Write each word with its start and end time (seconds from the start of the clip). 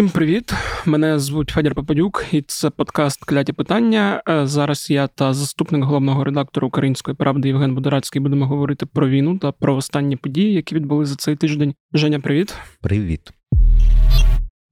Всім 0.00 0.10
привіт! 0.10 0.52
Мене 0.86 1.18
звуть 1.18 1.50
Федір 1.50 1.74
Попадюк, 1.74 2.24
і 2.32 2.42
це 2.42 2.70
подкаст 2.70 3.24
Кляті 3.24 3.52
питання. 3.52 4.22
Е, 4.28 4.46
зараз 4.46 4.90
я 4.90 5.06
та 5.06 5.32
заступник 5.34 5.84
головного 5.84 6.24
редактора 6.24 6.66
Української 6.66 7.16
правди 7.16 7.48
Євген 7.48 7.74
Будорацький 7.74 8.22
будемо 8.22 8.46
говорити 8.46 8.86
про 8.86 9.08
війну 9.08 9.38
та 9.38 9.52
про 9.52 9.76
останні 9.76 10.16
події, 10.16 10.52
які 10.52 10.74
відбулися 10.74 11.10
за 11.10 11.16
цей 11.16 11.36
тиждень. 11.36 11.74
Женя, 11.92 12.20
привіт. 12.20 12.54
Привіт. 12.80 13.20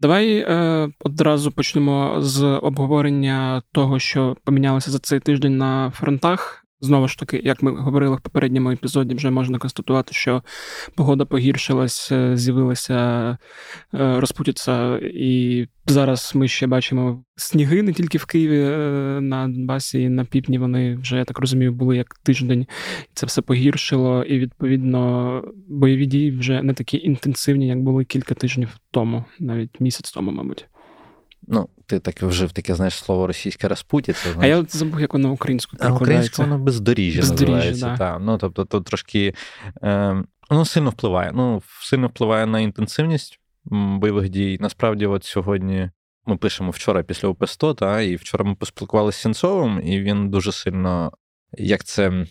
Давай 0.01 0.37
е, 0.39 0.89
одразу 1.01 1.53
почнемо 1.53 2.17
з 2.19 2.45
обговорення 2.45 3.63
того, 3.73 3.99
що 3.99 4.37
помінялося 4.45 4.91
за 4.91 4.99
цей 4.99 5.21
тиждень 5.21 5.57
на 5.59 5.91
фронтах. 5.91 6.65
Знову 6.81 7.09
ж 7.09 7.19
таки, 7.19 7.41
як 7.45 7.63
ми 7.63 7.77
говорили 7.77 8.17
в 8.17 8.21
попередньому 8.21 8.71
епізоді, 8.71 9.15
вже 9.15 9.31
можна 9.31 9.59
констатувати, 9.59 10.15
що 10.15 10.43
погода 10.95 11.25
погіршилась, 11.25 12.13
е, 12.13 12.37
з'явилася 12.37 12.97
е, 13.95 14.21
розпутіться, 14.21 14.99
і 15.03 15.67
зараз 15.87 16.33
ми 16.35 16.49
ще 16.49 16.67
бачимо 16.67 17.25
сніги 17.37 17.83
не 17.83 17.93
тільки 17.93 18.19
в 18.19 18.25
Києві 18.25 18.61
е, 18.61 19.21
на 19.21 19.49
Донбасі, 19.49 20.01
і 20.03 20.09
на 20.09 20.25
півдні 20.25 20.59
вони 20.59 20.97
вже 20.97 21.17
я 21.17 21.25
так 21.25 21.39
розумію, 21.39 21.73
були 21.73 21.97
як 21.97 22.15
тиждень. 22.23 22.67
Це 23.15 23.27
все 23.27 23.43
погіршило, 23.43 24.25
і 24.25 24.39
відповідно 24.39 25.43
бойові 25.69 26.07
дії 26.07 26.31
вже 26.31 26.63
не 26.63 26.75
такі 26.75 26.99
інтенсивні, 26.99 27.69
як 27.69 27.83
були 27.83 28.05
кілька 28.05 28.35
тижнів 28.35 28.77
тому, 28.91 29.25
навіть 29.41 29.81
місяць 29.81 30.13
тому, 30.13 30.31
мабуть. 30.31 30.67
Ну, 31.51 31.69
ти 31.87 31.99
так 31.99 32.23
вжив 32.23 32.53
таке, 32.53 32.75
знаєш, 32.75 32.95
слово 32.95 33.27
російське 33.27 33.69
розпутіця. 33.69 34.29
А 34.39 34.47
я 34.47 34.59
от 34.59 34.77
забув, 34.77 35.01
як 35.01 35.13
воно 35.13 35.33
українською 35.33 35.81
А 35.85 35.93
українською 35.93 36.49
воно 36.49 36.65
бездоріжжя, 36.65 37.21
називається. 37.21 37.87
Да. 37.87 37.97
Так. 37.97 38.19
Ну, 38.21 38.39
тобто, 38.39 38.65
тут 38.65 38.85
трошки 38.85 39.35
е, 39.83 40.23
ну, 40.51 40.65
сильно 40.65 40.91
впливає. 40.91 41.33
Ну, 41.35 41.63
сильно 41.81 42.07
впливає 42.07 42.47
на 42.47 42.61
інтенсивність 42.61 43.41
бойових 43.71 44.29
дій. 44.29 44.59
Насправді, 44.61 45.07
от 45.07 45.25
сьогодні 45.25 45.91
ми 46.27 46.37
пишемо 46.37 46.71
вчора 46.71 47.03
після 47.03 47.29
ОП-100, 47.29 47.75
та, 47.75 48.01
і 48.01 48.17
вчора 48.17 48.45
ми 48.45 48.55
поспілкувалися 48.55 49.19
з 49.19 49.23
Сінцовим, 49.23 49.81
і 49.85 50.01
він 50.01 50.31
дуже 50.31 50.53
сильно, 50.53 51.13
як 51.53 51.85
це. 51.85 52.27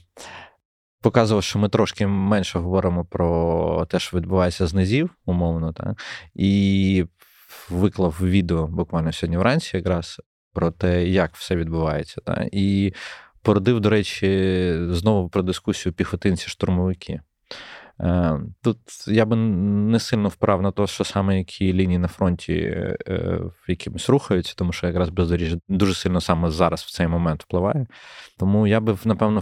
Показував, 1.02 1.44
що 1.44 1.60
ми 1.60 1.70
трошки 1.70 2.08
менше 2.08 2.60
говоримо 2.60 3.06
про 3.06 3.86
те, 3.90 4.00
що 4.00 4.18
відбувається 4.18 4.68
з 4.68 4.74
низів, 4.74 5.10
умовно, 5.26 5.74
так? 5.74 6.02
і 6.36 7.06
виклав 7.70 8.18
відео 8.22 8.68
буквально 8.68 9.12
сьогодні 9.12 9.38
вранці, 9.38 9.78
якраз 9.78 10.22
про 10.54 10.72
те, 10.72 11.08
як 11.08 11.36
все 11.36 11.56
відбувається. 11.56 12.22
Та? 12.22 12.48
І 12.52 12.94
породив, 13.42 13.80
до 13.80 13.90
речі, 13.90 14.28
знову 14.90 15.30
про 15.30 15.42
дискусію 15.42 15.94
піхотинці-штурмовики. 15.94 17.20
Е, 18.00 18.40
тут 18.62 18.78
я 19.08 19.26
би 19.26 19.36
не 19.36 20.00
сильно 20.00 20.30
вправ 20.30 20.62
на 20.62 20.72
те, 20.72 20.88
що 20.88 21.04
саме 21.04 21.38
які 21.38 21.74
лінії 21.74 21.98
на 21.98 22.08
фронті 22.08 22.54
е, 22.54 23.40
якимось 23.68 24.10
рухаються, 24.10 24.54
тому 24.58 24.72
що 24.72 24.88
якраз 24.88 25.10
бездоріжжя 25.10 25.58
дуже 25.68 25.94
сильно 25.94 26.22
саме 26.22 26.50
зараз 26.50 26.82
в 26.82 26.92
цей 26.92 27.08
момент 27.08 27.44
впливає. 27.44 27.88
Тому 28.40 28.68
я 28.68 28.80
би, 28.80 28.98
напевно, 29.06 29.42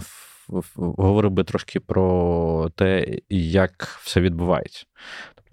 говорив 0.76 1.30
би 1.30 1.44
трошки 1.44 1.80
про 1.80 2.70
те, 2.74 3.18
як 3.28 3.98
все 4.02 4.20
відбувається. 4.20 4.86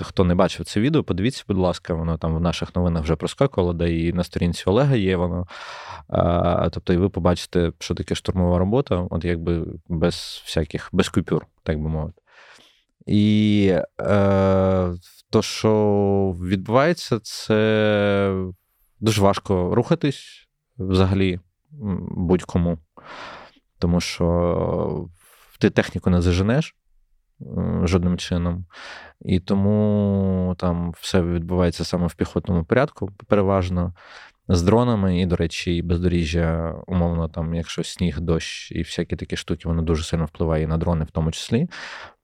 Хто 0.02 0.23
не 0.23 0.36
бачив 0.36 0.66
це 0.66 0.80
відео, 0.80 1.03
подивіться, 1.03 1.44
будь 1.47 1.58
ласка, 1.58 1.94
воно 1.94 2.17
там 2.17 2.36
в 2.36 2.41
наших 2.41 2.75
новинах 2.75 3.03
вже 3.03 3.16
проскакувало, 3.16 3.73
де 3.73 3.99
і 3.99 4.13
на 4.13 4.23
сторінці 4.23 4.63
Олега 4.66 4.95
є 4.95 5.16
воно. 5.16 5.47
А, 6.08 6.69
Тобто, 6.69 6.94
і 6.94 6.97
ви 6.97 7.09
побачите, 7.09 7.72
що 7.80 7.95
таке 7.95 8.16
штурмова 8.16 8.58
робота, 8.58 9.08
от 9.09 9.25
якби 9.25 9.66
без 9.88 10.44
всяких, 10.45 10.89
без 10.91 11.09
купюр, 11.09 11.45
так 11.64 11.81
би 11.81 11.89
мовити. 11.89 12.21
І 13.05 13.73
е, 14.02 14.94
то, 15.30 15.41
що 15.41 16.36
відбувається, 16.41 17.19
це 17.19 18.45
дуже 18.99 19.21
важко 19.21 19.75
рухатись 19.75 20.48
взагалі 20.77 21.39
будь-кому. 22.11 22.77
Тому 23.80 24.02
що 24.02 25.08
ти 25.60 25.70
техніку 25.70 26.10
не 26.10 26.21
заженеш 26.21 26.75
жодним 27.83 28.17
чином. 28.17 28.66
І 29.21 29.39
тому 29.39 30.55
там 30.58 30.92
все 30.92 31.21
відбувається 31.21 31.86
саме 31.86 32.08
в 32.08 32.14
піхотному 32.14 32.64
порядку, 32.64 33.10
переважно. 33.27 33.94
З 34.48 34.64
дронами, 34.64 35.20
і, 35.20 35.26
до 35.26 35.36
речі, 35.36 35.76
і 35.76 35.82
бездоріжжя, 35.82 36.76
умовно, 36.88 37.30
там, 37.30 37.54
якщо 37.54 37.83
сніг, 37.83 38.20
дощ 38.20 38.72
і 38.72 38.82
всякі 38.82 39.16
такі 39.16 39.38
штуки, 39.38 39.67
воно 39.67 39.82
дуже 39.82 40.04
сильно 40.04 40.26
впливає 40.26 40.64
і 40.64 40.67
на 40.67 40.77
дрони, 40.77 41.05
в 41.05 41.11
тому 41.11 41.32
числі. 41.32 41.67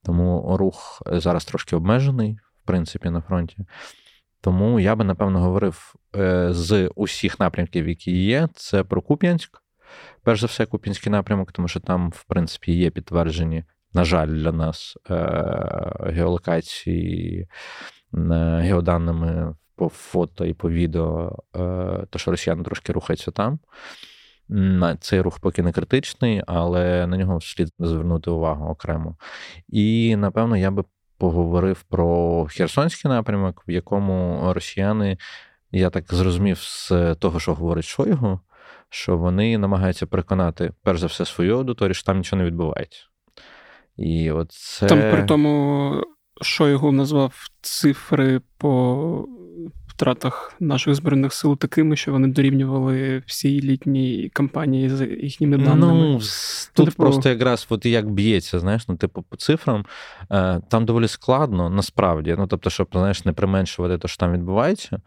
Тому 0.04 0.56
рух 0.56 1.02
зараз 1.06 1.44
трошки 1.44 1.76
обмежений, 1.76 2.38
в 2.62 2.66
принципі, 2.66 3.10
на 3.10 3.20
фронті. 3.20 3.56
Тому 4.40 4.80
я 4.80 4.96
би, 4.96 5.04
напевно, 5.04 5.40
говорив 5.40 5.94
е, 6.16 6.48
з 6.52 6.90
усіх 6.94 7.40
напрямків, 7.40 7.88
які 7.88 8.24
є, 8.24 8.48
це 8.54 8.84
про 8.84 9.02
Куп'янськ. 9.02 9.62
Перш 10.22 10.40
за 10.40 10.46
все, 10.46 10.66
Куп'янський 10.66 11.12
напрямок, 11.12 11.52
тому 11.52 11.68
що 11.68 11.80
там, 11.80 12.10
в 12.10 12.24
принципі, 12.24 12.72
є 12.72 12.90
підтверджені 12.90 13.64
на 13.94 14.04
жаль, 14.04 14.28
для 14.28 14.52
нас 14.52 14.96
е, 15.10 15.14
геолокації 16.00 17.48
е, 18.14 18.60
геоданими 18.60 19.54
по 19.76 19.88
фото 19.88 20.44
і 20.44 20.54
по 20.54 20.70
відео, 20.70 21.38
е, 21.56 22.06
то 22.10 22.18
що 22.18 22.30
росіяни 22.30 22.64
трошки 22.64 22.92
рухаються 22.92 23.30
там. 23.30 23.58
Цей 25.00 25.20
рух 25.20 25.38
поки 25.40 25.62
не 25.62 25.72
критичний, 25.72 26.42
але 26.46 27.06
на 27.06 27.16
нього 27.16 27.40
слід 27.40 27.68
звернути 27.78 28.30
увагу 28.30 28.70
окремо. 28.70 29.16
І 29.68 30.16
напевно 30.16 30.56
я 30.56 30.70
би 30.70 30.84
поговорив 31.18 31.82
про 31.82 32.46
Херсонський 32.50 33.10
напрямок, 33.10 33.64
в 33.68 33.70
якому 33.70 34.42
росіяни, 34.52 35.18
я 35.72 35.90
так 35.90 36.14
зрозумів, 36.14 36.58
з 36.58 37.14
того, 37.14 37.40
що 37.40 37.54
говорить 37.54 37.84
Шойгу, 37.84 38.40
що 38.88 39.16
вони 39.16 39.58
намагаються 39.58 40.06
переконати 40.06 40.72
перш 40.82 41.00
за 41.00 41.06
все 41.06 41.24
свою 41.24 41.56
аудиторію, 41.56 41.94
що 41.94 42.06
там 42.06 42.18
нічого 42.18 42.42
не 42.42 42.46
відбувається. 42.46 43.09
І 44.00 44.30
от 44.30 44.52
це... 44.52 44.86
Там 44.86 44.98
при 44.98 45.24
тому, 45.24 45.94
що 46.42 46.68
його 46.68 46.92
назвав 46.92 47.34
цифри 47.60 48.40
по 48.58 49.28
втратах 50.00 50.54
наших 50.60 50.94
збройних 50.94 51.32
сил 51.32 51.58
такими, 51.58 51.96
що 51.96 52.12
вони 52.12 52.28
дорівнювали 52.28 53.22
всі 53.26 53.62
літні 53.62 54.30
кампанії 54.32 54.88
з 54.88 55.06
їхніми 55.06 55.58
даними. 55.58 55.92
Ну, 55.92 56.20
Тут 56.74 56.86
типу... 56.86 57.02
просто 57.02 57.28
якраз 57.28 57.66
от 57.70 57.86
як 57.86 58.10
б'ється, 58.10 58.58
знаєш, 58.58 58.88
ну, 58.88 58.96
типу, 58.96 59.22
по 59.22 59.36
цифрам, 59.36 59.84
е, 60.32 60.60
там 60.68 60.84
доволі 60.84 61.08
складно, 61.08 61.70
насправді. 61.70 62.34
Ну, 62.38 62.46
тобто, 62.46 62.70
щоб 62.70 62.88
знаєш, 62.92 63.24
не 63.24 63.32
применшувати 63.32 63.98
те, 63.98 64.08
що 64.08 64.16
там 64.16 64.32
відбувається, 64.32 65.00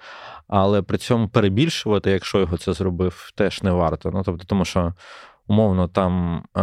але 0.47 0.81
при 0.81 0.97
цьому 0.97 1.27
перебільшувати, 1.27 2.11
якщо 2.11 2.39
його 2.39 2.57
це 2.57 2.73
зробив, 2.73 3.31
теж 3.35 3.63
не 3.63 3.71
варто. 3.71 4.11
Ну, 4.13 4.21
тобто, 4.25 4.45
тому 4.45 4.65
що 4.65 4.93
умовно 5.47 5.87
там 5.87 6.43
е, 6.57 6.61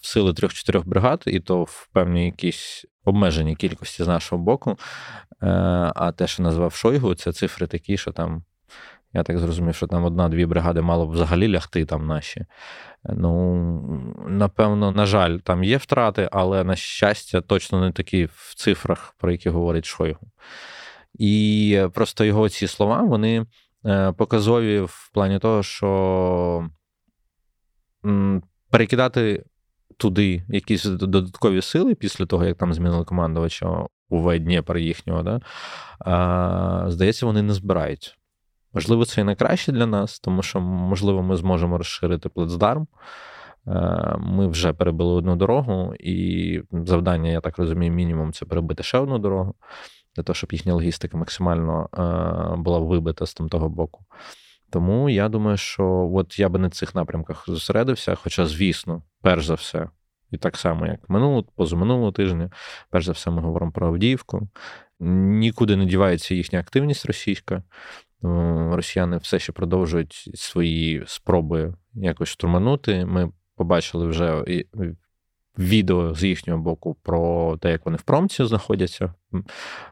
в 0.00 0.06
сили 0.06 0.32
трьох-чотирьох 0.32 0.86
бригад, 0.86 1.22
і 1.26 1.40
то 1.40 1.64
в 1.64 1.88
певній 1.92 2.24
якійсь 2.24 2.86
обмеженій 3.04 3.56
кількості 3.56 4.04
з 4.04 4.06
нашого 4.06 4.42
боку. 4.42 4.70
Е, 5.42 5.46
а 5.96 6.12
те, 6.12 6.26
що 6.26 6.42
назвав 6.42 6.72
Шойгу, 6.72 7.14
це 7.14 7.32
цифри 7.32 7.66
такі, 7.66 7.96
що 7.96 8.12
там. 8.12 8.44
Я 9.12 9.22
так 9.22 9.38
зрозумів, 9.38 9.74
що 9.74 9.86
там 9.86 10.04
одна-дві 10.04 10.46
бригади 10.46 10.80
мало 10.80 11.06
б 11.06 11.10
взагалі 11.10 11.48
лягти 11.48 11.84
там 11.84 12.06
наші. 12.06 12.46
Ну, 13.04 13.56
напевно, 14.28 14.92
на 14.92 15.06
жаль, 15.06 15.38
там 15.38 15.64
є 15.64 15.76
втрати, 15.76 16.28
але 16.32 16.64
на 16.64 16.76
щастя, 16.76 17.40
точно 17.40 17.80
не 17.80 17.92
такі 17.92 18.24
в 18.24 18.54
цифрах, 18.56 19.14
про 19.18 19.32
які 19.32 19.50
говорить 19.50 19.84
Шойгу. 19.84 20.30
І 21.18 21.82
просто 21.94 22.24
його 22.24 22.48
ці 22.48 22.66
слова, 22.66 23.02
вони 23.02 23.46
е, 23.86 24.12
показові 24.12 24.80
в 24.80 25.10
плані 25.12 25.38
того, 25.38 25.62
що 25.62 26.68
перекидати 28.70 29.44
туди 29.96 30.42
якісь 30.48 30.84
додаткові 30.84 31.62
сили 31.62 31.94
після 31.94 32.26
того, 32.26 32.44
як 32.44 32.58
там 32.58 32.74
змінили 32.74 33.04
командувача 33.04 33.86
у 34.08 34.38
Дніпр 34.38 34.78
їхнього, 34.78 35.22
да, 35.22 35.40
здається, 36.90 37.26
вони 37.26 37.42
не 37.42 37.52
збираються. 37.52 38.12
Можливо, 38.72 39.04
це 39.04 39.20
і 39.20 39.24
найкраще 39.24 39.72
для 39.72 39.86
нас, 39.86 40.20
тому 40.20 40.42
що, 40.42 40.60
можливо, 40.60 41.22
ми 41.22 41.36
зможемо 41.36 41.78
розширити 41.78 42.28
плацдарм. 42.28 42.86
Ми 44.18 44.46
вже 44.48 44.72
перебили 44.72 45.12
одну 45.12 45.36
дорогу, 45.36 45.94
і 46.00 46.62
завдання, 46.72 47.30
я 47.30 47.40
так 47.40 47.58
розумію, 47.58 47.92
мінімум 47.92 48.32
це 48.32 48.44
перебити 48.44 48.82
ще 48.82 48.98
одну 48.98 49.18
дорогу, 49.18 49.54
для 50.16 50.22
того, 50.22 50.34
щоб 50.34 50.52
їхня 50.52 50.74
логістика 50.74 51.18
максимально 51.18 51.88
була 52.58 52.78
вибита 52.78 53.26
з 53.26 53.34
там 53.34 53.48
того 53.48 53.68
боку. 53.68 54.04
Тому 54.76 55.08
я 55.08 55.28
думаю, 55.28 55.56
що 55.56 56.10
от 56.14 56.38
я 56.38 56.48
би 56.48 56.58
на 56.58 56.70
цих 56.70 56.94
напрямках 56.94 57.44
зосередився, 57.46 58.14
хоча, 58.14 58.46
звісно, 58.46 59.02
перш 59.22 59.46
за 59.46 59.54
все, 59.54 59.88
і 60.30 60.36
так 60.36 60.56
само, 60.56 60.86
як 60.86 61.10
минулого, 61.10 61.42
позаминулого 61.42 62.12
тижня, 62.12 62.50
перш 62.90 63.04
за 63.04 63.12
все, 63.12 63.30
ми 63.30 63.42
говоримо 63.42 63.72
про 63.72 63.86
Авдіївку. 63.86 64.48
Нікуди 65.00 65.76
не 65.76 65.84
дівається 65.84 66.34
їхня 66.34 66.60
активність 66.60 67.06
російська. 67.06 67.62
Росіяни 68.72 69.16
все 69.16 69.38
ще 69.38 69.52
продовжують 69.52 70.30
свої 70.34 71.04
спроби 71.06 71.74
якось 71.94 72.28
штурманути. 72.28 73.06
Ми 73.06 73.32
побачили 73.56 74.06
вже 74.06 74.44
відео 75.58 76.14
з 76.14 76.24
їхнього 76.24 76.62
боку 76.62 76.96
про 77.02 77.56
те, 77.56 77.70
як 77.70 77.86
вони 77.86 77.96
в 77.96 78.02
промці 78.02 78.44
знаходяться 78.44 79.14
в 79.30 79.42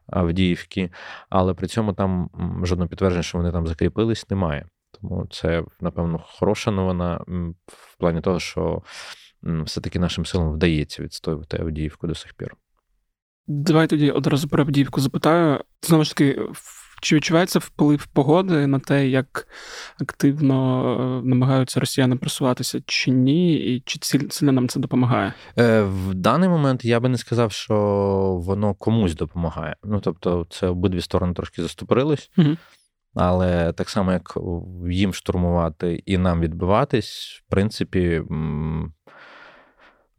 Авдіївці, 0.06 0.92
але 1.28 1.54
при 1.54 1.66
цьому 1.66 1.92
там 1.92 2.31
жодного 2.62 2.88
підтвердження, 2.88 3.22
що 3.22 3.38
вони 3.38 3.52
там 3.52 3.66
закріпились, 3.66 4.31
немає. 4.31 4.66
Тому 5.08 5.26
це, 5.30 5.64
напевно, 5.80 6.24
хороша 6.26 6.70
новина 6.70 7.20
в 7.66 7.98
плані 7.98 8.20
того, 8.20 8.40
що 8.40 8.82
все-таки 9.42 9.98
нашим 9.98 10.26
силам 10.26 10.52
вдається 10.52 11.02
відстоювати 11.02 11.58
Авдіївку 11.60 12.06
до 12.06 12.14
сих 12.14 12.34
пір. 12.34 12.54
Давай 13.46 13.86
тоді 13.86 14.10
одразу 14.10 14.48
про 14.48 14.62
Авдіївку 14.62 15.00
запитаю. 15.00 15.60
Знову 15.82 16.04
ж 16.04 16.10
таки, 16.10 16.40
чи 17.02 17.16
відчувається 17.16 17.58
вплив 17.58 18.06
погоди 18.06 18.66
на 18.66 18.78
те, 18.78 19.08
як 19.08 19.48
активно 20.00 20.84
е, 21.22 21.28
намагаються 21.28 21.80
росіяни 21.80 22.16
просуватися 22.16 22.80
чи 22.86 23.10
ні, 23.10 23.54
і 23.54 23.82
чи 23.86 23.98
сильно 24.30 24.52
нам 24.52 24.68
це 24.68 24.80
допомагає? 24.80 25.34
Е, 25.58 25.82
В 25.82 26.14
даний 26.14 26.48
момент 26.48 26.84
я 26.84 27.00
би 27.00 27.08
не 27.08 27.18
сказав, 27.18 27.52
що 27.52 27.74
воно 28.40 28.74
комусь 28.74 29.14
допомагає. 29.14 29.76
Ну 29.84 30.00
тобто, 30.00 30.46
це 30.50 30.66
обидві 30.66 31.00
сторони 31.00 31.34
трошки 31.34 31.62
застопорились. 31.62 32.30
Угу. 32.38 32.56
Але 33.14 33.72
так 33.72 33.90
само, 33.90 34.12
як 34.12 34.38
їм 34.90 35.14
штурмувати 35.14 36.02
і 36.06 36.19
нам 36.19 36.40
відбиватись, 36.40 37.43
в 37.46 37.50
принципі, 37.50 38.22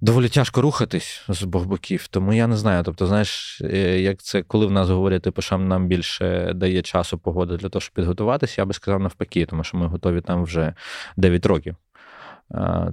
доволі 0.01 0.30
тяжко 0.30 0.62
рухатись 0.62 1.25
з 1.30 1.44
обох 1.44 1.65
боків. 1.65 2.07
Тому 2.07 2.33
я 2.33 2.47
не 2.47 2.57
знаю. 2.57 2.83
Тобто, 2.83 3.07
знаєш, 3.07 3.62
е, 3.62 4.01
як 4.01 4.21
це 4.21 4.42
коли 4.42 4.65
в 4.65 4.71
нас 4.71 4.89
говорять, 4.89 5.21
типу, 5.21 5.42
що 5.42 5.57
нам 5.57 5.88
більше 5.88 6.53
дає 6.56 6.81
часу 6.81 7.18
погода 7.18 7.57
для 7.57 7.69
того, 7.69 7.81
щоб 7.81 7.94
підготуватися, 7.94 8.62
я 8.62 8.65
би 8.65 8.74
сказав 8.74 9.00
навпаки, 9.00 9.45
тому 9.45 9.63
що 9.63 9.77
ми 9.77 9.88
готові 9.88 10.21
там 10.21 10.44
вже 10.44 10.74
9 11.18 11.45
років. 11.45 11.75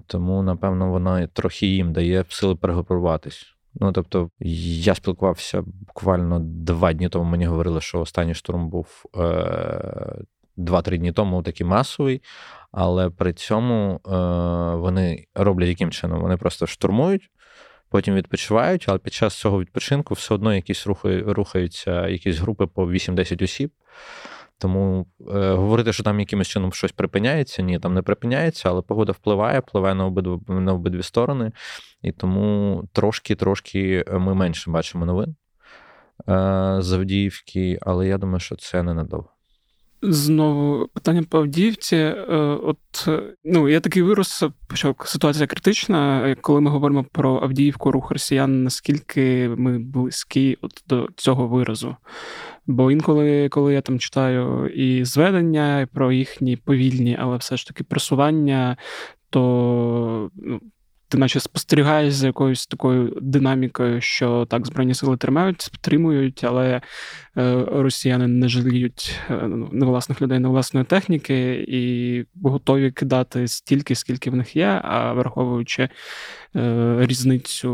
Тому, 0.06 0.42
напевно, 0.42 0.90
воно 0.90 1.26
трохи 1.26 1.66
їм 1.66 1.92
дає 1.92 2.24
сили 2.28 2.56
перегрупуватись. 2.56 3.46
Ну, 3.74 3.92
тобто, 3.92 4.30
я 4.40 4.94
спілкувався 4.94 5.62
буквально 5.66 6.38
два 6.40 6.92
дні 6.92 7.08
тому. 7.08 7.24
Мені 7.24 7.46
говорили, 7.46 7.80
що 7.80 8.00
останній 8.00 8.34
штурм 8.34 8.68
був 8.68 9.04
е, 9.16 10.16
два-три 10.56 10.98
дні 10.98 11.12
тому 11.12 11.42
такий 11.42 11.66
масовий, 11.66 12.22
але 12.72 13.10
при 13.10 13.32
цьому 13.32 14.00
е, 14.06 14.10
вони 14.76 15.24
роблять 15.34 15.68
яким 15.68 15.90
чином? 15.90 16.20
Вони 16.20 16.36
просто 16.36 16.66
штурмують, 16.66 17.30
потім 17.88 18.14
відпочивають, 18.14 18.84
але 18.88 18.98
під 18.98 19.12
час 19.12 19.34
цього 19.34 19.60
відпочинку 19.60 20.14
все 20.14 20.34
одно 20.34 20.54
якісь 20.54 20.86
рухаються 21.06 22.08
якісь 22.08 22.38
групи 22.38 22.66
по 22.66 22.86
8-10 22.86 23.44
осіб. 23.44 23.70
Тому 24.62 25.06
е, 25.34 25.52
говорити, 25.52 25.92
що 25.92 26.02
там 26.02 26.20
якимось 26.20 26.48
чином 26.48 26.72
щось 26.72 26.92
припиняється, 26.92 27.62
ні, 27.62 27.78
там 27.78 27.94
не 27.94 28.02
припиняється, 28.02 28.68
але 28.68 28.82
погода 28.82 29.12
впливає, 29.12 29.60
впливає 29.60 29.94
на 29.94 30.06
обидві 30.06 30.38
на 30.48 30.72
обидві 30.72 31.02
сторони. 31.02 31.52
І 32.02 32.12
тому 32.12 32.84
трошки-трошки 32.92 34.04
ми 34.12 34.34
менше 34.34 34.70
бачимо 34.70 35.06
новин 35.06 35.30
е, 35.30 35.34
з 36.78 36.92
Авдіївки, 36.92 37.78
але 37.82 38.08
я 38.08 38.18
думаю, 38.18 38.40
що 38.40 38.56
це 38.56 38.82
не 38.82 38.94
надовго. 38.94 39.28
Знову 40.02 40.88
питання 40.88 41.22
по 41.28 41.38
Авдіївці. 41.38 41.96
Е, 41.96 42.36
от 42.62 43.08
ну 43.44 43.68
я 43.68 43.80
такий 43.80 44.02
вирос, 44.02 44.44
що 44.74 44.94
ситуація 45.04 45.46
критична. 45.46 46.36
Коли 46.40 46.60
ми 46.60 46.70
говоримо 46.70 47.04
про 47.04 47.42
Авдіївку, 47.42 47.90
рух 47.90 48.10
росіян, 48.10 48.64
наскільки 48.64 49.48
ми 49.48 49.78
близькі 49.78 50.58
от 50.60 50.82
до 50.86 51.08
цього 51.16 51.48
виразу? 51.48 51.96
Бо 52.66 52.90
інколи, 52.90 53.48
коли 53.48 53.74
я 53.74 53.80
там 53.80 53.98
читаю 53.98 54.68
і 54.68 55.04
зведення 55.04 55.88
про 55.92 56.12
їхні 56.12 56.56
повільні, 56.56 57.16
але 57.20 57.36
все 57.36 57.56
ж 57.56 57.66
таки 57.66 57.84
просування, 57.84 58.76
то 59.30 60.30
ну, 60.34 60.60
ти 61.12 61.18
наче 61.18 61.40
спостерігаєш 61.40 62.14
за 62.14 62.26
якоюсь 62.26 62.66
такою 62.66 63.18
динамікою, 63.20 64.00
що 64.00 64.46
так 64.50 64.66
збройні 64.66 64.94
сили 64.94 65.16
тримають, 65.16 65.68
підтримують, 65.72 66.44
але 66.44 66.80
е, 67.36 67.64
росіяни 67.72 68.26
не 68.26 68.48
жаліють 68.48 69.20
е, 69.30 69.40
ну, 69.48 69.68
не 69.72 69.86
власних 69.86 70.22
людей, 70.22 70.38
не 70.38 70.48
власної 70.48 70.86
техніки 70.86 71.64
і 71.68 72.24
готові 72.42 72.90
кидати 72.90 73.48
стільки, 73.48 73.94
скільки 73.94 74.30
в 74.30 74.36
них 74.36 74.56
є, 74.56 74.80
а 74.84 75.12
враховуючи 75.12 75.88
е, 76.56 76.96
різницю 77.00 77.72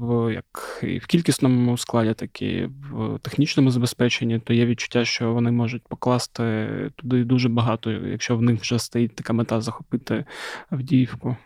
в 0.00 0.32
як 0.34 0.80
і 0.82 0.98
в 0.98 1.06
кількісному 1.06 1.78
складі, 1.78 2.14
так 2.14 2.42
і 2.42 2.68
в 2.90 3.18
технічному 3.18 3.70
забезпеченні, 3.70 4.38
то 4.38 4.52
є 4.52 4.66
відчуття, 4.66 5.04
що 5.04 5.32
вони 5.32 5.50
можуть 5.50 5.82
покласти 5.88 6.68
туди 6.96 7.24
дуже 7.24 7.48
багато, 7.48 7.90
якщо 7.90 8.36
в 8.36 8.42
них 8.42 8.60
вже 8.60 8.78
стоїть 8.78 9.14
така 9.14 9.32
мета 9.32 9.60
захопити 9.60 10.24
Авдіївку. 10.70 11.36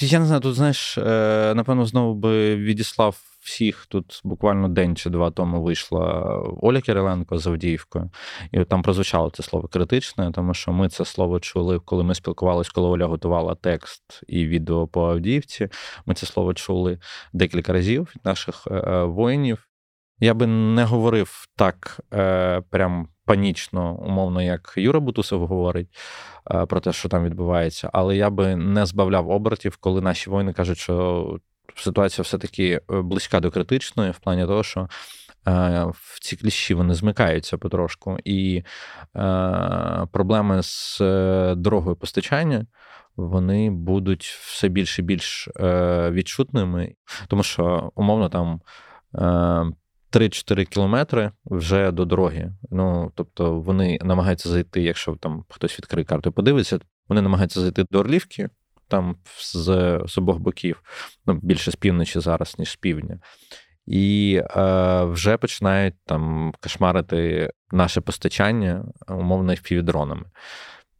Я 0.00 0.18
не 0.18 0.26
знаю, 0.26 0.40
тут 0.40 0.54
знаєш, 0.54 0.98
е, 0.98 1.52
напевно, 1.56 1.86
знову 1.86 2.14
би 2.14 2.56
відіслав 2.56 3.20
всіх. 3.40 3.86
Тут 3.86 4.20
буквально 4.24 4.68
день 4.68 4.96
чи 4.96 5.10
два 5.10 5.30
тому 5.30 5.62
вийшла 5.62 6.22
Оля 6.60 6.80
Кириленко 6.80 7.38
з 7.38 7.46
Авдіївкою, 7.46 8.10
і 8.52 8.64
там 8.64 8.82
прозвучало 8.82 9.30
це 9.30 9.42
слово 9.42 9.68
критичне, 9.68 10.32
тому 10.32 10.54
що 10.54 10.72
ми 10.72 10.88
це 10.88 11.04
слово 11.04 11.40
чули, 11.40 11.78
коли 11.84 12.04
ми 12.04 12.14
спілкувалися, 12.14 12.70
коли 12.74 12.88
Оля 12.88 13.06
готувала 13.06 13.54
текст 13.54 14.20
і 14.28 14.46
відео 14.46 14.86
по 14.86 15.10
Авдіївці. 15.10 15.68
Ми 16.06 16.14
це 16.14 16.26
слово 16.26 16.54
чули 16.54 16.98
декілька 17.32 17.72
разів 17.72 18.02
від 18.16 18.24
наших 18.24 18.68
е, 18.70 18.74
е, 18.74 19.04
воїнів. 19.04 19.71
Я 20.22 20.34
би 20.34 20.46
не 20.46 20.84
говорив 20.84 21.46
так 21.56 22.00
прям 22.70 23.08
панічно, 23.24 23.94
умовно, 23.94 24.42
як 24.42 24.74
Юра 24.76 25.00
Бутусов 25.00 25.46
говорить 25.46 25.88
е, 26.50 26.66
про 26.66 26.80
те, 26.80 26.92
що 26.92 27.08
там 27.08 27.24
відбувається, 27.24 27.90
але 27.92 28.16
я 28.16 28.30
би 28.30 28.56
не 28.56 28.86
збавляв 28.86 29.30
обертів, 29.30 29.76
коли 29.76 30.00
наші 30.00 30.30
воїни 30.30 30.52
кажуть, 30.52 30.78
що 30.78 31.38
ситуація 31.76 32.22
все-таки 32.22 32.80
е, 32.90 33.00
близька 33.00 33.40
до 33.40 33.50
критичної, 33.50 34.10
в 34.10 34.18
плані 34.18 34.46
того, 34.46 34.62
що. 34.62 34.88
Е, 35.48 35.84
в 35.84 36.18
ці 36.20 36.36
кліщі 36.36 36.74
вони 36.74 36.94
змикаються 36.94 37.58
потрошку, 37.58 38.18
і 38.24 38.62
е, 39.16 40.06
проблеми 40.12 40.62
з 40.62 40.98
дорогою 41.56 41.96
постачання 41.96 42.66
вони 43.16 43.70
будуть 43.70 44.24
все 44.24 44.68
більше 44.68 45.02
і 45.02 45.04
більш 45.04 45.48
е, 45.60 46.10
відчутними, 46.10 46.94
тому 47.28 47.42
що 47.42 47.92
умовно 47.94 48.28
там 48.28 48.60
3-4 50.12 50.64
кілометри 50.64 51.30
вже 51.44 51.90
до 51.90 52.04
дороги. 52.04 52.52
Ну 52.70 53.12
тобто 53.14 53.60
вони 53.60 53.98
намагаються 54.02 54.48
зайти, 54.48 54.82
якщо 54.82 55.14
там 55.14 55.44
хтось 55.48 55.78
відкриє 55.78 56.04
карту 56.04 56.32
подивиться, 56.32 56.78
вони 57.08 57.22
намагаються 57.22 57.60
зайти 57.60 57.84
до 57.90 57.98
Орлівки. 57.98 58.48
Там 58.88 59.16
з, 59.40 59.64
з 60.06 60.18
обох 60.18 60.38
боків, 60.38 60.82
ну 61.26 61.40
більше 61.42 61.70
з 61.70 61.74
півночі 61.74 62.20
зараз, 62.20 62.54
ніж 62.58 62.70
з 62.70 62.76
півдня, 62.76 63.18
і 63.86 64.40
е, 64.56 65.04
вже 65.04 65.36
починають 65.36 65.94
там 66.04 66.52
кошмарити 66.60 67.50
наше 67.70 68.00
постачання 68.00 68.84
умовно 69.08 69.54
впівдронами. 69.54 70.24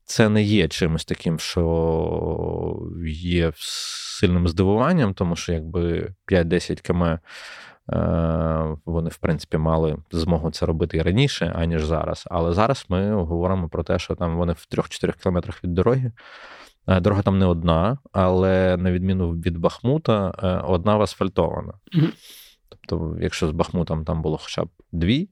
Це 0.05 0.29
не 0.29 0.43
є 0.43 0.69
чимось 0.69 1.05
таким, 1.05 1.39
що 1.39 2.79
є 3.07 3.53
сильним 3.57 4.49
здивуванням, 4.49 5.15
тому 5.15 5.37
що 5.37 5.53
якби 5.53 6.15
5-10 6.29 6.81
км 6.81 7.05
вони, 8.85 9.11
в 9.11 9.17
принципі, 9.17 9.59
мали 9.59 9.97
змогу 10.11 10.51
це 10.51 10.67
робити 10.67 10.97
і 10.97 11.03
раніше, 11.03 11.53
аніж 11.57 11.85
зараз. 11.85 12.25
Але 12.31 12.53
зараз 12.53 12.87
ми 12.89 13.15
говоримо 13.15 13.69
про 13.69 13.83
те, 13.83 13.99
що 13.99 14.15
там 14.15 14.37
вони 14.37 14.53
в 14.53 14.67
3-4 14.71 15.23
кілометрах 15.23 15.65
від 15.65 15.75
дороги. 15.75 16.13
Е, 16.89 17.01
дорога 17.01 17.23
там 17.23 17.39
не 17.39 17.47
одна, 17.47 17.99
але 18.13 18.77
на 18.77 18.93
відміну 18.93 19.31
від 19.31 19.59
Бахмута, 19.59 20.35
е, 20.43 20.47
одна 20.67 20.99
асфальтована. 20.99 21.73
Mm-hmm. 21.73 22.13
Тобто, 22.69 23.17
якщо 23.21 23.49
з 23.49 23.51
Бахмутом 23.51 24.05
там 24.05 24.23
було 24.23 24.39
хоча 24.43 24.65
б 24.65 24.69
дві 24.93 25.29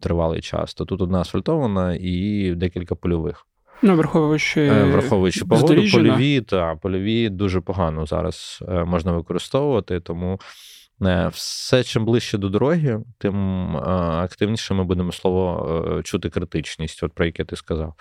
тривалий 0.00 0.40
час, 0.40 0.74
то 0.74 0.84
тут 0.84 1.00
одна 1.00 1.20
асфальтована 1.20 1.96
і 2.00 2.54
декілька 2.56 2.94
польових. 2.94 3.46
Ну, 3.82 3.96
враховуючи 3.96 4.70
враховуючи 4.70 5.44
погоду, 5.44 5.82
польові 5.92 6.40
та 6.40 6.76
польові 6.76 7.28
дуже 7.28 7.60
погано 7.60 8.06
зараз 8.06 8.64
можна 8.86 9.12
використовувати, 9.12 10.00
тому 10.00 10.32
Е, 10.32 10.79
все 11.00 11.84
чим 11.84 12.04
ближче 12.04 12.38
до 12.38 12.48
дороги, 12.48 13.00
тим 13.18 13.76
е, 13.76 13.80
активніше 14.00 14.74
ми 14.74 14.84
будемо 14.84 15.12
слово 15.12 15.96
е, 15.98 16.02
чути 16.02 16.30
критичність, 16.30 17.02
от 17.02 17.12
про 17.12 17.26
яке 17.26 17.44
ти 17.44 17.56
сказав. 17.56 17.94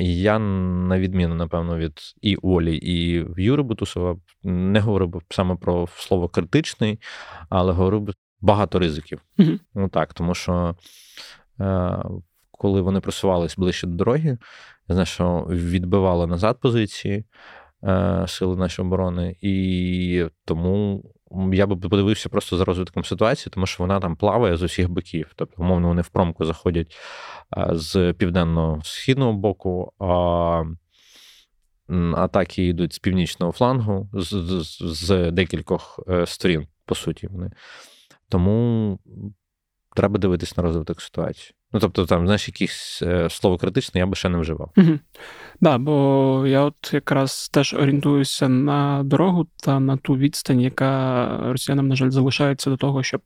Я, 0.00 0.38
на 0.38 0.98
відміну, 0.98 1.34
напевно, 1.34 1.76
від 1.76 2.00
і 2.22 2.36
Олі, 2.36 2.78
і 2.82 3.26
Юри 3.36 3.62
Бутусова, 3.62 4.16
не 4.42 4.80
говорив 4.80 5.22
саме 5.30 5.56
про 5.56 5.86
слово 5.96 6.28
критичний, 6.28 7.00
але 7.48 7.72
говорив 7.72 8.14
багато 8.40 8.78
ризиків. 8.78 9.20
mm 9.38 9.58
Ну 9.74 9.88
так, 9.88 10.14
тому 10.14 10.34
що 10.34 10.74
коли 12.50 12.80
вони 12.80 13.00
просувались 13.00 13.56
ближче 13.56 13.86
до 13.86 13.92
дороги, 13.96 14.38
я 14.88 14.94
знаю, 14.94 15.06
що 15.06 15.46
відбивало 15.50 16.26
назад 16.26 16.60
позиції 16.60 17.24
сили 18.26 18.56
нашої 18.56 18.88
оборони, 18.88 19.36
і 19.40 20.26
тому 20.44 21.04
я 21.52 21.66
би 21.66 21.76
подивився 21.76 22.28
просто 22.28 22.56
за 22.56 22.64
розвитком 22.64 23.04
ситуації, 23.04 23.50
тому 23.54 23.66
що 23.66 23.82
вона 23.82 24.00
там 24.00 24.16
плаває 24.16 24.56
з 24.56 24.62
усіх 24.62 24.88
боків. 24.88 25.32
Тобто, 25.36 25.62
умовно, 25.62 25.88
вони 25.88 26.02
в 26.02 26.08
промку 26.08 26.44
заходять 26.44 26.96
з 27.70 28.12
південно-східного 28.12 29.32
боку, 29.32 29.92
а 29.98 30.64
атаки 32.14 32.66
йдуть 32.66 32.92
з 32.92 32.98
північного 32.98 33.52
флангу, 33.52 34.08
з, 34.12 34.28
з, 34.62 34.82
з 34.82 35.30
декількох 35.30 36.00
е, 36.08 36.26
сторін, 36.26 36.66
по 36.86 36.94
суті, 36.94 37.26
вони. 37.26 37.50
Тому 38.28 38.98
треба 39.94 40.18
дивитись 40.18 40.56
на 40.56 40.62
розвиток 40.62 41.00
ситуації. 41.00 41.54
Ну, 41.72 41.80
тобто, 41.80 42.06
там, 42.06 42.26
знаєш, 42.26 42.48
якісь 42.48 43.02
е, 43.02 43.30
слово 43.30 43.58
критичне 43.58 43.98
я 43.98 44.06
би 44.06 44.14
ще 44.14 44.28
не 44.28 44.38
вживав. 44.38 44.70
Угу. 44.76 44.98
да, 45.60 45.78
бо 45.78 46.44
я 46.46 46.60
от 46.60 46.90
якраз 46.92 47.48
теж 47.48 47.74
орієнтуюся 47.74 48.48
на 48.48 49.02
дорогу 49.04 49.46
та 49.64 49.80
на 49.80 49.96
ту 49.96 50.16
відстань, 50.16 50.60
яка 50.60 51.26
росіянам, 51.42 51.88
на 51.88 51.96
жаль, 51.96 52.10
залишається 52.10 52.70
до 52.70 52.76
того, 52.76 53.02
щоб 53.02 53.20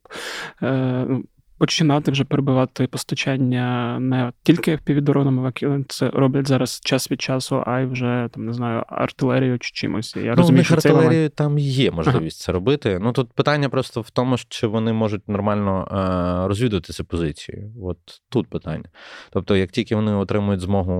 е, 0.62 1.04
ну, 1.08 1.24
починати 1.58 2.10
вже 2.10 2.24
перебивати 2.24 2.86
постачання 2.86 3.98
не 4.00 4.32
тільки 4.42 4.76
впівдронами, 4.76 5.44
які 5.44 5.84
це 5.88 6.10
роблять 6.10 6.48
зараз 6.48 6.80
час 6.84 7.10
від 7.10 7.20
часу, 7.20 7.62
а 7.66 7.80
й 7.80 7.86
вже 7.86 8.28
там 8.32 8.46
не 8.46 8.52
знаю, 8.52 8.84
артилерію 8.88 9.58
чи 9.58 9.70
чимось. 9.74 10.16
Я 10.16 10.30
ну, 10.30 10.34
розумію, 10.34 10.64
що 10.64 10.74
артилерію 10.74 11.28
там 11.28 11.58
є 11.58 11.90
можливість 11.90 12.40
ага. 12.40 12.46
це 12.46 12.52
робити. 12.52 12.98
Ну 13.02 13.12
тут 13.12 13.32
питання 13.32 13.68
просто 13.68 14.00
в 14.00 14.10
тому, 14.10 14.36
чи 14.48 14.66
вони 14.66 14.92
можуть 14.92 15.28
нормально 15.28 15.88
е, 15.90 16.48
розвідувати 16.48 16.92
ці 16.92 17.02
позиції. 17.02 17.72
От 17.82 17.98
тут 18.30 18.46
питання. 18.46 18.90
Тобто, 19.30 19.56
як 19.56 19.70
тільки 19.70 19.96
вони 19.96 20.12
отримують 20.12 20.60
змогу 20.60 20.92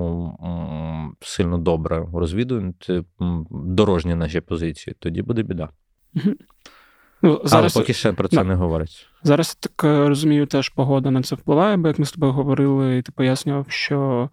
м, 0.42 1.16
сильно 1.20 1.58
добре 1.58 2.06
розвідувати 2.14 3.04
дорожні 3.50 4.14
наші 4.14 4.40
позиції, 4.40 4.96
тоді 4.98 5.22
буде 5.22 5.42
біда. 5.42 5.68
Ну, 7.22 7.40
зараз... 7.44 7.76
Але 7.76 7.82
поки 7.82 7.92
ще 7.92 8.12
про 8.12 8.28
це 8.28 8.36
да. 8.36 8.44
не 8.44 8.54
говорить. 8.54 9.06
Зараз 9.22 9.58
я 9.62 9.68
так 9.68 9.90
е, 9.90 10.08
розумію, 10.08 10.46
теж 10.46 10.68
погода 10.68 11.10
на 11.10 11.22
це 11.22 11.34
впливає, 11.34 11.76
бо 11.76 11.88
як 11.88 11.98
ми 11.98 12.04
з 12.04 12.12
тобою 12.12 12.32
говорили, 12.32 12.98
і 12.98 13.02
ти 13.02 13.12
пояснював, 13.12 13.66
що 13.68 14.28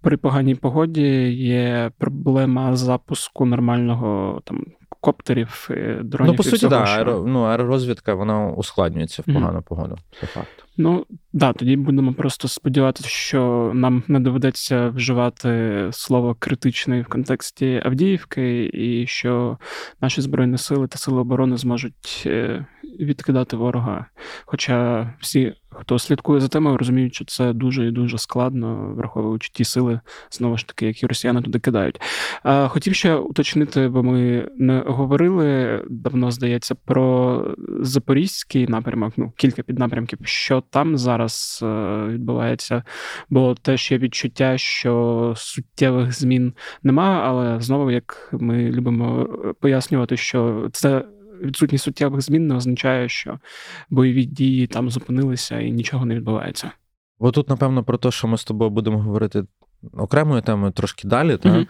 при 0.00 0.16
поганій 0.16 0.54
погоді 0.54 1.32
є 1.32 1.90
проблема 1.98 2.76
запуску 2.76 3.44
нормального 3.44 4.40
там 4.44 4.64
коптерів, 5.00 5.68
дронів. 6.02 6.32
Ну, 6.32 6.36
по 6.36 6.42
суті, 6.42 6.68
так, 6.68 6.70
да, 6.70 6.78
аеро, 6.78 7.24
ну, 7.26 7.42
аеророзвідка 7.42 8.14
вона 8.14 8.48
ускладнюється 8.48 9.22
в 9.22 9.24
погану 9.24 9.58
mm-hmm. 9.58 9.68
погоду. 9.68 9.98
Це 10.20 10.26
факт. 10.26 10.64
Ну 10.80 11.06
да, 11.32 11.52
тоді 11.52 11.76
будемо 11.76 12.12
просто 12.12 12.48
сподіватися, 12.48 13.08
що 13.08 13.72
нам 13.74 14.02
не 14.08 14.20
доведеться 14.20 14.88
вживати 14.88 15.88
слово 15.92 16.36
критичний 16.38 17.02
в 17.02 17.06
контексті 17.06 17.82
Авдіївки, 17.84 18.70
і 18.74 19.06
що 19.06 19.58
наші 20.00 20.20
збройні 20.20 20.58
сили 20.58 20.88
та 20.88 20.98
сили 20.98 21.20
оборони 21.20 21.56
зможуть 21.56 22.22
е, 22.26 22.66
відкидати 23.00 23.56
ворога. 23.56 24.06
Хоча 24.44 25.10
всі, 25.20 25.54
хто 25.70 25.98
слідкує 25.98 26.40
за 26.40 26.48
темою, 26.48 26.76
розуміють, 26.76 27.14
що 27.14 27.24
це 27.24 27.52
дуже 27.52 27.86
і 27.86 27.90
дуже 27.90 28.18
складно, 28.18 28.94
враховуючи 28.96 29.50
ті 29.52 29.64
сили, 29.64 30.00
знову 30.30 30.56
ж 30.56 30.66
таки, 30.66 30.86
які 30.86 31.06
росіяни 31.06 31.42
туди 31.42 31.58
кидають. 31.58 32.00
Хотів 32.68 32.94
ще 32.94 33.14
уточнити, 33.14 33.88
бо 33.88 34.02
ми 34.02 34.48
не 34.56 34.82
говорили 34.86 35.80
давно, 35.90 36.30
здається, 36.30 36.74
про 36.74 37.44
запорізький 37.80 38.66
напрямок, 38.66 39.12
ну 39.16 39.32
кілька 39.36 39.62
піднапрямків, 39.62 40.18
що 40.22 40.62
там 40.70 40.98
зараз 40.98 41.60
е, 41.62 41.66
відбувається. 42.08 42.82
Бо 43.30 43.54
теж 43.54 43.92
є 43.92 43.98
відчуття, 43.98 44.58
що 44.58 45.34
суттєвих 45.36 46.12
змін 46.12 46.54
нема, 46.82 47.22
але 47.24 47.60
знову, 47.60 47.90
як 47.90 48.28
ми 48.32 48.70
любимо 48.70 49.28
пояснювати, 49.60 50.16
що 50.16 50.68
це 50.72 51.04
відсутність 51.40 51.84
суттєвих 51.84 52.20
змін 52.20 52.46
не 52.46 52.54
означає, 52.54 53.08
що 53.08 53.38
бойові 53.90 54.24
дії 54.24 54.66
там 54.66 54.90
зупинилися 54.90 55.60
і 55.60 55.70
нічого 55.70 56.06
не 56.06 56.14
відбувається. 56.14 56.70
Бо 57.18 57.30
тут, 57.30 57.48
напевно, 57.48 57.84
про 57.84 57.98
те, 57.98 58.10
що 58.10 58.28
ми 58.28 58.38
з 58.38 58.44
тобою 58.44 58.70
будемо 58.70 58.98
говорити 58.98 59.44
окремою 59.92 60.42
темою 60.42 60.72
трошки 60.72 61.08
далі. 61.08 61.36
Та? 61.36 61.66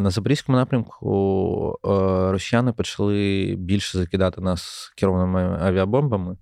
На 0.00 0.10
Запорізькому 0.10 0.58
напрямку 0.58 1.78
е, 1.84 1.88
росіяни 2.32 2.72
почали 2.72 3.54
більше 3.58 3.98
закидати 3.98 4.40
нас 4.40 4.92
керованими 4.96 5.58
авіабомбами. 5.62 6.36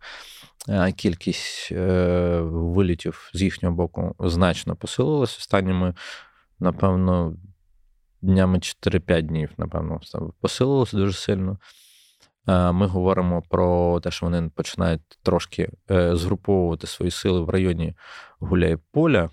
Е, 0.69 0.93
кількість 0.93 1.73
вилітів 2.41 3.31
з 3.35 3.43
їхнього 3.43 3.75
боку 3.75 4.15
значно 4.19 4.77
посилилася 4.77 5.37
останніми, 5.39 5.95
напевно, 6.61 7.37
днями 8.23 8.59
4-5 8.59 9.23
днів, 9.23 9.51
напевно, 9.59 10.01
посилилося 10.41 10.97
дуже 10.97 11.13
сильно. 11.13 11.59
Е, 12.49 12.73
ми 12.73 12.87
говоримо 12.87 13.43
про 13.49 14.01
те, 14.01 14.11
що 14.11 14.27
вони 14.27 14.51
починають 14.55 15.03
трошки 15.23 15.69
е, 15.91 16.17
згруповувати 16.17 16.87
свої 16.87 17.11
сили 17.11 17.41
в 17.41 17.51
районі 17.51 17.95
Гуляй-Поля. 18.41 19.31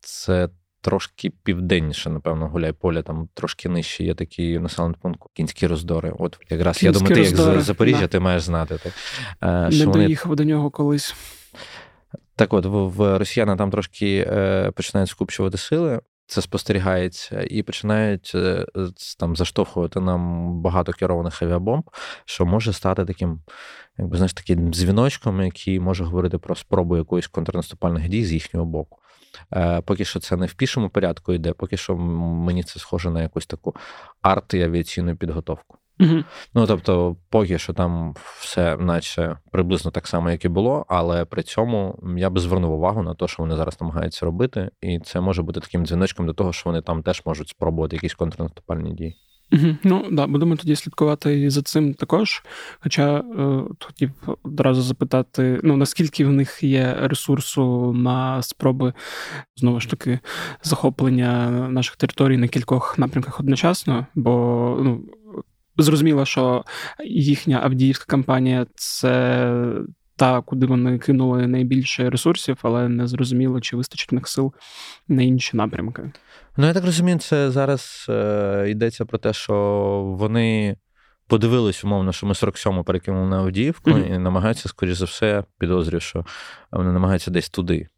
Це 0.00 0.48
трошки 0.80 1.30
південніше, 1.30 2.10
напевно, 2.10 2.48
Гуляй-Поля, 2.48 3.02
там 3.02 3.28
трошки 3.34 3.68
нижче 3.68 4.04
є 4.04 4.14
такий 4.14 4.58
населений 4.58 4.96
пункт 5.02 5.22
Кінські 5.34 5.66
роздори. 5.66 6.12
От 6.18 6.38
якраз 6.50 6.78
Кінські 6.78 6.86
я 6.86 6.92
думаю, 6.92 7.14
ти 7.14 7.20
як 7.20 7.60
з 7.60 7.64
Запоріжжя, 7.64 8.00
да. 8.00 8.08
ти 8.08 8.20
маєш 8.20 8.42
знати. 8.42 8.78
Так. 8.82 8.92
Е, 9.42 9.76
Не 9.76 9.86
доїхав 9.86 10.28
вони... 10.28 10.36
до 10.36 10.44
нього 10.44 10.70
колись. 10.70 11.14
Так 12.36 12.52
от, 12.52 12.66
в 12.66 13.18
росіяни 13.18 13.56
там 13.56 13.70
трошки 13.70 14.24
починають 14.74 15.10
скупчувати 15.10 15.58
сили 15.58 16.00
це 16.26 16.42
спостерігається, 16.42 17.46
і 17.50 17.62
починають 17.62 18.32
е, 18.34 18.66
там 19.18 19.36
заштовхувати 19.36 20.00
нам 20.00 20.52
багато 20.60 20.92
керованих 20.92 21.42
авіабомб, 21.42 21.90
що 22.24 22.46
може 22.46 22.72
стати 22.72 23.04
таким, 23.04 23.40
якби 23.98 24.16
знаєш, 24.16 24.34
таким 24.34 24.72
дзвіночком, 24.72 25.42
який 25.42 25.80
може 25.80 26.04
говорити 26.04 26.38
про 26.38 26.54
спробу 26.54 26.96
якоїсь 26.96 27.26
контрнаступальних 27.26 28.08
дій 28.08 28.24
з 28.24 28.32
їхнього 28.32 28.66
боку. 28.66 28.98
Е, 29.52 29.80
поки 29.80 30.04
що 30.04 30.20
це 30.20 30.36
не 30.36 30.46
в 30.46 30.54
пішому 30.54 30.90
порядку 30.90 31.32
йде, 31.32 31.52
поки 31.52 31.76
що 31.76 31.96
мені 31.96 32.62
це 32.62 32.78
схоже 32.80 33.10
на 33.10 33.22
якусь 33.22 33.46
таку 33.46 33.74
арт 34.22 34.54
авіаційну 34.54 35.16
підготовку. 35.16 35.78
Угу. 36.00 36.24
Ну 36.54 36.66
тобто, 36.66 37.16
поки 37.30 37.58
що 37.58 37.72
там 37.72 38.14
все, 38.40 38.76
наче 38.76 39.36
приблизно 39.52 39.90
так 39.90 40.06
само, 40.06 40.30
як 40.30 40.44
і 40.44 40.48
було, 40.48 40.86
але 40.88 41.24
при 41.24 41.42
цьому 41.42 41.98
я 42.16 42.30
би 42.30 42.40
звернув 42.40 42.72
увагу 42.72 43.02
на 43.02 43.14
те, 43.14 43.28
що 43.28 43.42
вони 43.42 43.56
зараз 43.56 43.80
намагаються 43.80 44.26
робити, 44.26 44.70
і 44.80 44.98
це 44.98 45.20
може 45.20 45.42
бути 45.42 45.60
таким 45.60 45.86
дзвіночком 45.86 46.26
до 46.26 46.34
того, 46.34 46.52
що 46.52 46.70
вони 46.70 46.82
там 46.82 47.02
теж 47.02 47.22
можуть 47.26 47.48
спробувати 47.48 47.96
якісь 47.96 48.14
контрнаступальні 48.14 48.92
дії. 48.92 49.16
Угу. 49.52 49.76
Ну 49.84 50.06
да, 50.10 50.26
будемо 50.26 50.56
тоді 50.56 50.76
слідкувати 50.76 51.40
і 51.40 51.50
за 51.50 51.62
цим 51.62 51.94
також. 51.94 52.42
Хоча 52.80 53.16
е, 53.18 53.62
хотів 53.80 54.10
одразу 54.42 54.82
запитати: 54.82 55.60
ну 55.62 55.76
наскільки 55.76 56.24
в 56.24 56.32
них 56.32 56.62
є 56.62 56.96
ресурсу 57.00 57.92
на 57.92 58.42
спроби 58.42 58.92
знову 59.56 59.80
ж 59.80 59.90
таки 59.90 60.18
захоплення 60.62 61.50
наших 61.50 61.96
територій 61.96 62.36
на 62.36 62.48
кількох 62.48 62.98
напрямках 62.98 63.40
одночасно, 63.40 64.06
бо 64.14 64.78
ну. 64.82 65.00
Зрозуміло, 65.78 66.24
що 66.24 66.64
їхня 67.04 67.60
Авдіївська 67.62 68.04
кампанія 68.06 68.66
це 68.74 69.54
та, 70.16 70.40
куди 70.40 70.66
вони 70.66 70.98
кинули 70.98 71.46
найбільше 71.46 72.10
ресурсів, 72.10 72.58
але 72.62 72.88
не 72.88 73.06
зрозуміло, 73.06 73.60
чи 73.60 73.76
вистачить 73.76 74.12
в 74.12 74.14
них 74.14 74.28
сил 74.28 74.54
на 75.08 75.22
інші 75.22 75.56
напрямки. 75.56 76.12
Ну, 76.56 76.66
я 76.66 76.72
так 76.72 76.84
розумію, 76.84 77.18
це 77.18 77.50
зараз 77.50 78.06
е, 78.08 78.66
йдеться 78.68 79.04
про 79.04 79.18
те, 79.18 79.32
що 79.32 79.54
вони 80.18 80.76
подивились, 81.26 81.84
умовно, 81.84 82.12
що 82.12 82.26
ми 82.26 82.32
47-му 82.32 82.84
перекинули 82.84 83.28
на 83.28 83.38
Авдіївку 83.38 83.90
mm-hmm. 83.90 84.14
і 84.14 84.18
намагаються, 84.18 84.68
скоріш 84.68 84.96
за 84.96 85.04
все, 85.04 85.44
підозрюю, 85.58 86.00
що 86.00 86.24
вони 86.72 86.92
намагаються 86.92 87.30
десь 87.30 87.48
туди. 87.48 87.88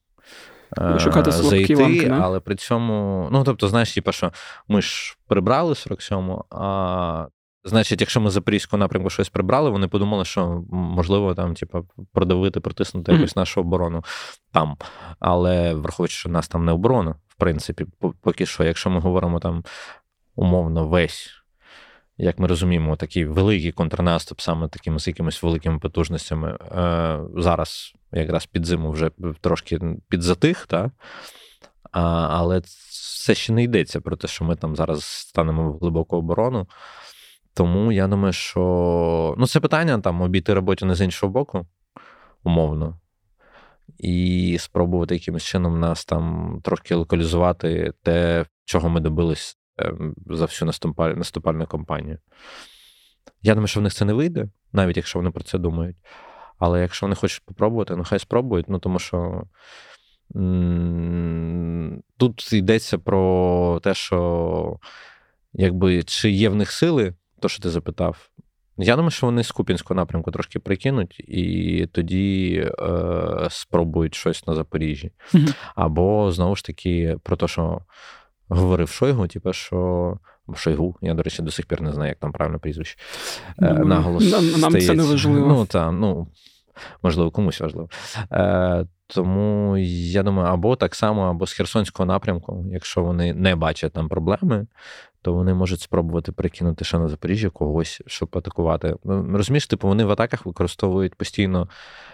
Е, 0.79 0.99
Шукати 0.99 1.31
зайти, 1.31 1.75
ламки, 1.75 2.15
але 2.21 2.41
при 2.41 2.55
цьому, 2.57 3.29
ну 3.33 3.45
тобто, 3.45 3.69
знаєш, 3.69 3.95
типа, 3.95 4.13
що 4.13 4.33
ми 4.69 4.83
ж 4.83 5.17
прибрали 5.27 5.73
47-му, 5.73 6.45
а 6.51 7.27
Значить, 7.67 8.01
якщо 8.01 8.21
ми 8.21 8.31
Запорізького 8.31 8.79
напрямку 8.79 9.11
щось 9.11 9.29
прибрали, 9.29 9.71
вони 9.71 9.89
подумали, 9.89 10.25
що 10.25 10.65
можливо 10.71 11.35
там, 11.35 11.55
типу, 11.55 11.87
продавити, 12.13 12.61
протиснути 12.61 13.13
якусь 13.13 13.31
mm-hmm. 13.31 13.39
нашу 13.39 13.61
оборону 13.61 14.05
там. 14.53 14.77
Але 15.19 15.75
враховуючи, 15.75 16.15
що 16.15 16.29
в 16.29 16.33
нас 16.33 16.49
там 16.49 16.65
не 16.65 16.73
оборона, 16.73 17.11
в 17.29 17.35
принципі, 17.35 17.87
поки 18.21 18.47
що, 18.47 18.65
якщо 18.65 18.91
ми 18.91 19.01
говоримо 19.01 19.41
там 19.41 19.65
умовно 20.37 20.89
весь, 20.89 21.31
як 22.19 22.39
ми 22.39 22.47
розуміємо, 22.47 22.97
такий 22.97 23.25
великий 23.25 23.73
контрнаступ, 23.73 24.41
саме 24.41 24.69
такими 24.69 25.01
з 25.01 25.07
якимись 25.07 25.43
великими 25.43 25.79
потужностями, 25.79 26.59
е, 26.77 27.19
зараз 27.37 27.93
якраз 28.13 28.47
під 28.47 28.67
зиму 28.67 28.91
вже 28.91 29.11
трошки 29.41 29.81
підзатих, 30.09 30.67
та? 30.67 30.91
А, 31.93 32.29
але 32.31 32.63
це 33.27 33.35
ще 33.35 33.53
не 33.53 33.63
йдеться 33.63 34.01
про 34.01 34.17
те, 34.17 34.29
що 34.29 34.45
ми 34.45 34.57
там 34.57 34.77
зараз 34.77 35.05
станемо 35.05 35.73
в 35.73 35.79
глибоку 35.79 36.17
оборону. 36.17 36.67
Тому 37.57 37.93
я 37.93 38.07
думаю, 38.07 38.33
що 38.33 39.35
ну, 39.39 39.47
це 39.47 39.61
питання 39.61 39.99
там 39.99 40.23
обійти 40.23 40.55
роботу 40.55 40.87
не 40.87 40.95
з 40.95 41.01
іншого 41.01 41.33
боку, 41.33 41.67
умовно, 42.45 43.01
і 43.99 44.57
спробувати 44.61 45.15
якимось 45.15 45.43
чином 45.43 45.81
нас 45.81 46.05
там 46.05 46.59
трошки 46.63 46.95
локалізувати 46.95 47.93
те, 48.03 48.47
чого 48.65 48.89
ми 48.89 49.01
добились 49.01 49.59
ем, 49.79 50.15
за 50.27 50.45
всю 50.45 50.73
наступальну 51.17 51.67
кампанію. 51.67 52.19
Я 53.43 53.55
думаю, 53.55 53.69
що 53.69 53.81
в 53.81 53.83
них 53.83 53.95
це 53.95 54.05
не 54.05 54.13
вийде, 54.13 54.49
навіть 54.73 54.97
якщо 54.97 55.19
вони 55.19 55.31
про 55.31 55.43
це 55.43 55.59
думають. 55.59 55.97
Але 56.59 56.81
якщо 56.81 57.07
вони 57.07 57.17
хочуть 57.17 57.43
спробувати, 57.51 57.97
ну 57.97 58.05
хай 58.05 58.19
спробують, 58.19 58.69
ну 58.69 58.79
тому 58.79 58.99
що. 58.99 59.43
Тут 62.17 62.53
йдеться 62.53 62.99
про 62.99 63.81
те, 63.83 63.95
що 63.95 64.79
якби 65.53 66.03
чи 66.03 66.31
є 66.31 66.49
в 66.49 66.55
них 66.55 66.73
сили, 66.73 67.15
то 67.41 67.49
що 67.49 67.63
ти 67.63 67.71
запитав. 67.71 68.31
Я 68.79 68.97
думаю, 68.97 69.11
що 69.11 69.27
вони 69.27 69.45
з 69.45 69.51
Купінського 69.51 70.01
напрямку 70.01 70.31
трошки 70.31 70.59
прикинуть, 70.59 71.21
і 71.21 71.89
тоді 71.93 72.55
е, 72.79 73.47
спробують 73.51 74.15
щось 74.15 74.47
на 74.47 74.55
Запоріжжі. 74.55 75.13
Mm-hmm. 75.35 75.55
Або 75.75 76.33
знову 76.33 76.57
ж 76.57 76.65
таки 76.65 77.17
про 77.23 77.37
те, 77.37 77.49
що 77.49 77.81
говорив 78.49 78.89
Шойгу, 78.89 79.27
типу, 79.27 79.53
що 79.53 80.19
Шойгу, 80.55 80.97
я, 81.03 81.15
до 81.15 81.23
речі, 81.23 81.43
до 81.43 81.51
сих 81.51 81.67
пір 81.67 81.83
не 81.83 81.93
знаю, 81.93 82.09
як 82.09 82.19
там 82.19 82.33
правильно 82.33 82.59
прізвище. 82.59 82.99
Е, 83.63 83.73
наголос 83.73 84.33
Нам, 84.33 84.61
нам 84.61 84.81
це 84.81 84.95
не 84.95 85.03
важливо. 85.03 85.47
Ну, 85.47 85.67
та, 85.67 85.91
ну, 85.91 86.27
можливо, 87.03 87.31
комусь 87.31 87.61
важливо. 87.61 87.89
Е, 88.33 88.87
Тому 89.07 89.77
я 89.79 90.23
думаю, 90.23 90.49
або 90.49 90.77
так 90.77 90.95
само, 90.95 91.23
або 91.23 91.47
з 91.47 91.53
Херсонського 91.53 92.07
напрямку, 92.07 92.65
якщо 92.73 93.03
вони 93.03 93.35
не 93.35 93.57
бачать 93.57 93.93
там 93.93 94.09
проблеми, 94.09 94.67
то 95.27 95.33
вони 95.33 95.55
можуть 95.55 95.81
спробувати 95.81 96.33
прикинути 96.33 96.85
ще 96.85 96.99
на 96.99 97.09
Запоріжжя 97.09 97.51
когось, 97.51 98.03
щоб 98.07 98.29
атакувати. 98.33 98.97
Ну, 99.05 99.37
розумієш, 99.37 99.67
типу, 99.67 99.89
вони 99.89 100.05
в 100.05 100.11
атаках 100.11 100.47
використовують 100.47 101.15
постійно 101.15 101.69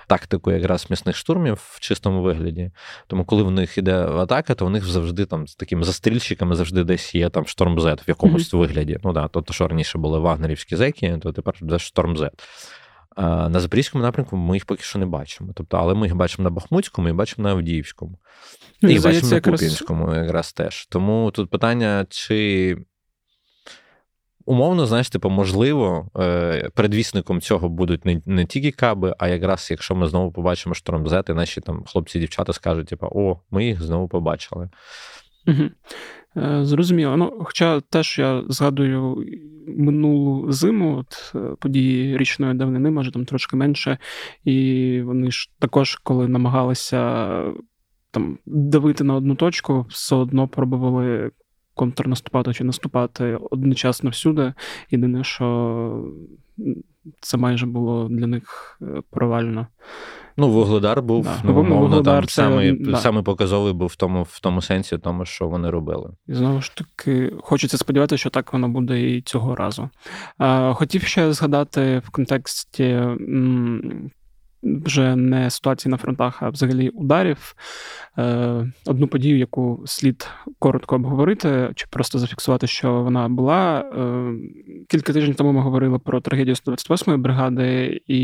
тактику 0.06 0.52
якраз 0.52 0.86
м'ясних 0.90 1.16
штурмів 1.16 1.60
в 1.62 1.80
чистому 1.80 2.22
вигляді. 2.22 2.70
Тому, 3.06 3.24
коли 3.24 3.42
в 3.42 3.50
них 3.50 3.78
іде 3.78 3.94
атака, 3.94 4.54
то 4.54 4.66
у 4.66 4.70
них 4.70 4.84
завжди 4.84 5.26
там 5.26 5.46
з 5.46 5.54
такими 5.54 5.84
застрільщиками 5.84 6.54
завжди 6.54 6.84
десь 6.84 7.14
є 7.14 7.28
там 7.28 7.46
шторм 7.46 7.78
Z 7.78 8.04
в 8.06 8.08
якомусь 8.08 8.54
mm-hmm. 8.54 8.58
вигляді. 8.58 8.98
Ну 9.04 9.12
да, 9.12 9.28
то, 9.28 9.52
що 9.52 9.68
раніше 9.68 9.98
були 9.98 10.18
вагнерівські 10.18 10.76
зеки, 10.76 11.18
то 11.22 11.32
тепер 11.32 11.54
буде 11.60 11.78
шторм 11.78 12.16
Z. 12.16 12.30
А 13.16 13.48
на 13.48 13.60
Запорізькому 13.60 14.04
напрямку 14.04 14.36
ми 14.36 14.56
їх 14.56 14.64
поки 14.64 14.82
що 14.82 14.98
не 14.98 15.06
бачимо. 15.06 15.52
Тобто, 15.54 15.76
але 15.76 15.94
ми 15.94 16.06
їх 16.06 16.16
бачимо 16.16 16.44
на 16.44 16.50
Бахмутському 16.50 17.08
і 17.08 17.12
бачимо 17.12 17.48
на 17.48 17.54
Авдіївському. 17.54 18.18
Ну, 18.82 18.90
і, 18.90 18.94
і 18.94 19.00
бачимо 19.00 19.28
на 19.30 19.40
Купінському 19.40 20.00
якраз... 20.00 20.26
якраз 20.26 20.52
теж. 20.52 20.86
Тому 20.86 21.30
тут 21.30 21.50
питання, 21.50 22.06
чи 22.08 22.76
Умовно, 24.44 24.86
знаєш, 24.86 25.10
типу, 25.10 25.30
можливо, 25.30 26.10
е, 26.18 26.70
передвісником 26.74 27.40
цього 27.40 27.68
будуть 27.68 28.04
не 28.04 28.22
не 28.26 28.44
тільки 28.44 28.70
каби, 28.70 29.14
а 29.18 29.28
якраз 29.28 29.68
якщо 29.70 29.94
ми 29.94 30.06
знову 30.06 30.32
побачимо 30.32 30.74
шторм 30.74 31.06
Z, 31.06 31.30
і 31.30 31.34
наші 31.34 31.60
там 31.60 31.84
хлопці 31.86 32.18
дівчата 32.18 32.52
скажуть, 32.52 32.86
типу, 32.86 33.06
о, 33.06 33.40
ми 33.50 33.64
їх 33.64 33.82
знову 33.82 34.08
побачили. 34.08 34.70
Угу. 35.46 35.70
Зрозуміло. 36.60 37.16
Ну, 37.16 37.32
Хоча 37.44 37.80
теж 37.80 38.18
я 38.18 38.42
згадую 38.48 39.24
минулу 39.66 40.52
зиму, 40.52 40.96
от 40.96 41.32
е, 41.34 41.56
події 41.58 42.18
річної 42.18 42.54
давнини, 42.54 42.90
може 42.90 43.12
там 43.12 43.24
трошки 43.24 43.56
менше, 43.56 43.98
і 44.44 45.02
вони 45.04 45.30
ж 45.30 45.50
також, 45.58 45.96
коли 45.96 46.28
намагалися 46.28 47.28
там 48.10 48.38
давити 48.46 49.04
на 49.04 49.14
одну 49.14 49.34
точку, 49.34 49.86
все 49.88 50.16
одно 50.16 50.48
пробували 50.48 51.30
контрнаступати 51.74 52.52
чи 52.52 52.64
наступати 52.64 53.38
одночасно 53.50 54.10
всюди. 54.10 54.52
Єдине, 54.90 55.24
що 55.24 56.06
це 57.20 57.36
майже 57.36 57.66
було 57.66 58.08
для 58.08 58.26
них 58.26 58.78
е, 58.82 59.02
провально. 59.10 59.66
Ну, 60.36 60.48
Вугледар 60.48 61.02
був 61.02 61.24
да. 61.24 61.40
ну, 61.44 61.50
умовно, 61.50 61.76
Вугледар 61.78 62.20
там 62.20 62.28
це, 62.28 62.34
самий, 62.34 62.72
да. 62.72 62.96
самий 62.96 63.22
показовий 63.22 63.72
був 63.72 63.88
в 63.88 63.96
тому 63.96 64.22
в 64.22 64.40
тому 64.40 64.62
сенсі, 64.62 64.98
тому 64.98 65.24
що 65.24 65.48
вони 65.48 65.70
робили. 65.70 66.10
І 66.28 66.34
знову 66.34 66.62
ж 66.62 66.72
таки, 66.76 67.32
хочеться 67.40 67.78
сподіватися, 67.78 68.20
що 68.20 68.30
так 68.30 68.52
воно 68.52 68.68
буде 68.68 69.10
і 69.10 69.22
цього 69.22 69.54
разу. 69.54 69.90
Хотів 70.72 71.02
ще 71.02 71.32
згадати 71.32 72.02
в 72.04 72.10
контексті 72.10 73.00
вже 74.62 75.16
не 75.16 75.50
ситуації 75.50 75.90
на 75.90 75.96
фронтах, 75.96 76.42
а 76.42 76.50
взагалі 76.50 76.88
ударів. 76.88 77.54
Е, 78.18 78.72
одну 78.86 79.06
подію, 79.06 79.38
яку 79.38 79.82
слід 79.86 80.28
коротко 80.58 80.96
обговорити, 80.96 81.70
чи 81.74 81.86
просто 81.90 82.18
зафіксувати, 82.18 82.66
що 82.66 83.02
вона 83.02 83.28
була. 83.28 83.80
Е, 83.80 84.34
кілька 84.88 85.12
тижнів 85.12 85.34
тому 85.34 85.52
ми 85.52 85.60
говорили 85.60 85.98
про 85.98 86.20
трагедію 86.20 86.54
128-ї 86.54 87.16
бригади, 87.16 88.00
і, 88.06 88.20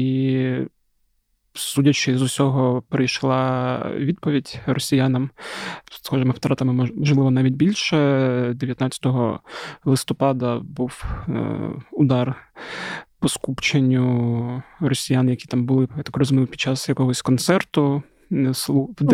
судячи 1.55 2.19
з 2.19 2.23
усього, 2.23 2.83
прийшла 2.89 3.79
відповідь 3.97 4.61
росіянам 4.67 5.31
схожими 6.03 6.33
втратами, 6.33 6.73
можливо, 6.73 7.31
навіть 7.31 7.55
більше. 7.55 8.53
19 8.55 9.07
листопада 9.85 10.59
був 10.59 11.05
е, 11.29 11.59
удар 11.93 12.35
по 13.21 13.29
скупченню 13.29 14.63
росіян, 14.81 15.29
які 15.29 15.47
там 15.47 15.67
були, 15.67 15.89
я 15.97 16.03
так 16.03 16.17
розумію, 16.17 16.47
під 16.47 16.61
час 16.61 16.89
якогось 16.89 17.23
концерту. 17.23 18.03
Ну, 18.31 18.55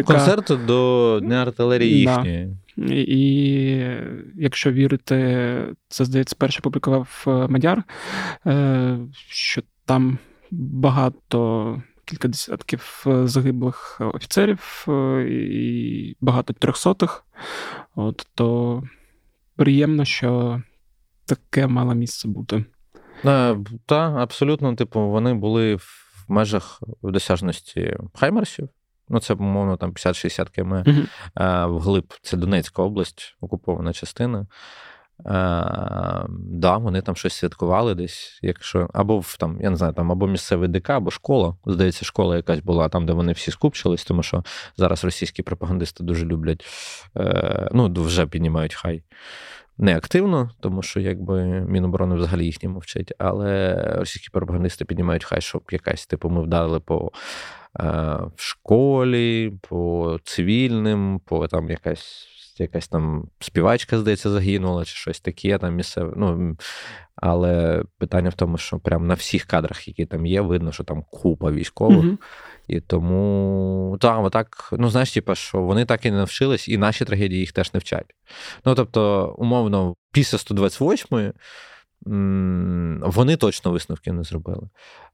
концерту 0.07 0.57
до 0.67 1.21
Дня 1.23 1.43
артилерії 1.43 1.99
їхньої. 1.99 2.57
Да. 2.77 2.95
І 2.95 3.99
якщо 4.35 4.73
вірити, 4.73 5.59
це 5.89 6.05
здається, 6.05 6.37
перше 6.39 6.61
публікував 6.61 7.25
е, 7.27 7.31
Мадяр, 7.31 7.83
е, 8.47 8.99
що 9.29 9.63
там 9.85 10.19
багато. 10.51 11.83
Кілька 12.05 12.29
десятків 12.29 13.05
е, 13.07 13.27
загиблих 13.27 14.01
офіцерів 14.01 14.87
і 15.29 16.17
багато 16.21 16.53
трьохсотих. 16.53 17.25
От 17.95 18.27
то 18.35 18.83
приємно, 19.57 20.05
що 20.05 20.63
таке 21.27 21.67
мало 21.67 21.95
місце 21.95 22.29
бути. 22.29 22.65
Так, 23.87 24.17
абсолютно, 24.17 24.75
типу, 24.75 25.01
вони 25.01 25.35
були 25.35 25.75
в 25.75 26.25
межах 26.29 26.83
досяжності 27.03 27.97
Хаймерсів. 28.15 28.69
Ну, 29.09 29.21
це, 29.21 29.35
умовно, 29.35 29.77
там 29.77 29.93
50-60 29.93 30.51
км 30.51 30.75
а, 31.35 31.67
вглиб, 31.67 32.15
це 32.23 32.37
Донецька 32.37 32.83
область, 32.83 33.37
окупована 33.41 33.93
частина. 33.93 34.47
А, 35.25 36.27
да, 36.39 36.77
Вони 36.77 37.03
там 37.03 37.17
щось 37.17 37.35
святкували 37.35 37.95
десь, 37.95 38.39
якщо 38.43 38.89
або 38.93 39.19
в 39.19 39.37
там, 39.37 39.59
я 39.61 39.71
не 39.71 39.77
знаю, 39.77 39.93
там 39.93 40.13
або 40.13 40.27
місцевий 40.27 40.69
ДК, 40.69 40.91
або 40.91 41.11
школа. 41.11 41.57
Здається, 41.67 42.05
школа 42.05 42.37
якась 42.37 42.61
була 42.61 42.89
там, 42.89 43.07
де 43.07 43.13
вони 43.13 43.33
всі 43.33 43.51
скупчились, 43.51 44.05
тому 44.05 44.23
що 44.23 44.45
зараз 44.77 45.05
російські 45.05 45.43
пропагандисти 45.43 46.05
дуже 46.05 46.27
люблять, 46.27 46.65
е, 47.17 47.69
ну, 47.73 47.93
вже 48.03 48.27
піднімають 48.27 48.75
хай 48.75 49.03
не 49.79 49.97
активно, 49.97 50.51
тому 50.61 50.83
що 50.83 51.01
якби 51.01 51.45
Міноборони 51.45 52.15
взагалі 52.15 52.47
їх 52.47 52.63
не 52.63 52.69
мовчить, 52.69 53.13
але 53.19 53.75
російські 53.99 54.31
пропагандисти 54.31 54.85
піднімають 54.85 55.25
хай, 55.25 55.41
щоб 55.41 55.63
якась, 55.71 56.07
типу, 56.07 56.29
ми 56.29 56.43
вдарили 56.43 56.81
по 56.81 57.13
е, 57.81 58.19
школі, 58.37 59.53
по 59.69 60.19
цивільним, 60.25 61.21
по 61.25 61.49
там 61.49 61.71
якась. 61.71 62.29
Якась 62.59 62.89
там 62.89 63.29
співачка, 63.41 63.99
здається, 63.99 64.31
загинула, 64.31 64.85
чи 64.85 64.95
щось 64.95 65.21
таке 65.21 65.59
там 65.59 65.75
місцеве. 65.75 66.13
Ну, 66.17 66.57
Але 67.17 67.85
питання 67.99 68.29
в 68.29 68.35
тому, 68.35 68.59
що 68.59 68.79
прямо 68.79 69.07
на 69.07 69.15
всіх 69.15 69.45
кадрах, 69.45 69.89
які 69.89 70.07
там 70.07 70.27
є, 70.27 70.41
видно, 70.41 70.73
що 70.73 70.85
там 70.85 71.05
купа 71.11 71.51
військових. 71.51 72.05
Mm-hmm. 72.05 72.19
І 72.69 72.81
тому 72.81 73.97
так, 74.01 74.25
отак, 74.25 74.69
ну 74.73 74.89
знаєш, 74.89 75.13
типа, 75.13 75.35
що 75.35 75.61
вони 75.61 75.85
так 75.85 76.07
і 76.07 76.11
не 76.11 76.17
навчились, 76.17 76.69
і 76.69 76.79
наші 76.79 77.05
трагедії 77.05 77.41
їх 77.41 77.53
теж 77.53 77.75
не 77.75 77.81
вчать. 77.81 78.15
Ну 78.65 78.75
тобто, 78.75 79.35
умовно, 79.39 79.95
після 80.13 80.39
128-ї 80.39 81.33
вони 82.07 83.37
точно 83.37 83.71
висновки 83.71 84.13
не 84.13 84.23
зробили. 84.23 84.69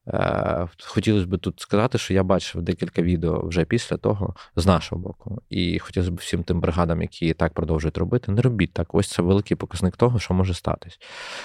Е, 0.09 0.69
хотілося 0.87 1.27
б 1.27 1.39
тут 1.39 1.61
сказати, 1.61 1.99
що 1.99 2.15
я 2.15 2.23
бачив 2.23 2.63
декілька 2.63 3.03
відео 3.03 3.47
вже 3.47 3.65
після 3.65 3.97
того 3.97 4.35
з 4.57 4.67
нашого 4.67 5.03
боку. 5.03 5.43
І 5.49 5.79
хотілося 5.79 6.11
б 6.11 6.15
всім 6.15 6.43
тим 6.43 6.61
бригадам, 6.61 7.03
які 7.03 7.35
так 7.35 7.55
продовжують 7.55 7.99
робити, 7.99 8.33
не 8.33 8.43
робіть 8.43 8.73
так. 8.73 8.95
Ось 8.95 9.09
це 9.09 9.23
великий 9.23 9.57
показник 9.57 9.97
того, 9.97 10.19
що 10.19 10.35
може 10.35 10.55
статись. 10.55 10.99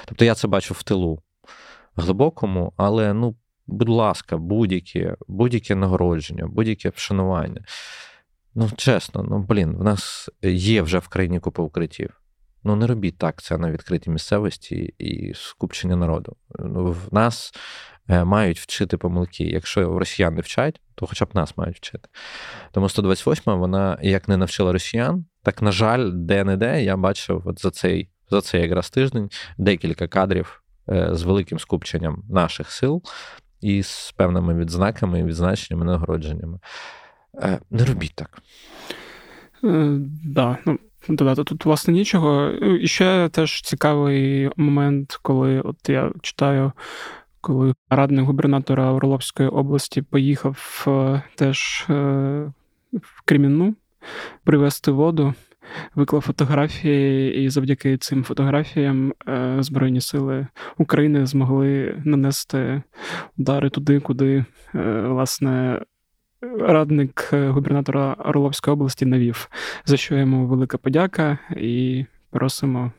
Тобто 0.06 0.26
я 0.26 0.36
це 0.36 0.48
бачу 0.48 0.74
в 0.74 0.84
тилу 0.84 1.22
глибокому, 1.96 2.74
але 2.78 3.14
ну 3.14 3.36
будь 3.68 3.90
ласка, 3.90 4.38
будь-яке 4.38 5.16
будь-яке 5.28 5.76
нагородження, 5.76 6.48
будь-яке 6.48 6.90
вшанування. 6.90 7.62
Ну, 8.56 8.70
чесно, 8.78 9.24
ну 9.24 9.40
блін, 9.40 9.76
в 9.76 9.84
нас 9.84 10.30
є 10.42 10.82
вже 10.82 11.00
в 11.00 11.08
країні 11.08 11.40
купа 11.40 11.64
укриттів. 11.64 12.22
Ну, 12.68 12.76
не 12.76 12.88
робіть 12.88 13.18
так, 13.18 13.42
це 13.42 13.58
на 13.58 13.72
відкритій 13.72 14.10
місцевості 14.10 14.94
і 15.00 15.34
скупчення 15.36 15.96
народу. 15.96 16.36
Ну, 16.60 16.92
В 16.92 17.14
нас 17.14 17.52
е, 18.10 18.24
мають 18.24 18.60
вчити 18.60 18.98
помилки. 18.98 19.44
Якщо 19.44 20.00
росіян 20.00 20.36
не 20.36 20.42
вчать, 20.42 20.82
то 20.96 21.06
хоча 21.08 21.26
б 21.26 21.30
нас 21.34 21.58
мають 21.58 21.78
вчити. 21.78 22.10
Тому 22.72 22.88
128-ма 22.88 23.56
вона 23.56 23.98
як 24.02 24.28
не 24.28 24.38
навчила 24.38 24.72
росіян, 24.72 25.26
так, 25.44 25.62
на 25.62 25.72
жаль, 25.72 26.12
де-не-де 26.14 26.84
я 26.84 26.98
бачив 26.98 27.42
от 27.46 27.62
за 27.62 27.72
цей 27.72 28.10
за 28.30 28.42
цей 28.42 28.62
якраз 28.62 28.90
тиждень 28.90 29.30
декілька 29.58 30.08
кадрів 30.08 30.64
е, 30.90 31.10
з 31.12 31.24
великим 31.24 31.60
скупченням 31.60 32.24
наших 32.30 32.72
сил 32.72 33.04
і 33.62 33.84
з 33.84 34.14
певними 34.18 34.56
відзнаками, 34.56 35.24
відзначеннями, 35.24 35.86
нагородженнями. 35.86 36.60
Е, 37.42 37.60
не 37.70 37.86
робіть 37.86 38.16
так. 38.16 38.42
Да, 40.24 40.58
ну, 40.66 40.80
Додати 41.10 41.44
тут, 41.44 41.66
власне, 41.66 41.94
нічого. 41.94 42.52
І 42.52 42.88
ще 42.88 43.30
теж 43.30 43.62
цікавий 43.62 44.50
момент, 44.58 45.20
коли 45.22 45.62
от 45.62 45.90
я 45.90 46.12
читаю, 46.22 46.72
коли 47.42 47.74
радник 47.90 48.26
губернатора 48.26 48.92
Орловської 48.92 49.50
області 49.50 50.02
поїхав 50.02 50.86
е, 50.88 51.22
теж 51.36 51.86
в 53.02 53.22
Кремінну 53.26 53.76
привезти 54.44 54.92
воду. 54.92 55.34
виклав 55.96 56.22
фотографії, 56.22 57.44
і 57.44 57.50
завдяки 57.50 57.98
цим 57.98 58.24
фотографіям 58.24 59.14
е, 59.28 59.58
Збройні 59.60 60.02
сили 60.02 60.48
України 60.78 61.26
змогли 61.26 62.02
нанести 62.06 62.82
удари 63.38 63.70
туди, 63.70 64.00
куди, 64.00 64.46
е, 64.76 65.02
власне, 65.02 65.82
радник 66.60 67.30
губернатора 67.34 68.16
Орловської 68.26 68.74
області 68.74 69.06
навів, 69.06 69.50
за 69.86 69.98
що 69.98 70.16
йому 70.16 70.48
велика 70.48 70.78
подяка 70.78 71.38
і 71.58 72.06
просимо. 72.32 72.92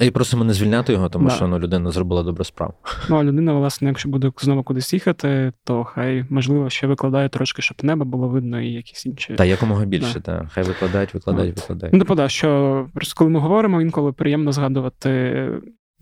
І 0.00 0.10
просимо 0.10 0.44
не 0.44 0.52
звільняти 0.52 0.92
його, 0.92 1.08
тому 1.08 1.28
да. 1.28 1.34
що 1.34 1.48
ну, 1.48 1.58
людина 1.58 1.90
зробила 1.90 2.22
добру 2.22 2.44
справу. 2.44 2.74
Ну, 3.08 3.16
а 3.16 3.24
людина, 3.24 3.52
власне, 3.52 3.88
якщо 3.88 4.08
буде 4.08 4.32
знову 4.40 4.62
кудись 4.62 4.92
їхати, 4.92 5.52
то 5.64 5.84
хай, 5.84 6.24
можливо, 6.30 6.70
ще 6.70 6.86
викладає 6.86 7.28
трошки, 7.28 7.62
щоб 7.62 7.76
небо 7.82 8.04
було 8.04 8.28
видно 8.28 8.60
і 8.60 8.72
якісь 8.72 9.06
інші. 9.06 9.34
Та 9.34 9.44
якомога 9.44 9.84
більше, 9.84 10.14
да. 10.14 10.20
та. 10.20 10.48
хай 10.52 10.64
викладають, 10.64 11.14
викладають, 11.14 11.52
От. 11.52 11.60
викладають. 11.60 11.94
Ну, 11.94 12.04
типу, 12.04 12.28
що 12.28 12.88
просто 12.94 13.14
коли 13.18 13.30
ми 13.30 13.40
говоримо, 13.40 13.82
інколи 13.82 14.12
приємно 14.12 14.52
згадувати 14.52 15.48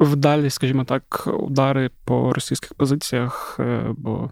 вдалі, 0.01 0.51
скажімо 0.51 0.85
так, 0.85 1.29
удари 1.39 1.91
по 2.05 2.33
російських 2.33 2.75
позиціях, 2.75 3.57
е, 3.61 3.95
бо 3.97 4.31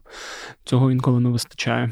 цього 0.64 0.90
інколи 0.90 1.20
не 1.20 1.28
вистачає. 1.28 1.90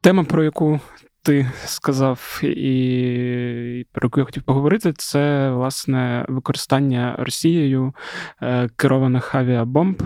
Тема, 0.00 0.24
про 0.24 0.44
яку 0.44 0.80
ти 1.22 1.50
сказав, 1.64 2.40
і 2.42 3.86
про 3.92 4.06
яку 4.06 4.20
я 4.20 4.26
хотів 4.26 4.42
поговорити, 4.42 4.92
це 4.96 5.50
власне 5.50 6.26
використання 6.28 7.16
Росією 7.18 7.94
е, 8.42 8.68
керованих 8.76 9.34
авіабомб. 9.34 10.02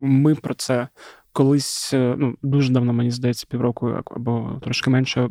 Ми 0.00 0.34
про 0.34 0.54
це 0.54 0.88
колись 1.32 1.94
е, 1.94 2.14
ну 2.18 2.36
дуже 2.42 2.72
давно, 2.72 2.92
мені 2.92 3.10
здається, 3.10 3.46
півроку 3.50 3.88
або 4.16 4.60
трошки 4.62 4.90
менше 4.90 5.28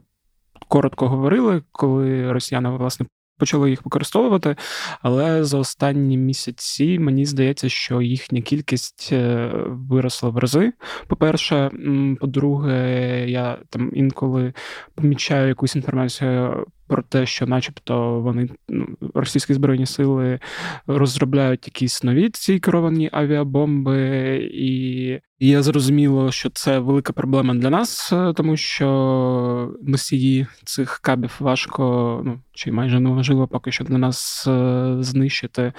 коротко 0.67 1.07
говорили, 1.07 1.63
коли 1.71 2.31
росіяни 2.31 2.69
власне 2.69 3.05
почали 3.37 3.69
їх 3.69 3.85
використовувати, 3.85 4.55
але 5.01 5.43
за 5.43 5.57
останні 5.57 6.17
місяці 6.17 6.99
мені 6.99 7.25
здається, 7.25 7.69
що 7.69 8.01
їхня 8.01 8.41
кількість 8.41 9.09
е, 9.11 9.51
виросла 9.65 10.29
в 10.29 10.37
рази. 10.37 10.73
По-перше, 11.07 11.71
по-друге, 12.19 13.25
я 13.29 13.57
там 13.69 13.91
інколи 13.93 14.53
помічаю 14.95 15.47
якусь 15.47 15.75
інформацію 15.75 16.65
про 16.87 17.01
те, 17.01 17.25
що, 17.25 17.45
начебто, 17.45 18.19
вони 18.19 18.49
ну, 18.69 18.87
російські 19.13 19.53
збройні 19.53 19.85
сили 19.85 20.39
розробляють 20.87 21.67
якісь 21.67 22.03
нові 22.03 22.29
ці 22.29 22.59
керовані 22.59 23.09
авіабомби, 23.13 24.35
і 24.53 25.19
є 25.43 25.61
зрозуміло, 25.61 26.31
що 26.31 26.49
це 26.49 26.79
велика 26.79 27.13
проблема 27.13 27.53
для 27.53 27.69
нас, 27.69 28.13
е, 28.13 28.33
тому 28.33 28.57
що 28.57 29.73
носії 29.81 30.47
цих 30.65 30.99
кабів 31.03 31.35
важко, 31.39 32.21
ну 32.25 32.39
чи 32.51 32.71
майже 32.71 32.99
неможливо 32.99 33.47
поки 33.47 33.71
що 33.71 33.83
для 33.83 33.97
нас 33.97 34.47
е, 34.47 34.95
знищити. 34.99 35.73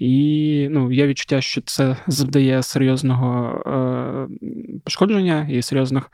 І 0.00 0.68
ну, 0.70 0.92
є 0.92 1.06
відчуття, 1.06 1.40
що 1.40 1.60
це 1.60 1.96
завдає 2.06 2.62
серйозного 2.62 3.62
е, 3.66 4.80
пошкодження 4.84 5.48
і 5.50 5.62
серйозних 5.62 6.10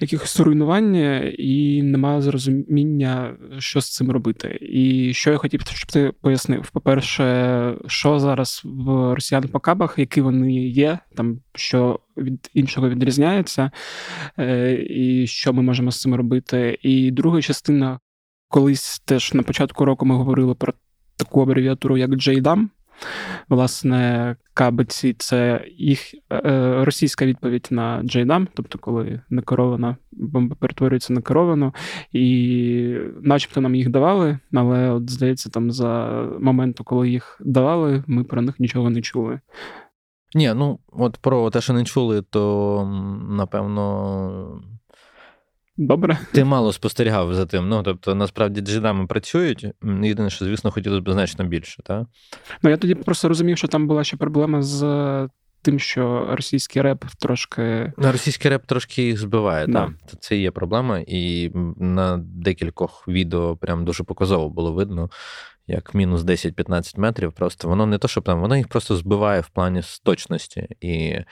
якихось 0.00 0.40
руйнувань, 0.40 0.96
і 1.38 1.82
немає 1.82 2.22
зрозуміння, 2.22 3.36
що 3.68 3.80
з 3.80 3.90
цим 3.90 4.10
робити. 4.10 4.58
І 4.60 5.12
що 5.14 5.30
я 5.30 5.36
хотів, 5.36 5.60
щоб 5.60 5.90
ти 5.90 6.12
пояснив. 6.20 6.70
По-перше, 6.70 7.74
що 7.86 8.18
зараз 8.18 8.62
в 8.64 9.14
росіян 9.14 9.48
по 9.48 9.60
кабах, 9.60 9.98
які 9.98 10.20
вони 10.20 10.66
є, 10.68 10.98
там 11.16 11.40
що 11.54 12.00
від 12.16 12.50
іншого 12.54 12.88
відрізняється, 12.88 13.70
е, 14.38 14.72
і 14.90 15.26
що 15.26 15.52
ми 15.52 15.62
можемо 15.62 15.90
з 15.90 16.00
цим 16.00 16.14
робити. 16.14 16.78
І 16.82 17.10
друга 17.10 17.42
частина, 17.42 18.00
колись 18.48 18.98
теж 18.98 19.34
на 19.34 19.42
початку 19.42 19.84
року 19.84 20.06
ми 20.06 20.14
говорили 20.14 20.54
про 20.54 20.74
таку 21.16 21.42
абревіатуру, 21.42 21.96
як 21.96 22.10
JDAM. 22.10 22.68
Власне, 23.48 24.36
кабиці 24.54 25.14
це 25.18 25.64
їх 25.76 26.14
е, 26.32 26.84
російська 26.84 27.26
відповідь 27.26 27.68
на 27.70 28.02
JDAM, 28.02 28.46
тобто, 28.54 28.78
коли 28.78 29.20
некерована 29.30 29.96
бомба 30.12 30.56
перетворюється 30.60 31.12
на 31.12 31.20
керовану, 31.20 31.74
і 32.12 32.96
начебто 33.22 33.60
нам 33.60 33.74
їх 33.74 33.88
давали, 33.88 34.38
але 34.54 34.90
от 34.90 35.10
здається, 35.10 35.50
там 35.50 35.70
за 35.70 36.22
моменту, 36.40 36.84
коли 36.84 37.10
їх 37.10 37.40
давали, 37.44 38.04
ми 38.06 38.24
про 38.24 38.42
них 38.42 38.60
нічого 38.60 38.90
не 38.90 39.02
чули. 39.02 39.40
Ні, 40.34 40.54
ну 40.54 40.78
от 40.92 41.16
про 41.16 41.50
те, 41.50 41.60
що 41.60 41.72
не 41.72 41.84
чули, 41.84 42.22
то 42.22 42.84
напевно. 43.28 44.62
Добре. 45.78 46.18
Ти 46.32 46.44
мало 46.44 46.72
спостерігав 46.72 47.34
за 47.34 47.46
тим. 47.46 47.68
Ну, 47.68 47.82
тобто, 47.82 48.14
насправді 48.14 48.60
джедами 48.60 49.06
працюють. 49.06 49.66
Єдине, 50.02 50.30
що, 50.30 50.44
звісно, 50.44 50.70
хотілося 50.70 51.00
б 51.00 51.12
значно 51.12 51.44
більше, 51.44 51.82
так? 51.82 52.06
Ну, 52.62 52.70
я 52.70 52.76
тоді 52.76 52.94
просто 52.94 53.28
розумів, 53.28 53.58
що 53.58 53.68
там 53.68 53.86
була 53.86 54.04
ще 54.04 54.16
проблема 54.16 54.62
з 54.62 55.28
тим, 55.62 55.78
що 55.78 56.28
російський 56.30 56.82
реп 56.82 57.04
трошки. 57.18 57.92
Ну, 57.96 58.12
російський 58.12 58.50
реп 58.50 58.66
трошки 58.66 59.02
їх 59.02 59.18
збиває, 59.18 59.66
да. 59.66 59.92
так. 60.06 60.20
Це 60.20 60.36
є 60.36 60.50
проблема, 60.50 60.98
і 61.06 61.50
на 61.76 62.16
декількох 62.16 63.08
відео 63.08 63.56
прям 63.56 63.84
дуже 63.84 64.04
показово 64.04 64.48
було 64.48 64.72
видно, 64.72 65.10
як 65.66 65.94
мінус 65.94 66.22
10-15 66.22 67.00
метрів. 67.00 67.32
Просто 67.32 67.68
воно 67.68 67.86
не 67.86 67.98
то, 67.98 68.08
що 68.08 68.20
там, 68.20 68.40
воно 68.40 68.56
їх 68.56 68.68
просто 68.68 68.96
збиває 68.96 69.40
в 69.40 69.48
плані 69.48 69.80
точності. 70.04 70.68
І 70.80 70.96
е, 70.98 71.26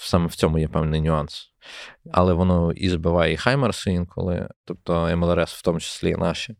саме 0.00 0.26
в 0.26 0.34
цьому 0.34 0.58
є 0.58 0.68
певний 0.68 1.00
нюанс. 1.00 1.52
Але 2.12 2.32
воно 2.32 2.72
і 2.72 2.88
збиває 2.88 3.32
і 3.32 3.36
Хаймерси 3.36 3.92
інколи, 3.92 4.48
тобто 4.64 5.16
МЛРС, 5.16 5.54
в 5.54 5.62
тому 5.62 5.80
числі 5.80 6.10
і 6.10 6.16
наші. 6.16 6.56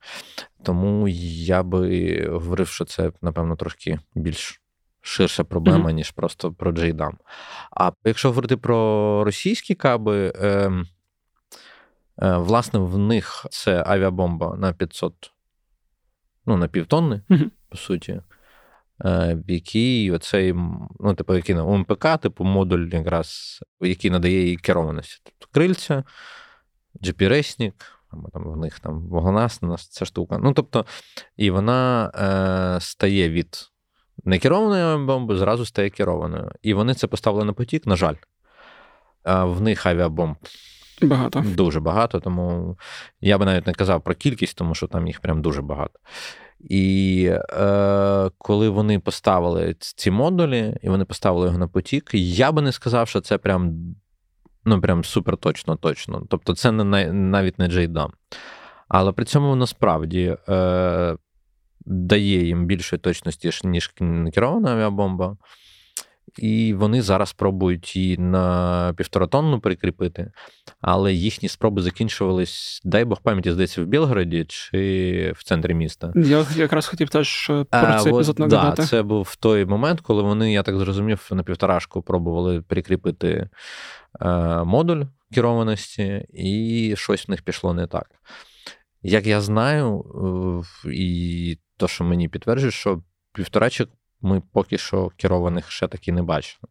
Тому 0.62 1.08
я 1.08 1.62
би 1.62 2.26
говорив, 2.32 2.68
що 2.68 2.84
це, 2.84 3.12
напевно, 3.22 3.56
трошки 3.56 3.98
більш 4.14 4.60
ширша 5.00 5.44
проблема, 5.44 5.90
mm-hmm. 5.90 5.94
ніж 5.94 6.10
просто 6.10 6.52
про 6.52 6.72
JDAM. 6.72 7.12
А 7.70 7.90
якщо 8.04 8.28
говорити 8.28 8.56
про 8.56 9.24
російські 9.24 9.74
каби, 9.74 10.32
е, 10.36 10.72
е, 12.22 12.36
власне, 12.36 12.80
в 12.80 12.98
них 12.98 13.46
це 13.50 13.84
авіабомба 13.86 14.56
на 14.56 14.72
500, 14.72 15.32
ну, 16.46 16.56
на 16.56 16.68
півтонни, 16.68 17.22
mm-hmm. 17.30 17.50
по 17.68 17.76
суті. 17.76 18.20
Е, 19.04 19.34
в 19.46 19.50
якій 19.50 20.10
оцей, 20.12 20.54
ну, 21.00 21.14
типу, 21.14 21.34
який 21.34 21.54
на 21.54 21.64
ОМПК, 21.64 22.18
типу 22.18 22.44
модуль, 22.44 22.88
якраз, 22.92 23.60
який 23.80 24.10
надає 24.10 24.48
їй 24.48 24.56
керованості. 24.56 25.20
Тобто 25.24 25.46
крильця, 25.52 26.04
GPS-нік, 27.02 27.74
або 28.10 28.28
там 28.28 28.52
в 28.52 28.56
них 28.56 28.80
там 28.80 29.08
вогонасна 29.08 29.76
ця 29.76 30.04
штука. 30.04 30.38
Ну, 30.38 30.52
тобто, 30.52 30.86
і 31.36 31.50
вона 31.50 32.10
е, 32.14 32.80
стає 32.80 33.30
від 33.30 33.56
некерованої 34.24 35.06
бомби, 35.06 35.36
зразу 35.36 35.64
стає 35.64 35.90
керованою. 35.90 36.52
І 36.62 36.74
вони 36.74 36.94
це 36.94 37.06
поставили 37.06 37.44
на 37.44 37.52
потік, 37.52 37.86
на 37.86 37.96
жаль. 37.96 38.16
А 39.22 39.44
в 39.44 39.60
них 39.60 39.86
авіабомб. 39.86 40.36
Багато. 41.02 41.40
Дуже 41.40 41.80
багато, 41.80 42.20
тому 42.20 42.78
я 43.20 43.38
би 43.38 43.44
навіть 43.44 43.66
не 43.66 43.72
казав 43.72 44.02
про 44.02 44.14
кількість, 44.14 44.58
тому 44.58 44.74
що 44.74 44.86
там 44.86 45.06
їх 45.06 45.20
прям 45.20 45.42
дуже 45.42 45.62
багато. 45.62 45.98
І 46.60 47.30
е, 47.32 48.30
коли 48.38 48.68
вони 48.68 48.98
поставили 48.98 49.76
ці 49.78 50.10
модулі, 50.10 50.76
і 50.82 50.88
вони 50.88 51.04
поставили 51.04 51.46
його 51.46 51.58
на 51.58 51.68
потік, 51.68 52.10
я 52.14 52.52
би 52.52 52.62
не 52.62 52.72
сказав, 52.72 53.08
що 53.08 53.20
це 53.20 53.38
прям 53.38 53.94
ну, 54.64 54.80
прям 54.80 55.04
супер 55.04 55.36
точно 55.36 55.76
точно. 55.76 56.22
Тобто, 56.30 56.54
це 56.54 56.72
не, 56.72 57.12
навіть 57.12 57.58
не 57.58 57.68
JDAM. 57.68 58.08
Але 58.88 59.12
при 59.12 59.24
цьому 59.24 59.56
насправді 59.56 60.36
е, 60.48 61.16
дає 61.80 62.46
їм 62.46 62.66
більшої 62.66 63.00
точності, 63.00 63.50
ніж 63.64 63.94
керована 64.34 64.72
авіабомба. 64.72 65.36
І 66.38 66.74
вони 66.74 67.02
зараз 67.02 67.32
пробують 67.32 67.96
її 67.96 68.18
на 68.18 68.94
півторатонну 68.96 69.60
прикріпити, 69.60 70.32
але 70.80 71.12
їхні 71.12 71.48
спроби 71.48 71.82
закінчувались, 71.82 72.80
дай 72.84 73.04
Бог 73.04 73.22
пам'яті, 73.22 73.52
здається, 73.52 73.82
в 73.82 73.86
Білгороді 73.86 74.44
чи 74.44 75.32
в 75.36 75.44
центрі 75.44 75.74
міста. 75.74 76.12
Я 76.16 76.46
якраз 76.56 76.86
хотів 76.86 77.08
теж 77.08 77.46
про 77.46 77.98
цей 78.02 78.14
епізод 78.14 78.38
нагадати. 78.38 78.76
Так, 78.76 78.86
Це 78.86 79.02
був 79.02 79.36
той 79.36 79.64
момент, 79.64 80.00
коли 80.00 80.22
вони, 80.22 80.52
я 80.52 80.62
так 80.62 80.78
зрозумів, 80.78 81.28
на 81.30 81.42
півторашку 81.42 82.02
пробували 82.02 82.62
прикріпити 82.62 83.48
е, 84.20 84.28
модуль 84.64 85.02
керованості, 85.34 86.26
і 86.34 86.94
щось 86.96 87.28
в 87.28 87.30
них 87.30 87.42
пішло 87.42 87.74
не 87.74 87.86
так. 87.86 88.06
Як 89.02 89.26
я 89.26 89.40
знаю, 89.40 90.04
і 90.92 91.58
то, 91.76 91.88
що 91.88 92.04
мені 92.04 92.28
підтверджує, 92.28 92.70
що 92.70 93.02
півторачок 93.32 93.88
ми 94.20 94.42
поки 94.52 94.78
що 94.78 95.10
керованих 95.16 95.70
ще 95.70 95.88
таки 95.88 96.12
не 96.12 96.22
бачили. 96.22 96.62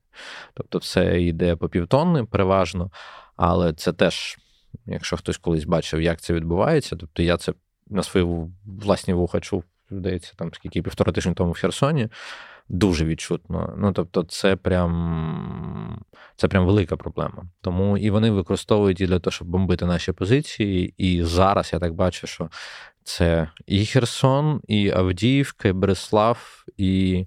Тобто, 0.54 0.80
це 0.80 1.22
йде 1.22 1.56
по 1.56 1.70
півтонни 1.70 2.26
переважно, 2.26 2.92
але 3.36 3.74
це 3.74 3.94
теж, 3.94 4.38
якщо 4.86 5.18
хтось 5.18 5.38
колись 5.38 5.66
бачив, 5.66 6.02
як 6.02 6.22
це 6.22 6.34
відбувається, 6.34 6.96
тобто 6.96 7.24
я 7.24 7.38
це 7.38 7.54
на 7.90 8.04
свої 8.04 8.48
власні 8.66 9.14
вуха 9.14 9.40
чув, 9.40 9.64
здається, 9.92 10.34
там 10.36 10.54
скільки 10.54 10.82
півтора 10.82 11.12
тижні 11.12 11.34
тому 11.34 11.52
в 11.52 11.58
Херсоні. 11.58 12.10
Дуже 12.70 13.06
відчутно. 13.06 13.74
Ну, 13.78 13.92
тобто, 13.92 14.24
це 14.24 14.56
прям 14.56 15.57
Це 16.38 16.47
прям 16.47 16.65
велика 16.65 16.97
проблема. 16.97 17.45
Тому 17.62 17.97
і 17.97 18.10
вони 18.10 18.32
використовують 18.32 19.02
і 19.02 19.08
для 19.08 19.19
того, 19.19 19.32
щоб 19.32 19.47
бомбити 19.47 19.86
наші 19.86 20.12
позиції. 20.12 20.93
І 20.97 21.23
зараз 21.23 21.69
я 21.73 21.80
так 21.80 21.93
бачу, 21.93 22.28
що 22.28 22.50
це 23.04 23.50
і 23.65 23.86
Херсон, 23.86 24.62
і 24.67 24.89
Авдіївка, 24.89 25.67
і 25.67 25.73
Береслав, 25.73 26.65
і. 26.78 27.26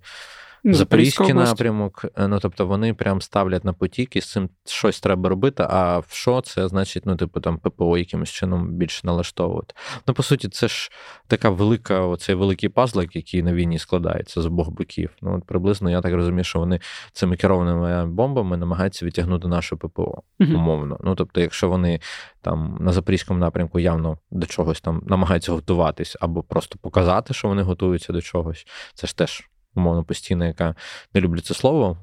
Ну, 0.65 0.75
Запорізький 0.75 1.33
напрямок, 1.33 2.05
е, 2.19 2.29
ну 2.29 2.39
тобто 2.41 2.67
вони 2.67 2.95
прям 2.95 3.21
ставлять 3.21 3.65
на 3.65 3.73
потік 3.73 4.17
і 4.17 4.21
з 4.21 4.31
цим 4.31 4.49
щось 4.67 5.01
треба 5.01 5.29
робити. 5.29 5.67
А 5.69 5.99
в 5.99 6.07
що 6.11 6.41
це 6.41 6.69
значить, 6.69 7.07
ну, 7.07 7.17
типу, 7.17 7.41
там 7.41 7.59
ППО 7.59 7.99
якимось 7.99 8.31
чином 8.31 8.73
більше 8.73 9.01
налаштовувати. 9.05 9.75
Ну, 10.07 10.15
по 10.15 10.23
суті, 10.23 10.49
це 10.49 10.69
ж 10.69 10.91
така 11.27 11.51
велика, 11.51 12.01
оцей 12.01 12.35
великий 12.35 12.69
пазлик, 12.69 13.17
який 13.17 13.43
на 13.43 13.53
війні 13.53 13.79
складається 13.79 14.43
з 14.43 14.47
обох 14.47 14.71
боків. 14.71 15.11
Ну, 15.23 15.37
от 15.37 15.45
приблизно 15.45 15.91
я 15.91 16.01
так 16.01 16.15
розумію, 16.15 16.45
що 16.45 16.59
вони 16.59 16.81
цими 17.13 17.37
керованими 17.37 18.07
бомбами 18.07 18.57
намагаються 18.57 19.07
відтягнути 19.07 19.49
нашу 19.49 19.77
ППО 19.77 20.23
умовно. 20.41 21.01
Ну, 21.05 21.15
тобто, 21.15 21.41
якщо 21.41 21.69
вони 21.69 22.01
там 22.43 22.77
на 22.81 22.93
запорізькому 22.93 23.41
напрямку 23.41 23.79
явно 23.79 24.19
до 24.31 24.47
чогось 24.47 24.81
там 24.81 25.03
намагаються 25.07 25.53
готуватись, 25.53 26.17
або 26.21 26.43
просто 26.43 26.79
показати, 26.79 27.35
що 27.35 27.49
вони 27.49 27.63
готуються 27.63 28.13
до 28.13 28.21
чогось, 28.21 28.67
це 28.95 29.07
ж 29.07 29.17
теж 29.17 29.51
умовно 29.75 30.05
постійна, 30.05 30.47
яка 30.47 30.75
не 31.15 31.21
люблю 31.21 31.41
це 31.41 31.55
слово 31.55 31.99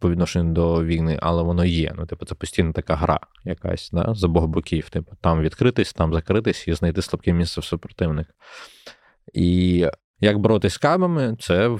по 0.00 0.10
відношенню 0.10 0.52
до 0.52 0.84
війни, 0.84 1.18
але 1.22 1.42
воно 1.42 1.64
є. 1.64 1.94
Ну, 1.96 2.06
типу, 2.06 2.26
це 2.26 2.34
постійна 2.34 2.72
така 2.72 2.96
гра 2.96 3.20
якась 3.44 3.90
да, 3.92 4.14
з 4.14 4.24
обох 4.24 4.46
боків. 4.46 4.90
Типу, 4.90 5.12
там 5.20 5.40
відкритись, 5.40 5.92
там 5.92 6.14
закритись 6.14 6.68
і 6.68 6.74
знайти 6.74 7.02
слабке 7.02 7.32
місце 7.32 7.60
в 7.60 7.64
супротивника. 7.64 8.32
І 9.34 9.86
як 10.20 10.38
боротись 10.38 10.72
з 10.72 10.78
кабами, 10.78 11.36
це 11.40 11.78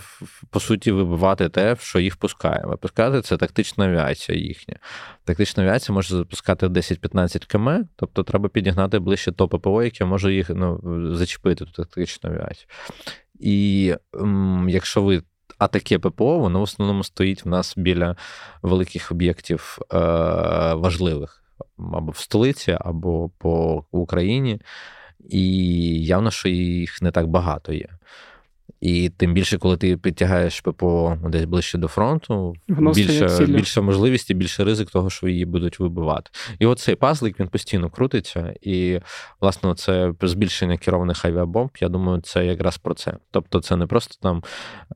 по 0.50 0.60
суті 0.60 0.92
вибивати 0.92 1.48
те, 1.48 1.76
що 1.80 2.00
їх 2.00 2.16
пускає. 2.16 2.62
Випускати 2.64 3.22
це 3.22 3.36
тактична 3.36 3.86
авіація 3.86 4.38
їхня. 4.38 4.76
Тактична 5.24 5.62
авіація 5.62 5.94
може 5.94 6.16
запускати 6.16 6.66
10-15 6.66 7.46
км, 7.46 7.86
тобто 7.96 8.22
треба 8.22 8.48
підігнати 8.48 8.98
ближче 8.98 9.32
то 9.32 9.48
ППО, 9.48 9.82
яке 9.82 10.04
може 10.04 10.34
їх 10.34 10.50
ну, 10.50 10.80
зачепити 11.16 11.64
ту 11.64 11.70
тактичну 11.72 12.30
авіацію. 12.30 12.68
І 13.40 13.94
м, 14.14 14.66
якщо 14.68 15.02
ви. 15.02 15.22
А 15.58 15.68
таке 15.68 15.98
ППО, 15.98 16.38
воно 16.38 16.58
в 16.58 16.62
основному 16.62 17.04
стоїть 17.04 17.44
в 17.44 17.48
нас 17.48 17.74
біля 17.76 18.16
великих 18.62 19.12
об'єктів 19.12 19.78
е, 19.92 19.98
важливих 20.74 21.44
або 21.92 22.12
в 22.12 22.16
столиці, 22.16 22.76
або 22.80 23.30
по 23.38 23.84
Україні. 23.90 24.60
І 25.28 26.04
явно, 26.04 26.30
що 26.30 26.48
їх 26.48 27.02
не 27.02 27.10
так 27.10 27.26
багато 27.26 27.72
є. 27.72 27.88
І 28.80 29.08
тим 29.08 29.34
більше, 29.34 29.58
коли 29.58 29.76
ти 29.76 29.96
підтягаєш 29.96 30.60
ППО 30.60 31.18
десь 31.28 31.44
ближче 31.44 31.78
до 31.78 31.88
фронту, 31.88 32.54
більше 32.68 33.46
більше 33.46 33.80
можливість 33.80 34.30
і 34.30 34.34
більше 34.34 34.64
ризик 34.64 34.90
того, 34.90 35.10
що 35.10 35.28
її 35.28 35.44
будуть 35.44 35.80
вибивати. 35.80 36.30
І 36.58 36.66
оцей 36.66 36.94
пазлик 36.94 37.40
він 37.40 37.48
постійно 37.48 37.90
крутиться. 37.90 38.54
І, 38.62 39.00
власне, 39.40 39.74
це 39.74 40.12
збільшення 40.22 40.76
керованих 40.76 41.24
авіабомб. 41.24 41.70
Я 41.80 41.88
думаю, 41.88 42.20
це 42.20 42.46
якраз 42.46 42.78
про 42.78 42.94
це. 42.94 43.14
Тобто, 43.30 43.60
це 43.60 43.76
не 43.76 43.86
просто 43.86 44.14
там, 44.22 44.42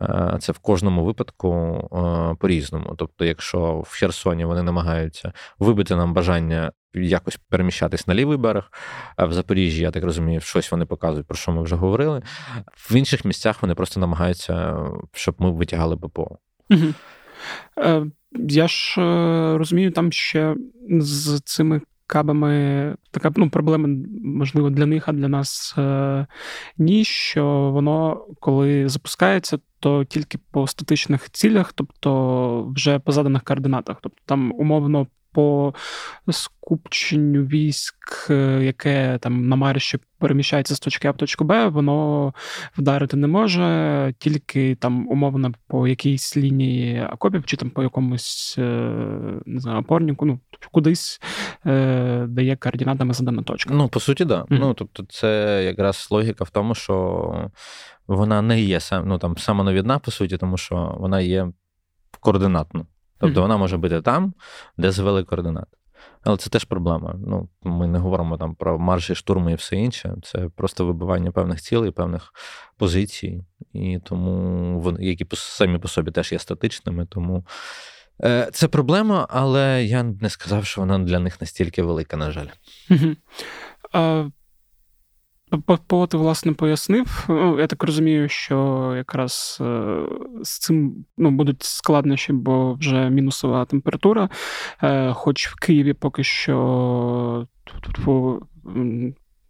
е, 0.02 0.36
це 0.40 0.52
в 0.52 0.58
кожному 0.58 1.04
випадку 1.04 1.54
е, 1.92 2.36
по-різному. 2.40 2.94
Тобто, 2.98 3.24
якщо 3.24 3.82
в 3.86 3.98
Херсоні 3.98 4.44
вони 4.44 4.62
намагаються 4.62 5.32
вибити 5.58 5.96
нам 5.96 6.14
бажання 6.14 6.72
якось 6.94 7.36
переміщатись 7.48 8.06
на 8.06 8.14
лівий 8.14 8.38
берег. 8.38 8.72
В 9.18 9.32
Запоріжжі, 9.32 9.82
я 9.82 9.90
так 9.90 10.04
розумію, 10.04 10.40
щось 10.40 10.72
вони 10.72 10.86
показують, 10.86 11.26
про 11.26 11.36
що 11.36 11.52
ми 11.52 11.62
вже 11.62 11.76
говорили. 11.76 12.22
В 12.90 12.96
інших 12.96 13.24
місцях 13.24 13.62
вони 13.62 13.74
просто 13.74 14.00
намагаються, 14.00 14.76
щоб 15.12 15.34
ми 15.38 15.50
витягали 15.50 15.96
ППО. 15.96 16.38
Е, 17.78 18.06
Я 18.32 18.68
ж 18.68 19.00
е, 19.00 19.58
розумію, 19.58 19.90
там 19.90 20.12
ще 20.12 20.54
з 20.90 21.40
цими 21.40 21.80
кабами 22.06 22.96
така 23.10 23.32
ну, 23.36 23.50
проблема, 23.50 23.88
можливо, 24.24 24.70
для 24.70 24.86
них, 24.86 25.08
а 25.08 25.12
для 25.12 25.28
нас 25.28 25.74
е, 25.78 26.26
ні, 26.78 27.04
що 27.04 27.70
воно, 27.74 28.26
коли 28.40 28.88
запускається, 28.88 29.58
то 29.80 30.04
тільки 30.04 30.38
по 30.50 30.66
статичних 30.66 31.30
цілях, 31.30 31.72
тобто 31.72 32.72
вже 32.76 32.98
по 32.98 33.12
заданих 33.12 33.42
координатах. 33.42 33.96
Тобто 34.02 34.18
там 34.26 34.52
умовно 34.52 35.06
по 35.32 35.74
скупченню 36.30 37.42
військ, 37.42 38.26
е, 38.30 38.60
яке 38.64 39.18
там 39.18 39.48
на 39.48 39.56
марші 39.56 39.98
переміщається 40.18 40.74
з 40.74 40.80
точки 40.80 41.08
А 41.08 41.10
в 41.10 41.16
точку 41.16 41.44
Б, 41.44 41.68
воно 41.68 42.34
вдарити 42.78 43.16
не 43.16 43.26
може, 43.26 44.14
тільки 44.18 44.74
там 44.74 45.08
умовно 45.08 45.52
по 45.66 45.88
якійсь 45.88 46.36
лінії 46.36 47.06
окопів, 47.12 47.44
чи 47.44 47.56
там 47.56 47.70
по 47.70 47.82
якомусь 47.82 48.54
е, 48.58 48.62
не 49.46 49.60
знаю, 49.60 49.78
опорнику, 49.78 50.26
ну 50.26 50.40
кудись 50.72 51.20
е, 51.66 52.26
дає 52.28 52.56
координатами 52.56 53.14
задана 53.14 53.42
точка. 53.42 53.74
Ну, 53.74 53.88
по 53.88 54.00
суті, 54.00 54.26
так. 54.26 54.28
Да. 54.28 54.40
Mm-hmm. 54.42 54.58
Ну, 54.60 54.74
тобто, 54.74 55.04
це 55.08 55.62
якраз 55.64 56.08
логіка 56.10 56.44
в 56.44 56.50
тому, 56.50 56.74
що 56.74 57.50
вона 58.06 58.42
не 58.42 58.60
є 58.60 58.80
сам, 58.80 59.08
ну, 59.08 59.18
там 59.18 59.38
самонавідна, 59.38 59.98
по 59.98 60.10
суті, 60.10 60.36
тому 60.36 60.56
що 60.56 60.96
вона 60.98 61.20
є 61.20 61.48
координатна. 62.20 62.86
Тобто 63.22 63.40
mm-hmm. 63.40 63.42
вона 63.42 63.56
може 63.56 63.76
бути 63.76 64.02
там, 64.02 64.34
де 64.76 64.90
звели 64.90 65.24
координати. 65.24 65.76
Але 66.24 66.36
це 66.36 66.50
теж 66.50 66.64
проблема. 66.64 67.14
Ну, 67.26 67.48
Ми 67.62 67.86
не 67.86 67.98
говоримо 67.98 68.38
там 68.38 68.54
про 68.54 68.78
марші, 68.78 69.14
штурми 69.14 69.52
і 69.52 69.54
все 69.54 69.76
інше. 69.76 70.14
Це 70.22 70.48
просто 70.56 70.86
вибивання 70.86 71.30
певних 71.30 71.60
цілей, 71.60 71.90
певних 71.90 72.32
позицій, 72.76 73.44
і 73.72 73.98
тому 74.04 74.80
вони, 74.80 75.04
які 75.04 75.26
самі 75.32 75.78
по 75.78 75.88
собі 75.88 76.10
теж 76.10 76.32
є 76.32 76.38
статичними. 76.38 77.06
Тому 77.06 77.46
е, 78.24 78.48
це 78.52 78.68
проблема, 78.68 79.26
але 79.30 79.84
я 79.84 80.02
не 80.02 80.30
сказав, 80.30 80.64
що 80.64 80.80
вона 80.80 80.98
для 80.98 81.18
них 81.18 81.40
настільки 81.40 81.82
велика, 81.82 82.16
на 82.16 82.30
жаль. 82.30 82.48
Mm-hmm. 82.90 83.16
По 85.86 86.06
ти, 86.06 86.16
власне, 86.16 86.52
пояснив. 86.52 87.24
Ну, 87.28 87.60
Я 87.60 87.66
так 87.66 87.82
розумію, 87.84 88.28
що 88.28 88.92
якраз 88.96 89.58
е, 89.60 89.96
з 90.42 90.58
цим 90.58 91.04
ну, 91.18 91.30
будуть 91.30 91.62
складнощі, 91.62 92.32
бо 92.32 92.74
вже 92.74 93.10
мінусова 93.10 93.64
температура. 93.64 94.28
Е, 94.82 95.12
хоч 95.12 95.48
в 95.48 95.54
Києві 95.54 95.92
поки 95.92 96.24
що 96.24 97.46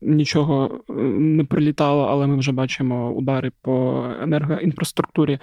нічого 0.00 0.80
е, 0.90 0.92
не 1.18 1.44
прилітало, 1.44 2.04
але 2.04 2.26
ми 2.26 2.36
вже 2.36 2.52
бачимо 2.52 3.10
удари 3.10 3.52
по 3.62 4.06
енергоінфраструктурі. 4.22 5.38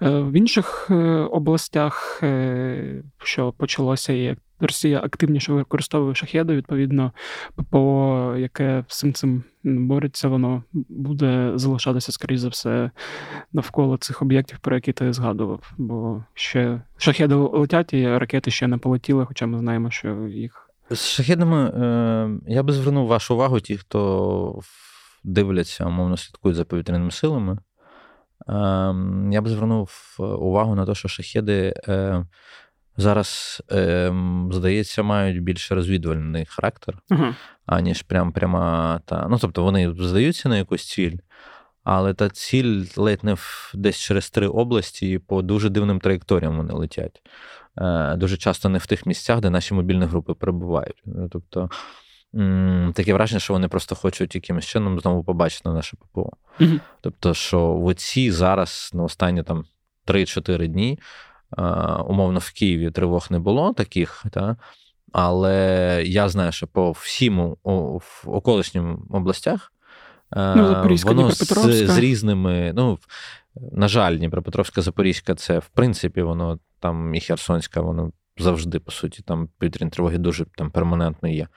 В 0.00 0.32
інших 0.32 0.90
областях, 1.30 2.22
що 3.18 3.52
почалося, 3.52 4.12
як 4.12 4.38
Росія 4.60 5.00
активніше 5.00 5.52
використовує 5.52 6.14
шахеди, 6.14 6.56
відповідно, 6.56 7.12
ППО, 7.56 8.34
яке 8.38 8.84
всім 8.88 9.12
цим 9.12 9.44
бореться, 9.64 10.28
воно 10.28 10.62
буде 10.88 11.52
залишатися, 11.54 12.12
скоріш 12.12 12.40
за 12.40 12.48
все, 12.48 12.90
навколо 13.52 13.96
цих 13.96 14.22
об'єктів, 14.22 14.58
про 14.58 14.74
які 14.74 14.92
ти 14.92 15.12
згадував. 15.12 15.72
Бо 15.78 16.24
ще 16.34 16.82
шахеди 16.96 17.34
летять, 17.34 17.92
і 17.92 18.18
ракети 18.18 18.50
ще 18.50 18.66
не 18.66 18.78
полетіли, 18.78 19.24
хоча 19.26 19.46
ми 19.46 19.58
знаємо, 19.58 19.90
що 19.90 20.08
їх. 20.28 20.70
З 20.90 21.06
шахедами 21.08 21.64
е, 21.64 22.30
я 22.46 22.62
би 22.62 22.72
звернув 22.72 23.06
вашу 23.06 23.34
увагу, 23.34 23.60
ті, 23.60 23.76
хто 23.76 24.60
дивляться, 25.24 25.86
умовно 25.86 26.16
слідкують 26.16 26.56
за 26.56 26.64
повітряними 26.64 27.10
силами. 27.10 27.52
Е, 27.52 28.54
я 29.30 29.40
би 29.42 29.50
звернув 29.50 30.16
увагу 30.18 30.74
на 30.74 30.86
те, 30.86 30.94
що 30.94 31.08
шахеди. 31.08 31.74
Е, 32.98 33.02
зараз, 33.02 33.62
е, 33.72 34.12
здається, 34.50 35.02
мають 35.02 35.42
більш 35.42 35.72
розвідувальний 35.72 36.46
характер, 36.46 36.98
uh-huh. 37.10 37.34
аніж 37.66 38.02
прям 38.02 38.32
пряма 38.32 39.00
та. 39.04 39.28
Ну, 39.30 39.38
тобто 39.38 39.62
вони 39.62 39.94
здаються 39.98 40.48
на 40.48 40.56
якусь 40.56 40.88
ціль, 40.88 41.16
але 41.84 42.14
та 42.14 42.28
ціль 42.28 42.84
ледь 42.96 43.24
не 43.24 43.34
в 43.34 43.72
десь 43.74 43.98
через 43.98 44.30
три 44.30 44.48
області 44.48 45.10
і 45.10 45.18
по 45.18 45.42
дуже 45.42 45.68
дивним 45.68 46.00
траєкторіям 46.00 46.56
вони 46.56 46.74
летять. 46.74 47.22
Е, 47.78 48.16
Дуже 48.16 48.36
часто 48.36 48.68
не 48.68 48.78
в 48.78 48.86
тих 48.86 49.06
місцях, 49.06 49.40
де 49.40 49.50
наші 49.50 49.74
мобільні 49.74 50.04
групи 50.04 50.34
перебувають. 50.34 51.02
Ну, 51.04 51.28
тобто. 51.28 51.70
Таке 52.94 53.14
враження, 53.14 53.40
що 53.40 53.52
вони 53.52 53.68
просто 53.68 53.94
хочуть 53.94 54.34
якимось 54.34 54.64
чином 54.64 55.00
знову 55.00 55.24
побачити 55.24 55.68
наше 55.68 55.96
ППО. 55.96 56.32
Mm-hmm. 56.60 56.80
Тобто, 57.00 57.34
що 57.34 57.60
в 57.72 57.86
оці 57.86 58.30
зараз 58.30 58.90
на 58.94 59.02
останні 59.02 59.42
там 59.42 59.64
3-4 60.06 60.68
дні 60.68 60.98
умовно 62.06 62.38
в 62.38 62.50
Києві 62.52 62.90
тривог 62.90 63.26
не 63.30 63.38
було 63.38 63.72
таких, 63.72 64.24
та, 64.30 64.56
але 65.12 66.02
я 66.06 66.28
знаю, 66.28 66.52
що 66.52 66.66
по 66.66 66.92
всім 66.92 67.56
в 67.64 68.22
околишнім 68.26 69.06
областях 69.10 69.72
ну, 70.34 70.98
воно 71.04 71.30
з, 71.30 71.86
з 71.86 71.98
різними. 71.98 72.72
ну, 72.76 72.98
На 73.72 73.88
жаль, 73.88 74.16
Дніпропетровська, 74.16 74.82
Запорізька, 74.82 75.34
це 75.34 75.58
в 75.58 75.68
принципі, 75.68 76.22
воно 76.22 76.58
там 76.80 77.14
і 77.14 77.20
Херсонська, 77.20 77.80
воно 77.80 78.12
завжди, 78.38 78.78
по 78.78 78.90
суті, 78.90 79.22
там 79.22 79.48
повітряні 79.58 79.90
тривоги 79.90 80.18
дуже 80.18 80.44
там 80.44 80.70
перманентно 80.70 81.28
є. 81.28 81.48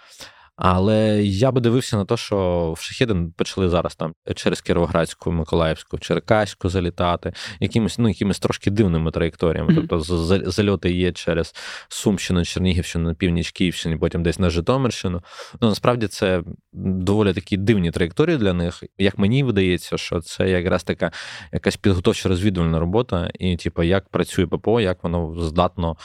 Але 0.61 1.23
я 1.23 1.51
би 1.51 1.61
дивився 1.61 1.97
на 1.97 2.05
те, 2.05 2.17
що 2.17 2.73
в 2.77 2.81
шахіди 2.81 3.15
почали 3.35 3.69
зараз 3.69 3.95
там 3.95 4.13
через 4.35 4.61
Кіровоградську, 4.61 5.31
Миколаївську, 5.31 5.97
Черкаську 5.97 6.69
залітати, 6.69 7.33
якимись 7.59 7.97
ну, 7.97 8.07
якимись 8.07 8.39
трошки 8.39 8.71
дивними 8.71 9.11
траєкторіями. 9.11 9.73
Mm-hmm. 9.73 9.87
Тобто 9.89 10.51
зальоти 10.51 10.91
є 10.91 11.11
через 11.11 11.55
Сумщину, 11.89 12.45
Чернігівщину, 12.45 13.09
на 13.09 13.13
північ 13.13 13.51
Київщини, 13.51 13.97
потім 13.97 14.23
десь 14.23 14.39
на 14.39 14.49
Житомирщину. 14.49 15.21
Ну 15.61 15.69
насправді 15.69 16.07
це 16.07 16.43
доволі 16.73 17.33
такі 17.33 17.57
дивні 17.57 17.91
траєкторії 17.91 18.37
для 18.37 18.53
них. 18.53 18.83
Як 18.97 19.17
мені 19.17 19.43
видається, 19.43 19.97
що 19.97 20.21
це 20.21 20.49
якраз 20.49 20.83
така 20.83 21.11
якась 21.53 21.77
підготовча 21.77 22.29
розвідувальна 22.29 22.79
робота, 22.79 23.31
і 23.39 23.57
типу, 23.57 23.83
як 23.83 24.09
працює 24.09 24.47
ППО, 24.47 24.81
як 24.81 25.03
воно 25.03 25.35
здатно 25.39 25.97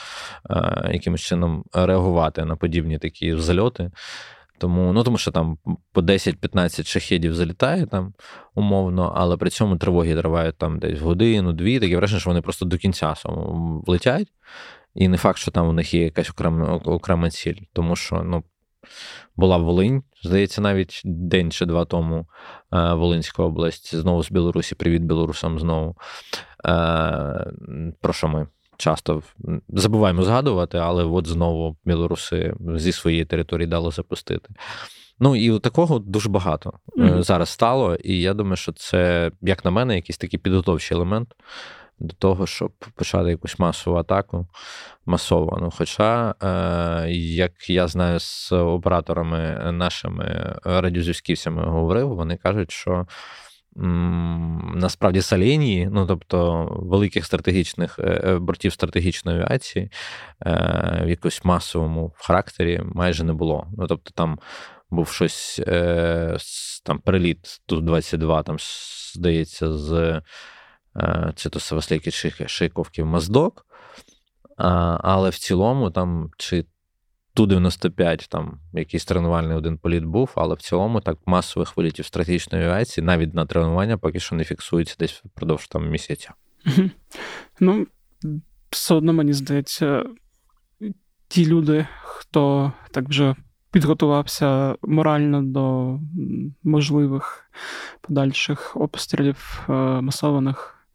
е, 0.49 0.89
якимось 0.93 1.21
чином 1.21 1.63
реагувати 1.73 2.45
на 2.45 2.55
подібні 2.55 2.97
такі 2.97 3.35
зальоти. 3.35 3.91
Тому, 4.57 4.93
ну 4.93 5.03
тому 5.03 5.17
що 5.17 5.31
там 5.31 5.57
по 5.91 6.01
10-15 6.01 6.87
шахедів 6.87 7.35
залітає 7.35 7.85
там 7.85 8.13
умовно, 8.55 9.13
але 9.15 9.37
при 9.37 9.49
цьому 9.49 9.77
тривоги 9.77 10.15
тривають 10.15 10.57
там 10.57 10.79
десь 10.79 10.99
годину-дві. 10.99 11.79
Таке 11.79 11.97
враження, 11.97 12.19
що 12.19 12.29
вони 12.29 12.41
просто 12.41 12.65
до 12.65 12.77
кінця 12.77 13.13
влетять. 13.85 14.27
І 14.95 15.07
не 15.07 15.17
факт, 15.17 15.39
що 15.39 15.51
там 15.51 15.67
у 15.67 15.73
них 15.73 15.93
є 15.93 16.03
якась 16.03 16.29
окрема 16.29 16.75
окрема 16.75 17.29
ціль, 17.29 17.55
тому 17.73 17.95
що 17.95 18.23
ну, 18.23 18.43
була 19.35 19.57
Волинь, 19.57 20.03
здається, 20.23 20.61
навіть 20.61 21.01
день 21.05 21.51
чи 21.51 21.65
два 21.65 21.85
тому 21.85 22.27
е, 22.73 22.93
Волинська 22.93 23.43
область, 23.43 23.95
знову 23.95 24.23
з 24.23 24.31
Білорусі. 24.31 24.75
Привіт 24.75 25.01
білорусам 25.01 25.59
знову. 25.59 25.95
Е, 26.65 27.51
про 28.01 28.13
що 28.13 28.27
ми 28.27 28.47
часто 28.77 29.21
забуваємо 29.69 30.23
згадувати, 30.23 30.77
але 30.77 31.03
от 31.03 31.27
знову 31.27 31.77
білоруси 31.85 32.53
зі 32.75 32.91
своєї 32.91 33.25
території 33.25 33.67
дали 33.67 33.91
запустити. 33.91 34.49
Ну 35.19 35.35
і 35.35 35.59
такого 35.59 35.99
дуже 35.99 36.29
багато 36.29 36.73
mm-hmm. 36.97 37.23
зараз 37.23 37.49
стало, 37.49 37.95
і 37.95 38.21
я 38.21 38.33
думаю, 38.33 38.55
що 38.55 38.71
це, 38.71 39.31
як 39.41 39.65
на 39.65 39.71
мене, 39.71 39.95
якийсь 39.95 40.17
такий 40.17 40.39
підготовчий 40.39 40.95
елемент 40.95 41.35
до 41.99 42.15
того, 42.15 42.47
щоб 42.47 42.71
почати 42.95 43.29
якусь 43.29 43.59
масову 43.59 43.97
атаку 43.97 44.47
масово. 45.05 45.71
Хоча, 45.77 46.35
е, 46.43 47.11
як 47.11 47.69
я 47.69 47.87
знаю, 47.87 48.19
з 48.19 48.51
операторами 48.51 49.71
нашими 49.71 50.55
радіозв'язківцями 50.63 51.63
говорив, 51.63 52.15
вони 52.15 52.37
кажуть, 52.37 52.71
що 52.71 53.07
насправді 53.75 55.21
Саленії, 55.21 55.89
ну 55.91 56.07
тобто 56.07 56.65
великих 56.71 57.25
стратегічних 57.25 57.99
е, 57.99 58.21
е, 58.23 58.39
бортів 58.39 58.73
стратегічної 58.73 59.37
авіації 59.37 59.91
е, 60.45 61.01
в 61.05 61.09
якомусь 61.09 61.43
масовому 61.43 62.13
характері 62.15 62.81
майже 62.83 63.23
не 63.23 63.33
було. 63.33 63.67
Ну 63.77 63.87
тобто 63.87 64.11
там 64.11 64.39
був 64.89 65.07
щось 65.07 65.61
там 66.83 66.99
переліт 66.99 67.61
Ту-22, 67.65 68.43
там 68.43 68.57
здається, 69.15 69.73
з 69.73 70.21
чи 71.35 71.49
то 71.49 71.59
Саваслейки, 71.59 72.11
чи 72.11 72.47
Шейковки 72.47 73.03
в 73.03 73.05
Моздок. 73.05 73.65
Але 74.57 75.29
в 75.29 75.37
цілому 75.37 75.91
там 75.91 76.31
чи 76.37 76.65
ту-95, 77.35 78.29
там 78.29 78.59
якийсь 78.73 79.05
тренувальний 79.05 79.57
один 79.57 79.77
політ 79.77 80.03
був, 80.03 80.31
але 80.35 80.55
в 80.55 80.61
цілому 80.61 81.01
так 81.01 81.17
масових 81.25 81.77
вилітів 81.77 82.05
стратегічної 82.05 82.63
авіації 82.63 83.05
навіть 83.05 83.33
на 83.33 83.45
тренування 83.45 83.97
поки 83.97 84.19
що 84.19 84.35
не 84.35 84.43
фіксується 84.43 84.95
десь 84.99 85.21
впродовж 85.25 85.67
там 85.67 85.89
місяця. 85.89 86.33
Ну, 87.59 87.87
все 88.69 88.93
одно 88.95 89.13
мені 89.13 89.33
здається, 89.33 90.03
ті 91.27 91.45
люди, 91.45 91.87
хто 92.03 92.71
так 92.91 93.09
вже 93.09 93.35
підготувався 93.71 94.75
морально 94.81 95.41
до 95.41 95.99
можливих 96.63 97.51
подальших 98.01 98.77
обстрілів 98.77 99.65
е, 99.69 99.73
масованих 100.01 100.87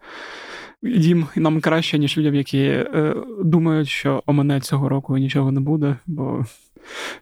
їм 0.82 1.26
нам 1.36 1.60
краще, 1.60 1.98
ніж 1.98 2.18
людям, 2.18 2.34
які 2.34 2.58
е, 2.58 3.14
думають, 3.44 3.88
що 3.88 4.22
о 4.26 4.32
мене 4.32 4.60
цього 4.60 4.88
року 4.88 5.18
нічого 5.18 5.52
не 5.52 5.60
буде, 5.60 5.96
бо 6.06 6.44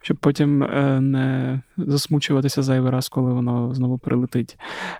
щоб 0.01 0.17
потім 0.17 0.63
е, 0.63 1.01
не 1.01 1.61
засмучуватися 1.77 2.63
зайвий 2.63 2.91
раз, 2.91 3.09
коли 3.09 3.33
воно 3.33 3.73
знову 3.73 3.97
прилетить. 3.97 4.57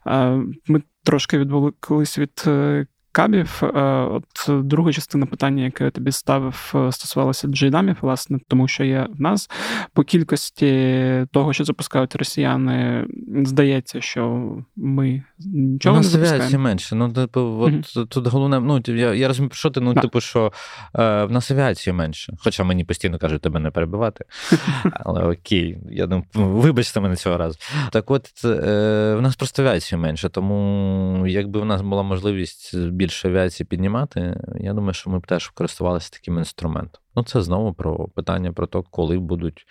Е, 0.07 0.41
ми 0.67 0.81
трошки 1.03 1.37
відволіклись 1.37 2.19
від 2.19 2.43
е, 2.47 2.85
кабів. 3.11 3.61
Е, 3.63 3.81
от 3.83 4.65
друга 4.67 4.93
частина 4.93 5.25
питання, 5.25 5.63
яке 5.63 5.83
я 5.83 5.91
тобі 5.91 6.11
ставив, 6.11 6.73
е, 6.75 6.91
стосувалася 6.91 7.47
джейдамів, 7.47 7.97
власне, 8.01 8.39
тому 8.47 8.67
що 8.67 8.83
є 8.83 9.07
в 9.17 9.21
нас 9.21 9.49
по 9.93 10.03
кількості 10.03 11.25
того, 11.31 11.53
що 11.53 11.63
запускають 11.63 12.15
росіяни, 12.15 13.07
здається, 13.43 14.01
що 14.01 14.55
ми 14.75 15.23
нічого 15.39 15.97
не 15.97 16.03
запускаємо. 16.03 16.63
менше. 16.63 16.95
Ну, 16.95 17.13
типу, 17.13 17.39
от 17.41 17.73
mm-hmm. 17.73 18.07
тут 18.07 18.27
головне, 18.27 18.59
ну 18.59 18.81
я 18.87 19.13
я 19.13 19.27
розумію, 19.27 19.51
що 19.53 19.69
ти 19.69 19.79
ну, 19.79 19.93
да. 19.93 20.01
типу, 20.01 20.21
що 20.21 20.53
е, 20.95 21.23
в 21.23 21.31
нас 21.31 21.51
авіації 21.51 21.93
менше. 21.93 22.33
Хоча 22.39 22.63
мені 22.63 22.83
постійно 22.83 23.19
кажуть, 23.19 23.41
тебе 23.41 23.59
не 23.59 23.71
перебивати. 23.71 24.25
Але 24.93 25.23
окей, 25.23 25.77
я 25.91 26.07
думаю, 26.07 26.25
вибачте 26.33 26.99
мене 26.99 27.15
цього 27.15 27.37
разу. 27.37 27.57
Так 27.91 28.11
от 28.11 28.45
е, 28.45 29.15
в 29.15 29.21
нас 29.21 29.35
просто 29.35 29.61
авіації 29.61 29.99
менше, 29.99 30.29
тому 30.29 31.27
якби 31.27 31.61
в 31.61 31.65
нас 31.65 31.81
була 31.81 32.03
можливість 32.03 32.75
більше 32.99 33.27
авіації 33.27 33.67
піднімати, 33.67 34.41
я 34.59 34.73
думаю, 34.73 34.93
що 34.93 35.09
ми 35.09 35.19
б 35.19 35.27
теж 35.27 35.47
користувалися 35.47 36.09
таким 36.11 36.37
інструментом. 36.37 37.01
Ну, 37.15 37.23
це 37.23 37.41
знову 37.41 37.73
про 37.73 38.07
питання 38.07 38.53
про 38.53 38.67
те, 38.67 38.83
коли 38.91 39.19
будуть 39.19 39.67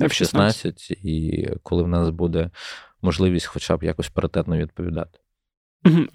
F-16 0.00 0.92
і 0.92 1.48
коли 1.62 1.82
в 1.82 1.88
нас 1.88 2.10
буде 2.10 2.50
можливість 3.02 3.46
хоча 3.46 3.76
б 3.76 3.82
якось 3.82 4.08
паритетно 4.08 4.56
відповідати. 4.56 5.18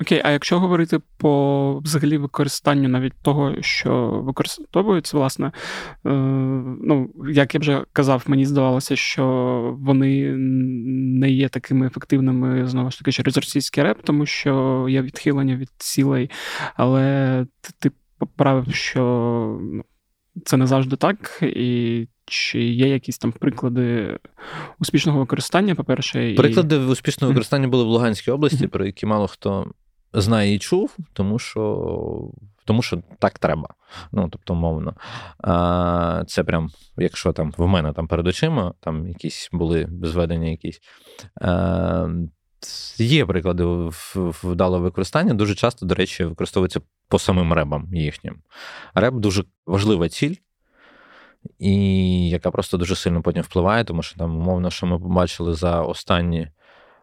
Окей, 0.02 0.22
а 0.24 0.32
якщо 0.32 0.60
говорити 0.60 1.00
по 1.18 1.80
взагалі 1.84 2.18
використанню 2.18 2.90
навіть 2.90 3.14
того, 3.22 3.62
що 3.62 4.10
використовується, 4.24 5.18
власне, 5.18 5.48
е, 5.48 6.10
ну, 6.84 7.10
як 7.30 7.56
я 7.56 7.60
вже 7.60 7.84
казав, 7.94 8.24
мені 8.28 8.46
здавалося, 8.46 8.96
що 8.96 9.26
вони 9.80 10.36
не 11.20 11.30
є 11.30 11.50
такими 11.50 11.88
ефективними 11.88 12.68
знову 12.68 12.92
ж 12.92 12.98
таки 12.98 13.12
через 13.12 13.38
російський 13.38 13.84
реп, 13.84 13.98
тому 14.04 14.26
що 14.26 14.86
є 14.90 15.02
відхилення 15.02 15.56
від 15.56 15.70
цілей, 15.78 16.30
але 16.76 17.46
ти 17.80 17.92
поправив, 18.18 18.76
що 18.76 19.02
ну, 19.62 19.84
це 20.46 20.58
не 20.58 20.68
завжди 20.68 20.96
так, 20.96 21.40
і 21.42 22.08
чи 22.26 22.64
є 22.64 22.88
якісь 22.88 23.18
там 23.18 23.32
приклади 23.32 24.20
успішного 24.80 25.20
використання, 25.20 25.76
по-перше? 25.76 26.34
Приклади 26.36 26.76
і... 26.76 26.80
успішного 26.80 27.34
використання 27.34 27.68
були 27.68 27.84
в 27.84 27.88
Луганській 27.88 28.32
області, 28.32 28.68
про 28.68 28.86
які 28.86 29.06
мало 29.06 29.28
хто 29.28 29.72
знає 30.14 30.54
і 30.54 30.60
чув, 30.60 30.98
тому 31.14 31.40
що 31.40 32.32
тому 32.66 32.82
що 32.82 33.02
так 33.20 33.40
треба. 33.40 33.68
Ну, 34.12 34.30
тобто, 34.32 34.56
мовно. 34.56 34.94
А, 35.38 36.24
Це 36.28 36.44
прям, 36.44 36.70
якщо 36.98 37.34
там 37.34 37.54
в 37.58 37.68
мене 37.68 37.94
там 37.94 38.08
перед 38.08 38.28
очима 38.28 38.74
там 38.80 39.08
якісь 39.08 39.50
були 39.52 39.90
зведення 40.04 40.48
якісь. 40.48 40.80
Є 42.98 43.26
приклади 43.26 43.64
вдалого 44.44 44.84
використання. 44.84 45.34
Дуже 45.34 45.56
часто, 45.56 45.86
до 45.86 45.96
речі, 45.96 46.26
використовується 46.26 46.82
по 47.08 47.20
самим 47.20 47.54
ребам 47.54 47.90
їхнім. 47.94 48.38
Реб 48.96 49.20
дуже 49.20 49.44
важлива 49.66 50.10
ціль, 50.10 50.36
і 51.60 52.30
яка 52.30 52.52
просто 52.52 52.78
дуже 52.78 52.96
сильно 52.96 53.22
потім 53.22 53.42
впливає, 53.42 53.84
тому 53.84 54.04
що 54.04 54.18
там, 54.18 54.36
умовно, 54.36 54.70
що 54.70 54.86
ми 54.86 55.00
побачили 55.00 55.54
за 55.54 55.82
останні, 55.82 56.48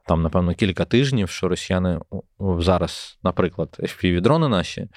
там, 0.07 0.23
напевно, 0.23 0.55
кілька 0.55 0.85
тижнів, 0.85 1.29
що 1.29 1.49
росіяни 1.49 2.01
зараз, 2.41 3.19
наприклад, 3.23 3.77
FPV-дрони 3.79 4.49
наші, 4.49 4.81
е, 4.81 4.88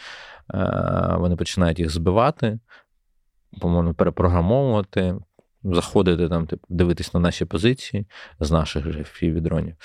вони 1.17 1.35
починають 1.35 1.79
їх 1.79 1.89
збивати, 1.89 2.59
по-моєму, 3.61 3.93
перепрограмовувати, 3.93 5.15
заходити 5.63 6.29
там, 6.29 6.47
типу, 6.47 6.65
дивитись 6.69 7.13
на 7.13 7.19
наші 7.19 7.45
позиції 7.45 8.05
з 8.39 8.51
наших 8.51 8.91
же 8.91 8.99
FPV-дронів. 8.99 9.73
Е, 9.73 9.75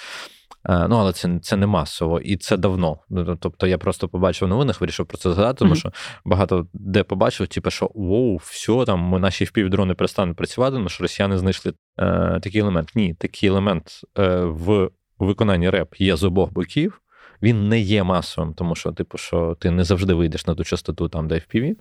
ну, 0.69 0.97
але 0.97 1.13
це 1.13 1.39
це 1.43 1.57
не 1.57 1.67
масово, 1.67 2.21
і 2.21 2.37
це 2.37 2.57
давно. 2.57 2.99
Ну, 3.11 3.37
тобто 3.41 3.67
я 3.67 3.79
просто 3.79 4.09
побачив 4.09 4.49
в 4.49 4.51
новинах, 4.51 4.81
вирішив 4.81 5.07
про 5.07 5.19
це 5.19 5.33
згадати, 5.33 5.59
тому 5.59 5.75
що 5.75 5.93
багато 6.25 6.67
де 6.73 7.03
побачив, 7.03 7.49
типу, 7.49 7.71
що 7.71 7.91
воу, 7.95 8.37
все, 8.37 8.85
там 8.85 9.01
ми 9.01 9.19
наші 9.19 9.45
впівдрони 9.45 9.95
перестануть 9.95 10.37
працювати, 10.37 10.77
тому 10.77 10.89
що 10.89 11.05
росіяни 11.05 11.39
знайшли 11.39 11.73
е, 11.99 12.41
такий 12.43 12.61
елемент. 12.61 12.93
Ні, 12.95 13.15
такий 13.15 13.49
елемент 13.49 14.01
е, 14.19 14.45
в 14.45 14.91
виконанні 15.19 15.71
реп 15.71 15.95
є 15.99 16.17
з 16.17 16.25
обох 16.25 16.53
боків. 16.53 17.01
Він 17.43 17.69
не 17.69 17.81
є 17.81 18.03
масовим, 18.03 18.55
тому 18.55 18.75
що, 18.75 18.93
типу, 18.93 19.19
що 19.19 19.57
ти 19.61 19.71
не 19.71 19.85
завжди 19.85 20.15
вийдеш 20.15 20.47
на 20.47 20.55
ту 20.55 20.65
частоту 20.65 21.09
там, 21.09 21.29
де 21.29 21.35
FPV. 21.35 21.77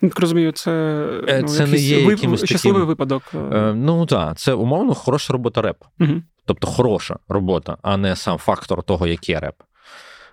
Ну, 0.00 0.08
так 0.08 0.20
розумію, 0.20 0.52
це 0.52 0.70
е, 1.28 1.40
ну, 1.42 1.48
це 1.48 1.66
не 1.66 1.76
є 1.76 2.00
якимось 2.00 2.44
щасливий 2.44 2.80
таким, 2.80 2.88
випадок. 2.88 3.22
Е, 3.34 3.72
ну 3.76 4.06
так, 4.06 4.38
це 4.38 4.52
умовно 4.52 4.94
хороша 4.94 5.32
робота 5.32 5.62
реп. 5.62 5.76
Угу. 6.00 6.22
Тобто 6.44 6.66
хороша 6.66 7.16
робота, 7.28 7.76
а 7.82 7.96
не 7.96 8.16
сам 8.16 8.38
фактор 8.38 8.82
того, 8.82 9.06
який 9.06 9.38
реп. 9.38 9.54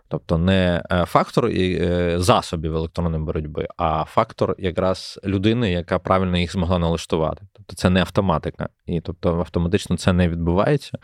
Тобто 0.09 0.37
не 0.37 0.83
е, 0.91 1.05
фактор 1.05 1.45
е, 1.45 2.15
засобів 2.19 2.75
електронної 2.75 3.23
боротьби, 3.23 3.67
а 3.77 4.03
фактор 4.03 4.55
якраз 4.57 5.19
людини, 5.25 5.71
яка 5.71 5.99
правильно 5.99 6.37
їх 6.37 6.51
змогла 6.51 6.79
налаштувати. 6.79 7.47
Тобто 7.53 7.75
це 7.75 7.89
не 7.89 7.99
автоматика. 7.99 8.69
І 8.85 9.01
тобто 9.01 9.39
автоматично 9.39 9.97
це 9.97 10.13
не 10.13 10.29
відбувається. 10.29 10.97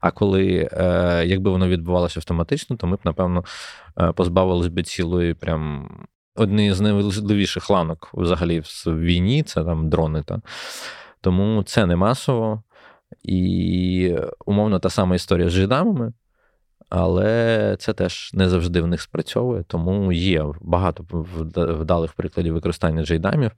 А 0.00 0.10
коли 0.10 0.68
е, 0.72 1.22
якби 1.26 1.50
воно 1.50 1.68
відбувалося 1.68 2.20
автоматично, 2.20 2.76
то 2.76 2.86
ми 2.86 2.96
б, 2.96 3.00
напевно, 3.04 3.44
е, 4.00 4.12
позбавились 4.12 4.68
би 4.68 4.82
цілої 4.82 5.34
прям. 5.34 5.88
Одні 6.38 6.72
з 6.72 6.80
найважливіших 6.80 7.70
ланок 7.70 8.10
взагалі 8.14 8.60
в 8.86 9.00
війні 9.00 9.42
це 9.42 9.64
там 9.64 9.88
дрони. 9.88 10.22
Та. 10.22 10.40
Тому 11.20 11.62
це 11.62 11.86
не 11.86 11.96
масово. 11.96 12.62
І 13.22 14.16
умовно 14.46 14.78
та 14.78 14.90
сама 14.90 15.14
історія 15.14 15.48
з 15.48 15.52
жидамами, 15.52 16.12
але 16.90 17.76
це 17.78 17.92
теж 17.92 18.30
не 18.34 18.48
завжди 18.48 18.80
в 18.80 18.86
них 18.86 19.00
спрацьовує, 19.00 19.62
тому 19.62 20.12
є 20.12 20.44
багато 20.60 21.04
вдалих 21.54 22.12
прикладів 22.12 22.54
використання 22.54 23.04
джейдамів. 23.04 23.50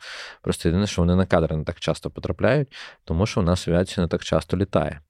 Просто 0.43 0.69
єдине, 0.69 0.87
що 0.87 1.03
вони 1.03 1.17
на 1.17 1.27
кадри 1.27 1.57
не 1.57 1.65
так 1.65 1.81
часто 1.81 2.11
потрапляють, 2.11 2.69
тому 3.05 3.27
що 3.27 3.41
у 3.41 3.45
нас 3.45 3.69
авіація 3.69 4.05
не 4.05 4.09
так 4.09 4.25
часто 4.25 4.57
літає. 4.57 5.01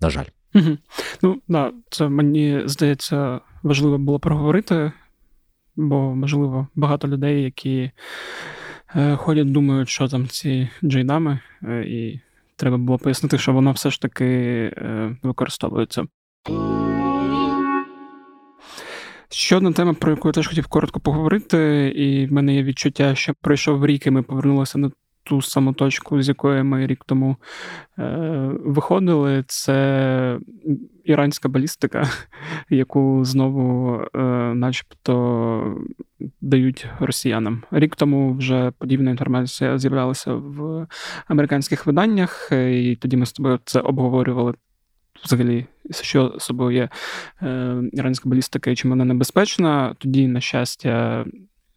На 0.00 0.10
жаль. 0.10 0.26
Угу. 0.54 0.78
Ну, 1.22 1.42
да, 1.48 1.72
це 1.90 2.08
мені 2.08 2.62
здається 2.64 3.40
важливо 3.62 3.98
було 3.98 4.18
проговорити, 4.18 4.92
бо, 5.78 6.14
можливо, 6.14 6.66
багато 6.74 7.08
людей, 7.08 7.42
які 7.42 7.90
е, 8.96 9.16
ходять, 9.16 9.52
думають, 9.52 9.88
що 9.88 10.08
там 10.08 10.28
ці 10.28 10.68
джейдами, 10.84 11.38
е, 11.62 11.84
і 11.86 12.20
треба 12.56 12.76
було 12.76 12.98
пояснити, 12.98 13.38
що 13.38 13.52
воно 13.52 13.72
все 13.72 13.90
ж 13.90 14.00
таки 14.00 14.24
е, 14.76 15.16
використовується. 15.22 16.04
Ще 19.30 19.56
одна 19.56 19.72
тема, 19.72 19.94
про 19.94 20.10
яку 20.10 20.28
я 20.28 20.32
теж 20.32 20.48
хотів 20.48 20.66
коротко 20.66 21.00
поговорити, 21.00 21.92
і 21.96 22.26
в 22.26 22.32
мене 22.32 22.54
є 22.54 22.62
відчуття, 22.62 23.14
що 23.14 23.34
пройшов 23.40 23.86
рік, 23.86 24.06
і 24.06 24.10
ми 24.10 24.22
повернулися 24.22 24.78
на 24.78 24.90
ту 25.28 25.42
саму 25.42 25.72
точку, 25.72 26.22
з 26.22 26.28
якої 26.28 26.62
ми 26.62 26.86
рік 26.86 27.04
тому 27.06 27.36
е, 27.98 28.50
виходили. 28.64 29.44
Це 29.46 30.38
іранська 31.04 31.48
балістика, 31.48 32.10
яку 32.70 33.24
знову, 33.24 34.00
е, 34.14 34.18
начебто, 34.54 35.76
дають 36.40 36.86
росіянам. 37.00 37.62
Рік 37.70 37.96
тому 37.96 38.34
вже 38.34 38.72
подібна 38.78 39.10
інформація 39.10 39.78
з'являлася 39.78 40.34
в 40.34 40.86
американських 41.26 41.86
виданнях, 41.86 42.48
і 42.52 42.98
тоді 43.00 43.16
ми 43.16 43.26
з 43.26 43.32
тобою 43.32 43.60
це 43.64 43.80
обговорювали 43.80 44.54
взагалі, 45.24 45.66
що 45.90 46.34
собою 46.38 46.76
є 46.76 46.88
е, 47.42 47.82
іранська 47.92 48.28
балістика 48.28 48.70
і 48.70 48.76
чим 48.76 48.90
вона 48.90 49.04
небезпечна. 49.04 49.94
Тоді, 49.98 50.28
на 50.28 50.40
щастя, 50.40 51.24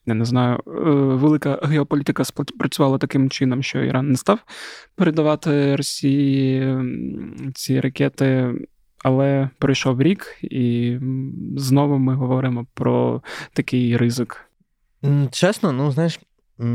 я 0.05 0.13
не 0.13 0.25
знаю, 0.25 0.59
е, 0.67 0.71
велика 1.15 1.59
геополітика 1.63 2.23
спрацювала 2.23 2.97
таким 2.97 3.29
чином, 3.29 3.63
що 3.63 3.79
Іран 3.83 4.09
не 4.09 4.17
став 4.17 4.39
передавати 4.95 5.75
Росії 5.75 6.77
ці 7.53 7.79
ракети. 7.79 8.53
Але 9.03 9.49
пройшов 9.59 10.01
рік, 10.01 10.37
і 10.41 10.97
знову 11.57 11.97
ми 11.97 12.15
говоримо 12.15 12.65
про 12.73 13.21
такий 13.53 13.97
ризик. 13.97 14.49
Чесно, 15.31 15.71
ну 15.71 15.91
знаєш, 15.91 16.19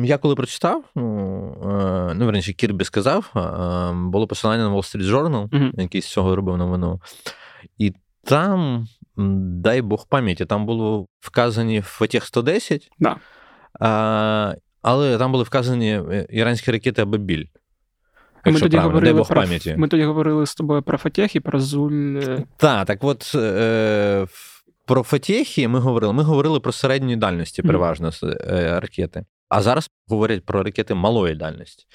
я 0.05 0.19
коли 0.19 0.35
прочитав, 0.35 0.85
ну, 0.95 1.57
е, 1.65 2.15
ну 2.15 2.25
верніше, 2.25 2.53
Кірбі 2.53 2.85
сказав, 2.85 3.33
е, 3.37 3.93
було 4.11 4.27
посилання 4.27 4.69
на 4.69 4.75
Wall 4.75 4.97
Street 4.97 5.11
Journal, 5.11 5.73
який 5.83 6.01
з 6.01 6.07
цього 6.07 6.37
робив 6.37 6.57
новину. 6.57 7.01
І 7.79 7.93
там, 8.25 8.87
дай 9.17 9.83
Бог 9.83 10.09
пам'яті, 10.09 10.45
там 10.45 10.67
було 10.67 11.07
вказані 11.21 11.81
Фатех 11.81 12.25
110, 12.25 12.91
да. 12.99 13.17
а, 13.81 14.55
але 14.83 15.19
там 15.19 15.33
були 15.33 15.45
вказані 15.45 15.91
е, 15.91 16.27
іранські 16.31 16.73
ракети 16.73 17.03
Абабіль. 17.03 17.45
Ми 18.47 18.61
тоді, 18.61 18.77
говорили 18.77 19.25
про, 19.25 19.45
ми 19.77 19.89
тоді 19.89 20.05
говорили 20.05 20.47
з 20.47 20.55
тобою 20.55 20.83
про 20.83 20.99
Фатех 20.99 21.37
і 21.37 21.41
про 21.41 21.61
Зуль. 21.61 22.21
Так, 22.57 22.87
так 22.87 23.05
от. 23.05 23.33
Е, 23.35 24.27
про 24.87 25.03
Фатєхі 25.03 25.69
ми 25.69 25.79
говорили. 25.79 26.13
Ми 26.13 26.23
говорили 26.23 26.61
про 26.61 26.73
середньої 26.73 27.17
дальності, 27.17 27.63
переважно 27.63 28.09
mm. 28.09 28.81
ракети. 28.81 29.25
А 29.49 29.63
зараз 29.63 29.91
говорять 30.09 30.45
про 30.45 30.63
ракети 30.63 30.95
малої 30.95 31.35
дальності. 31.35 31.87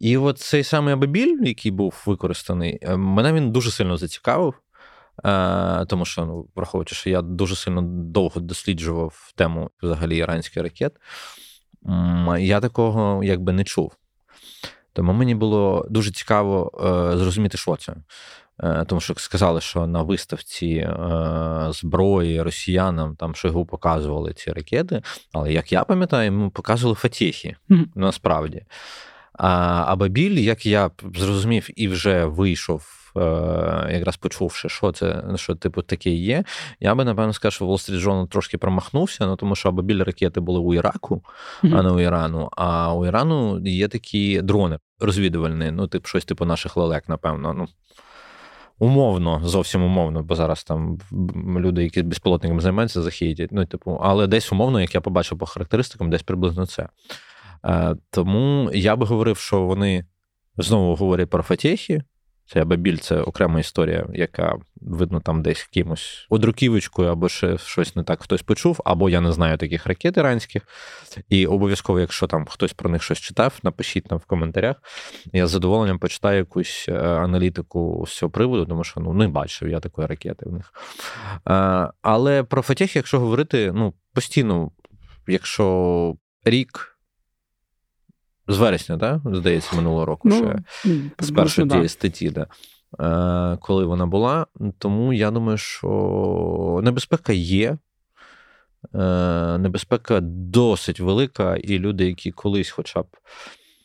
І 0.00 0.16
от 0.16 0.38
цей 0.38 0.64
самий 0.64 0.94
Абабіль, 0.94 1.36
який 1.42 1.70
був 1.70 2.02
використаний, 2.06 2.78
е, 2.82 2.96
мене 2.96 3.32
він 3.32 3.52
дуже 3.52 3.70
сильно 3.70 3.96
зацікавив, 3.96 4.54
е, 5.24 5.84
тому 5.86 6.04
що, 6.04 6.26
ну, 6.26 6.46
враховуючи, 6.56 6.94
що 6.94 7.10
я 7.10 7.22
дуже 7.22 7.56
сильно 7.56 7.82
довго 8.12 8.40
досліджував 8.40 9.32
тему 9.34 9.70
взагалі 9.82 10.16
іранських 10.16 10.62
ракет, 10.62 10.92
я 12.38 12.60
такого 12.60 13.24
якби 13.24 13.52
не 13.52 13.64
чув. 13.64 13.92
Тому 14.92 15.12
мені 15.12 15.34
було 15.34 15.86
дуже 15.90 16.10
цікаво 16.10 16.72
е, 17.14 17.18
зрозуміти, 17.18 17.58
що 17.58 17.76
це. 17.76 17.94
Е, 18.62 18.84
тому 18.88 19.00
що 19.00 19.14
сказали, 19.16 19.60
що 19.60 19.86
на 19.86 20.02
виставці 20.02 20.66
е, 20.66 20.92
зброї 21.70 22.42
росіянам 22.42 23.16
там 23.16 23.34
Шойгу 23.34 23.66
показували 23.66 24.32
ці 24.32 24.52
ракети. 24.52 25.02
Але 25.32 25.52
як 25.52 25.72
я 25.72 25.84
пам'ятаю, 25.84 26.32
ми 26.32 26.50
показували 26.50 26.94
Фатєхи 26.94 27.56
mm-hmm. 27.70 27.86
насправді. 27.94 28.64
А 29.32 29.84
а 29.86 29.96
Бабіль, 29.96 30.38
як 30.38 30.66
я 30.66 30.90
зрозумів 31.14 31.68
і 31.76 31.88
вже 31.88 32.24
вийшов. 32.24 32.99
Е, 33.16 33.20
якраз 33.92 34.16
почувши, 34.16 34.68
що 34.68 34.92
це 34.92 35.24
що 35.36 35.54
типу 35.54 35.82
таке 35.82 36.10
є, 36.10 36.44
я 36.80 36.94
би 36.94 37.04
напевно 37.04 37.32
сказав, 37.32 37.52
що 37.52 37.66
Wall 37.66 37.72
Street 37.72 38.04
Journal 38.04 38.28
трошки 38.28 38.58
промахнувся, 38.58 39.26
ну 39.26 39.36
тому 39.36 39.54
що 39.54 39.68
Абабіль 39.68 40.04
ракети 40.04 40.40
були 40.40 40.60
у 40.60 40.74
Іраку, 40.74 41.24
mm-hmm. 41.62 41.78
а 41.78 41.82
не 41.82 41.90
у 41.90 42.00
Ірану. 42.00 42.48
А 42.56 42.94
у 42.94 43.06
Ірану 43.06 43.60
є 43.64 43.88
такі 43.88 44.42
дрони 44.42 44.78
розвідувальні, 45.00 45.70
ну, 45.70 45.86
типу, 45.86 46.08
щось 46.08 46.24
типу 46.24 46.44
наших 46.44 46.76
лелек, 46.76 47.08
напевно. 47.08 47.52
Ну, 47.52 47.68
Умовно, 48.82 49.40
зовсім 49.44 49.82
умовно, 49.82 50.22
бо 50.22 50.34
зараз 50.34 50.64
там 50.64 50.98
люди, 51.58 51.82
які 51.82 52.02
безпілотниками 52.02 52.60
займаються, 52.60 53.02
захейтять. 53.02 53.52
Ну, 53.52 53.66
типу, 53.66 53.98
але 54.02 54.26
десь 54.26 54.52
умовно, 54.52 54.80
як 54.80 54.94
я 54.94 55.00
побачив 55.00 55.38
по 55.38 55.46
характеристикам, 55.46 56.10
десь 56.10 56.22
приблизно 56.22 56.66
це. 56.66 56.88
Е, 57.64 57.96
Тому 58.10 58.70
я 58.74 58.96
би 58.96 59.06
говорив, 59.06 59.36
що 59.36 59.62
вони 59.62 60.04
знову 60.56 60.94
говорять 60.94 61.30
про 61.30 61.42
фатєхи, 61.42 62.02
це 62.52 62.64
Бабіль 62.64 62.96
це 62.96 63.20
окрема 63.20 63.60
історія, 63.60 64.06
яка 64.12 64.54
видно 64.80 65.20
там 65.20 65.42
десь 65.42 65.64
кимось 65.64 66.26
одруківочкою, 66.30 67.08
або 67.08 67.28
ще 67.28 67.58
щось 67.58 67.96
не 67.96 68.02
так 68.02 68.22
хтось 68.22 68.42
почув, 68.42 68.80
або 68.84 69.10
я 69.10 69.20
не 69.20 69.32
знаю 69.32 69.58
таких 69.58 69.86
ракет 69.86 70.16
іранських. 70.16 70.62
І 71.28 71.46
обов'язково, 71.46 72.00
якщо 72.00 72.26
там 72.26 72.46
хтось 72.46 72.72
про 72.72 72.90
них 72.90 73.02
щось 73.02 73.18
читав, 73.18 73.58
напишіть 73.62 74.10
нам 74.10 74.20
в 74.20 74.24
коментарях. 74.24 74.76
Я 75.32 75.46
з 75.46 75.50
задоволенням 75.50 75.98
почитаю 75.98 76.38
якусь 76.38 76.86
е, 76.88 76.92
аналітику 76.98 78.04
з 78.08 78.16
цього 78.16 78.30
приводу, 78.30 78.66
тому 78.66 78.84
що 78.84 79.00
ну 79.00 79.12
не 79.12 79.28
бачив 79.28 79.68
я 79.68 79.80
такої 79.80 80.06
ракети 80.06 80.48
в 80.48 80.52
них. 80.52 80.72
Е, 81.48 81.90
але 82.02 82.42
про 82.42 82.62
Фатех, 82.62 82.96
якщо 82.96 83.20
говорити, 83.20 83.72
ну 83.74 83.94
постійно, 84.14 84.70
якщо 85.26 86.14
рік. 86.44 86.86
З 88.50 88.58
вересня, 88.58 88.98
так? 88.98 89.20
Здається, 89.24 89.76
минулого 89.76 90.06
року 90.06 90.28
ну, 90.28 90.36
ще 90.36 90.58
з 91.18 91.30
першої 91.30 91.68
тієї 91.68 91.88
статті, 91.88 92.30
да. 92.30 92.46
Е, 93.00 93.56
коли 93.60 93.84
вона 93.84 94.06
була. 94.06 94.46
Тому 94.78 95.12
я 95.12 95.30
думаю, 95.30 95.58
що 95.58 96.80
небезпека 96.84 97.32
є. 97.32 97.78
Е, 98.94 99.58
небезпека 99.58 100.20
досить 100.22 101.00
велика, 101.00 101.56
і 101.56 101.78
люди, 101.78 102.06
які 102.06 102.30
колись 102.30 102.70
хоча 102.70 103.02
б 103.02 103.06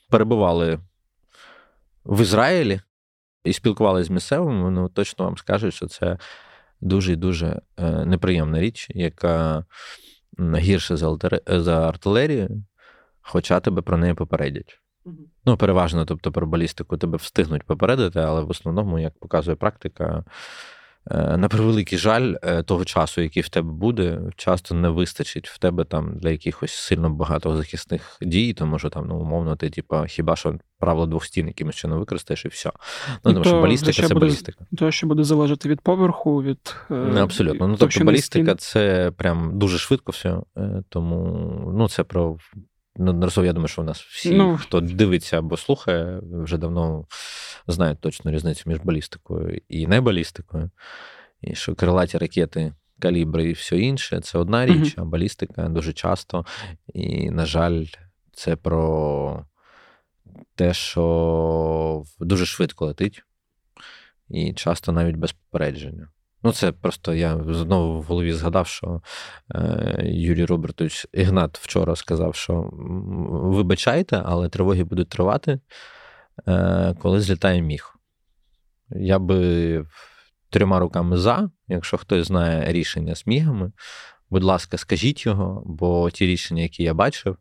перебували 0.10 0.80
в 2.06 2.22
Ізраїлі 2.22 2.82
і 3.44 3.54
спілкувалися 3.54 4.08
з 4.08 4.10
місцевими, 4.10 4.64
вони 4.64 4.90
точно 4.90 5.26
вам 5.26 5.38
скажуть, 5.38 5.74
що 5.74 5.88
це 5.88 6.18
дуже 6.82 7.14
і 7.14 7.16
дуже 7.16 7.62
е, 7.78 8.06
неприємна 8.06 8.60
річ, 8.60 8.88
яка 8.90 9.66
гірше 10.40 10.98
за 11.48 11.88
артилерію 11.88 12.64
хоча 13.26 13.60
тебе 13.60 13.82
про 13.82 13.98
неї 13.98 14.14
попередять. 14.14 14.80
Ну, 15.46 15.58
переважно, 15.58 16.06
тобто 16.06 16.32
про 16.32 16.48
балістику 16.48 16.98
тебе 16.98 17.18
встигнуть 17.18 17.64
попередити, 17.64 18.20
але 18.20 18.42
в 18.42 18.50
основному, 18.50 19.00
як 19.00 19.20
показує 19.20 19.56
практика, 19.56 20.24
е, 21.12 21.38
на 21.38 21.48
превеликий 21.48 21.98
жаль, 21.98 22.36
е, 22.44 22.64
того 22.64 22.86
часу, 22.86 23.22
який 23.22 23.44
в 23.44 23.50
тебе 23.50 23.72
буде, 23.72 24.22
часто 24.36 24.76
не 24.76 24.90
вистачить 24.90 25.48
в 25.48 25.58
тебе 25.58 25.84
там 25.84 26.18
для 26.18 26.30
якихось 26.30 26.72
сильно 26.72 27.10
багато 27.10 27.56
захисних 27.56 28.18
дій, 28.22 28.54
тому 28.54 28.80
що 28.80 28.90
там, 28.90 29.08
ну, 29.08 29.20
умовно, 29.20 29.56
ти, 29.56 29.70
типа, 29.70 30.08
хіба 30.08 30.36
що 30.36 30.56
правило 30.80 31.06
двох 31.06 31.26
стін 31.26 31.48
якимось 31.48 31.76
чином 31.76 32.00
використаєш 32.00 32.46
і 32.46 32.48
все. 32.48 32.72
Ну, 33.26 33.34
тому 33.34 33.46
що 33.46 33.62
балістика 33.62 34.08
це 34.08 34.14
буде, 34.14 34.26
балістика. 34.26 34.66
То, 34.78 34.92
що 34.92 35.08
буде 35.08 35.24
залежати 35.24 35.70
від 35.70 35.82
поверху, 35.82 36.44
від. 36.44 36.76
Е, 36.92 36.96
Абсолютно. 36.96 37.68
Ну, 37.68 37.76
тобто 37.80 38.04
балістика 38.04 38.56
це 38.56 39.12
прям 39.18 39.60
дуже 39.60 39.78
швидко 39.78 40.12
все. 40.12 40.38
Тому 40.90 41.26
ну, 41.78 41.90
це 41.90 42.04
про 42.04 42.38
Неодноразово, 42.96 43.46
я 43.46 43.54
думаю, 43.54 43.68
що 43.68 43.82
у 43.82 43.86
нас 43.86 44.02
всі, 44.02 44.32
ну, 44.32 44.58
хто 44.58 44.82
дивиться 44.82 45.38
або 45.40 45.58
слухає, 45.58 46.20
вже 46.32 46.58
давно 46.58 47.06
знають 47.68 48.00
точно 48.00 48.32
різницю 48.32 48.64
між 48.66 48.78
балістикою 48.80 49.62
і 49.70 49.88
небалістикою. 49.88 50.70
І 51.42 51.56
що 51.56 51.76
крилаті 51.76 52.18
ракети, 52.18 52.74
калібри 53.00 53.50
і 53.50 53.54
все 53.54 53.80
інше 53.80 54.20
це 54.20 54.38
одна 54.38 54.66
річ, 54.66 54.94
а 54.98 55.04
балістика 55.06 55.70
дуже 55.70 55.94
часто. 55.94 56.46
І, 56.94 57.32
на 57.32 57.46
жаль, 57.46 57.86
це 58.34 58.56
про 58.56 59.46
те, 60.56 60.74
що 60.74 62.04
дуже 62.20 62.46
швидко 62.46 62.86
летить, 62.86 63.24
і 64.30 64.54
часто 64.54 64.92
навіть 64.92 65.16
без 65.16 65.32
попередження. 65.32 66.08
Ну, 66.46 66.52
це 66.52 66.72
просто 66.72 67.14
я 67.14 67.44
знову 67.50 68.00
в 68.00 68.04
голові 68.04 68.34
згадав, 68.34 68.68
що 68.68 69.02
е, 69.56 70.02
Юрій 70.04 70.46
Робертович 70.46 71.08
Ігнат 71.14 71.58
вчора 71.58 71.96
сказав, 71.96 72.36
що 72.36 72.70
вибачайте, 73.54 74.22
але 74.26 74.50
тривоги 74.50 74.84
будуть 74.84 75.10
тривати, 75.10 75.60
е, 76.48 76.96
коли 77.02 77.22
злітає 77.22 77.62
міг. 77.62 77.96
Я 78.90 79.20
би 79.20 79.86
трьома 80.50 80.80
руками 80.80 81.18
за, 81.18 81.50
якщо 81.68 81.98
хтось 81.98 82.28
знає 82.28 82.74
рішення 82.74 83.16
з 83.16 83.28
мігами, 83.28 83.72
будь 84.30 84.44
ласка, 84.44 84.78
скажіть 84.78 85.26
його, 85.26 85.64
бо 85.66 86.10
ті 86.10 86.26
рішення, 86.26 86.62
які 86.62 86.84
я 86.84 86.94
бачив, 86.94 87.38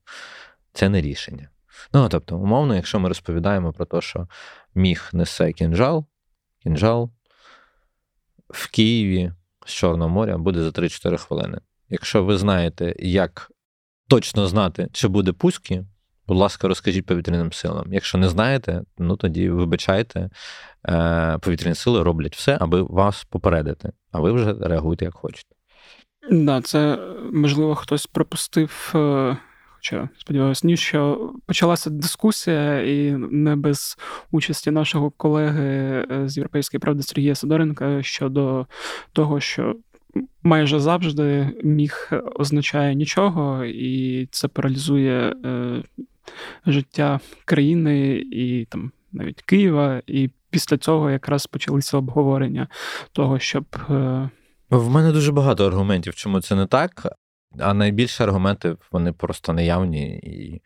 це 0.73 0.89
не 0.89 1.01
рішення. 1.01 1.49
Ну, 1.93 2.09
тобто, 2.09 2.39
умовно, 2.39 2.75
якщо 2.75 3.01
ми 3.01 3.09
розповідаємо 3.09 3.73
про 3.73 3.85
те, 3.85 4.01
що 4.01 4.29
міг 4.75 5.11
несе 5.13 5.53
кінжал, 5.53 6.07
кінжал 6.63 7.11
в 8.55 8.71
Києві 8.71 9.33
з 9.67 9.73
Чорного 9.73 10.11
моря 10.11 10.39
буде 10.39 10.63
за 10.63 10.69
3-4 10.69 11.17
хвилини. 11.17 11.59
Якщо 11.89 12.25
ви 12.25 12.37
знаєте, 12.37 12.95
як 12.99 13.51
точно 14.09 14.47
знати, 14.47 14.89
чи 14.93 15.09
буде 15.09 15.33
пуски, 15.33 15.85
будь 16.27 16.37
ласка, 16.37 16.69
розкажіть 16.69 17.07
повітряним 17.07 17.53
силам. 17.53 17.93
Якщо 17.93 18.19
не 18.19 18.29
знаєте, 18.29 18.83
ну 18.99 19.17
тоді 19.17 19.51
вибачайте, 19.51 20.31
е, 20.89 21.39
повітряні 21.41 21.75
сили 21.75 22.03
роблять 22.03 22.37
все, 22.37 22.59
аби 22.61 22.83
вас 22.83 23.25
попередити, 23.25 23.93
а 24.13 24.21
ви 24.21 24.33
вже 24.33 24.55
реагуєте 24.61 25.05
як 25.05 25.15
хочете. 25.15 25.55
Да, 26.31 26.61
це 26.61 26.99
можливо 27.33 27.75
хтось 27.75 28.07
пропустив 28.07 28.93
Хоча, 29.85 30.09
сподіваюся, 30.19 30.67
ні, 30.67 30.77
що 30.77 31.33
почалася 31.47 31.91
дискусія, 31.91 32.81
і 32.83 33.13
не 33.17 33.57
без 33.57 33.99
участі 34.31 34.71
нашого 34.71 35.11
колеги 35.11 36.07
е, 36.11 36.29
з 36.29 36.37
Європейської 36.37 36.79
правди 36.79 37.03
Сергія 37.03 37.35
Сидоренка 37.35 38.03
щодо 38.03 38.67
того, 39.13 39.41
що 39.41 39.77
майже 40.43 40.81
завжди 40.81 41.51
міг 41.63 42.11
означає 42.37 42.95
нічого, 42.95 43.65
і 43.65 44.27
це 44.31 44.49
паралізує 44.49 45.35
е, 45.45 45.83
життя 46.67 47.21
країни 47.45 48.11
і 48.33 48.65
там 48.71 48.93
навіть 49.13 49.43
Києва. 49.43 50.03
І 50.07 50.31
після 50.51 50.79
цього 50.79 51.11
якраз 51.11 51.47
почалися 51.47 51.97
обговорення 51.97 52.69
того, 53.13 53.39
щоб. 53.39 53.65
Е, 53.91 54.31
в 54.71 54.91
мене 54.91 55.13
дуже 55.13 55.33
багато 55.33 55.67
аргументів, 55.67 56.15
чому 56.15 56.41
це 56.41 56.55
не 56.55 56.67
так. 56.67 57.07
А 57.59 57.75
найбільші 57.75 58.23
аргументи 58.23 58.77
вони 58.93 59.13
просто 59.13 59.53
неявні. 59.53 60.17
І 60.17 60.63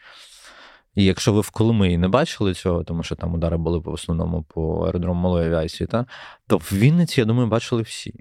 і 0.98 1.04
якщо 1.04 1.32
ви 1.32 1.40
в 1.40 1.50
Коломиї 1.50 1.98
не 1.98 2.08
бачили 2.08 2.54
цього, 2.54 2.84
тому 2.84 3.02
що 3.02 3.14
там 3.14 3.34
удари 3.34 3.56
були 3.56 3.78
в 3.78 3.88
основному 3.88 4.42
по 4.42 4.84
аеродрому 4.86 5.20
малої 5.20 5.46
авіації, 5.46 5.86
та, 5.86 6.06
то 6.46 6.56
в 6.56 6.70
Вінниці, 6.72 7.20
я 7.20 7.24
думаю, 7.24 7.48
бачили 7.48 7.82
всі, 7.82 8.14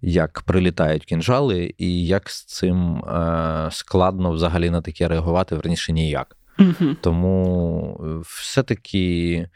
як 0.00 0.42
прилітають 0.46 1.04
кінжали, 1.04 1.74
і 1.78 2.06
як 2.06 2.30
з 2.30 2.44
цим 2.44 3.04
е, 3.04 3.68
складно 3.72 4.30
взагалі 4.30 4.70
на 4.70 4.80
таке 4.82 5.08
реагувати, 5.08 5.54
верніше 5.54 5.92
ніяк. 5.92 6.36
mm 6.58 6.96
Тому 7.00 8.00
е, 8.04 8.22
все-таки. 8.24 9.48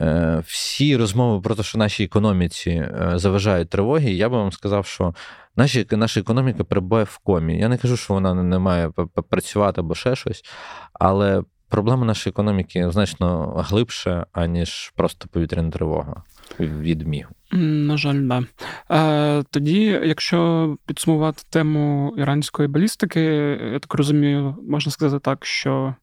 Е, 0.00 0.42
всі 0.46 0.96
розмови 0.96 1.40
про 1.40 1.54
те, 1.54 1.62
що 1.62 1.78
нашій 1.78 2.04
економіці 2.04 2.70
е, 2.70 3.12
заважають 3.14 3.70
тривоги, 3.70 4.12
я 4.12 4.28
би 4.28 4.36
вам 4.36 4.52
сказав, 4.52 4.86
що 4.86 5.14
наші, 5.56 5.86
наша 5.90 6.20
економіка 6.20 6.64
перебуває 6.64 7.04
в 7.04 7.18
комі. 7.18 7.58
Я 7.58 7.68
не 7.68 7.78
кажу, 7.78 7.96
що 7.96 8.14
вона 8.14 8.34
не 8.34 8.58
має 8.58 8.90
працювати 9.30 9.80
або 9.80 9.94
ще 9.94 10.16
щось, 10.16 10.44
але 10.92 11.42
проблема 11.68 12.06
нашої 12.06 12.30
економіки 12.30 12.90
значно 12.90 13.46
глибше, 13.68 14.26
аніж 14.32 14.92
просто 14.96 15.28
повітряна 15.28 15.70
тривога 15.70 16.22
від 16.60 17.08
мігу. 17.08 17.30
На 17.52 17.96
жаль, 17.96 18.20
да. 18.22 18.44
Е, 18.90 19.42
Тоді, 19.50 20.00
якщо 20.04 20.76
підсумувати 20.86 21.42
тему 21.50 22.14
іранської 22.18 22.68
балістики, 22.68 23.20
я 23.72 23.78
так 23.78 23.94
розумію, 23.94 24.56
можна 24.68 24.92
сказати 24.92 25.20
так, 25.24 25.46
що 25.46 25.94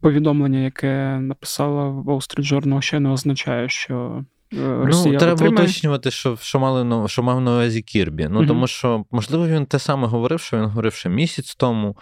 повідомлення, 0.00 0.58
яке 0.58 1.18
написала 1.20 1.84
Wall 1.88 2.04
Street 2.04 2.52
Journal, 2.52 2.80
ще 2.80 3.00
не 3.00 3.08
означає, 3.08 3.68
що. 3.68 4.24
Е, 4.52 4.56
ну, 4.56 4.84
Росія 4.84 5.12
ну, 5.12 5.18
треба 5.18 5.32
отримає. 5.32 5.64
уточнювати, 5.64 6.10
що 6.10 6.36
що 6.40 6.60
мали 6.60 7.08
що 7.08 7.22
мав 7.22 7.40
на 7.40 7.52
увазі 7.52 7.82
Кірбі. 7.82 8.28
Ну, 8.30 8.42
uh 8.42 8.46
тому 8.46 8.66
що, 8.66 9.04
можливо, 9.10 9.46
він 9.46 9.66
те 9.66 9.78
саме 9.78 10.06
говорив, 10.06 10.40
що 10.40 10.56
він 10.56 10.64
говорив 10.64 10.92
ще 10.92 11.08
місяць 11.08 11.54
тому. 11.54 11.96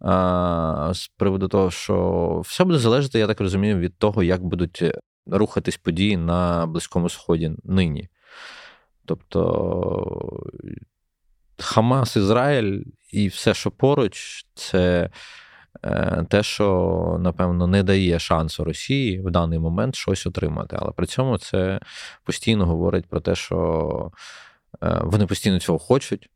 А, 0.00 0.90
З 0.94 1.08
приводу 1.08 1.48
того, 1.48 1.70
що 1.70 2.42
все 2.44 2.64
буде 2.64 2.78
залежати, 2.78 3.18
я 3.18 3.26
так 3.26 3.40
розумію, 3.40 3.78
від 3.78 3.98
того, 3.98 4.22
як 4.22 4.44
будуть 4.44 4.84
рухатись 5.26 5.76
події 5.76 6.16
на 6.16 6.66
Близькому 6.66 7.08
Сході 7.08 7.52
нині. 7.64 8.08
Тобто 9.04 10.42
Хамас, 11.58 12.16
Ізраїль 12.16 12.82
і 13.12 13.28
все, 13.28 13.54
що 13.54 13.70
поруч, 13.70 14.46
це 14.54 14.78
Е, 14.78 15.10
те, 16.28 16.42
що, 16.42 17.16
напевно, 17.20 17.66
не 17.66 17.82
дає 17.82 18.18
шансу 18.18 18.64
Росії 18.64 19.20
в 19.20 19.30
даний 19.30 19.58
момент 19.58 19.94
щось 19.94 20.26
отримати. 20.26 20.76
Але 20.80 20.92
при 20.92 21.06
цьому 21.06 21.38
це 21.38 21.80
постійно 22.24 22.66
говорить 22.66 23.06
про 23.06 23.20
те, 23.20 23.34
що 23.34 24.10
е, 24.82 25.00
вони 25.02 25.26
постійно 25.26 25.60
цього 25.60 25.78
хочуть. 25.78 26.28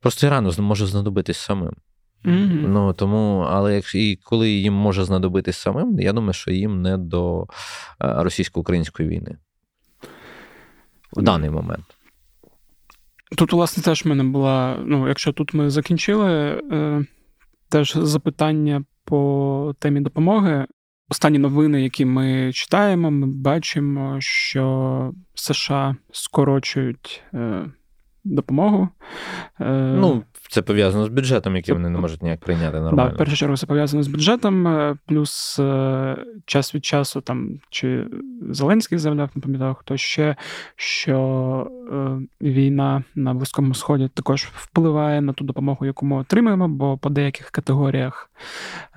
Просто 0.00 0.26
Ірану 0.26 0.52
може 0.58 0.86
знадобитись 0.86 1.38
самим. 1.38 1.72
Mm-hmm. 2.24 2.68
Ну 2.68 2.92
тому, 2.92 3.46
але 3.50 3.74
якщо 3.74 3.98
і 3.98 4.16
коли 4.16 4.50
їм 4.50 4.74
може 4.74 5.04
знадобитись 5.04 5.56
самим, 5.56 6.00
я 6.00 6.12
думаю, 6.12 6.32
що 6.32 6.50
їм 6.50 6.82
не 6.82 6.96
до 6.96 7.42
е, 7.42 7.46
російсько-української 7.98 9.08
війни 9.08 9.36
в 11.12 11.22
даний 11.22 11.50
момент. 11.50 11.84
Тут, 13.36 13.52
власне, 13.52 13.82
теж 13.82 14.04
в 14.04 14.08
мене 14.08 14.24
була. 14.24 14.76
Ну, 14.84 15.08
якщо 15.08 15.32
тут 15.32 15.54
ми 15.54 15.70
закінчили 15.70 16.62
теж 17.68 17.92
запитання 17.96 18.84
по 19.04 19.74
темі 19.78 20.00
допомоги. 20.00 20.66
Останні 21.08 21.38
новини, 21.38 21.82
які 21.82 22.04
ми 22.04 22.52
читаємо, 22.52 23.10
ми 23.10 23.26
бачимо, 23.26 24.16
що 24.20 25.12
США 25.34 25.96
скорочують 26.12 27.22
е, 27.34 27.66
допомогу. 28.24 28.88
Е, 29.60 29.96
ну, 30.00 30.22
це 30.48 30.62
пов'язано 30.62 31.04
з 31.04 31.08
бюджетом, 31.08 31.56
який 31.56 31.74
вони 31.74 31.88
не 31.88 31.98
можуть 31.98 32.22
ніяк 32.22 32.40
прийняти 32.40 32.80
нормально. 32.80 33.08
Да, 33.08 33.14
в 33.14 33.18
першу 33.18 33.36
чергу 33.36 33.56
це 33.56 33.66
пов'язано 33.66 34.02
з 34.02 34.08
бюджетом, 34.08 34.66
е, 34.68 34.96
плюс 35.06 35.58
е, 35.58 36.16
час 36.46 36.74
від 36.74 36.84
часу 36.84 37.20
там 37.20 37.60
чи 37.70 38.06
Зеленський 38.50 38.98
заявляв, 38.98 39.30
не 39.34 39.42
пам'ятаю, 39.42 39.74
хто 39.74 39.96
ще, 39.96 40.36
що 40.76 41.70
е, 41.92 42.46
війна 42.46 43.04
на 43.14 43.34
Близькому 43.34 43.74
Сході 43.74 44.08
також 44.14 44.48
впливає 44.54 45.20
на 45.20 45.32
ту 45.32 45.44
допомогу, 45.44 45.86
яку 45.86 46.06
ми 46.06 46.16
отримуємо, 46.16 46.68
бо 46.68 46.98
по 46.98 47.10
деяких 47.10 47.50
категоріях. 47.50 48.30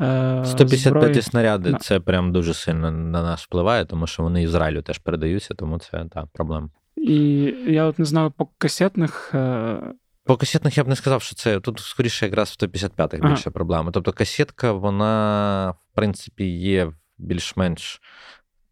Е, 0.01 0.43
155 0.45 0.81
зброї... 0.81 1.21
снаряди 1.21 1.71
да. 1.71 1.77
це 1.77 1.99
прям 1.99 2.31
дуже 2.31 2.53
сильно 2.53 2.91
на 2.91 3.23
нас 3.23 3.43
впливає, 3.43 3.85
тому 3.85 4.07
що 4.07 4.23
вони 4.23 4.43
Ізраїлю 4.43 4.81
теж 4.81 4.97
передаються, 4.97 5.53
тому 5.53 5.79
це 5.79 6.05
так, 6.13 6.25
проблема. 6.33 6.69
І 6.97 7.53
я 7.67 7.85
от 7.85 7.99
не 7.99 8.05
знаю 8.05 8.31
по 8.37 8.47
касетних. 8.57 9.35
По 10.29 10.37
касетних 10.37 10.77
я 10.77 10.83
б 10.83 10.87
не 10.87 10.95
сказав, 10.95 11.21
що 11.21 11.35
це 11.35 11.59
тут 11.59 11.79
скоріше 11.79 12.25
якраз 12.25 12.49
в 12.49 12.63
155-х 12.63 13.17
ага. 13.21 13.29
більше 13.29 13.49
проблема. 13.49 13.91
Тобто 13.91 14.13
касетка, 14.13 14.71
вона, 14.71 15.71
в 15.71 15.95
принципі, 15.95 16.45
є 16.45 16.85
в 16.85 16.93
більш-менш 17.17 18.01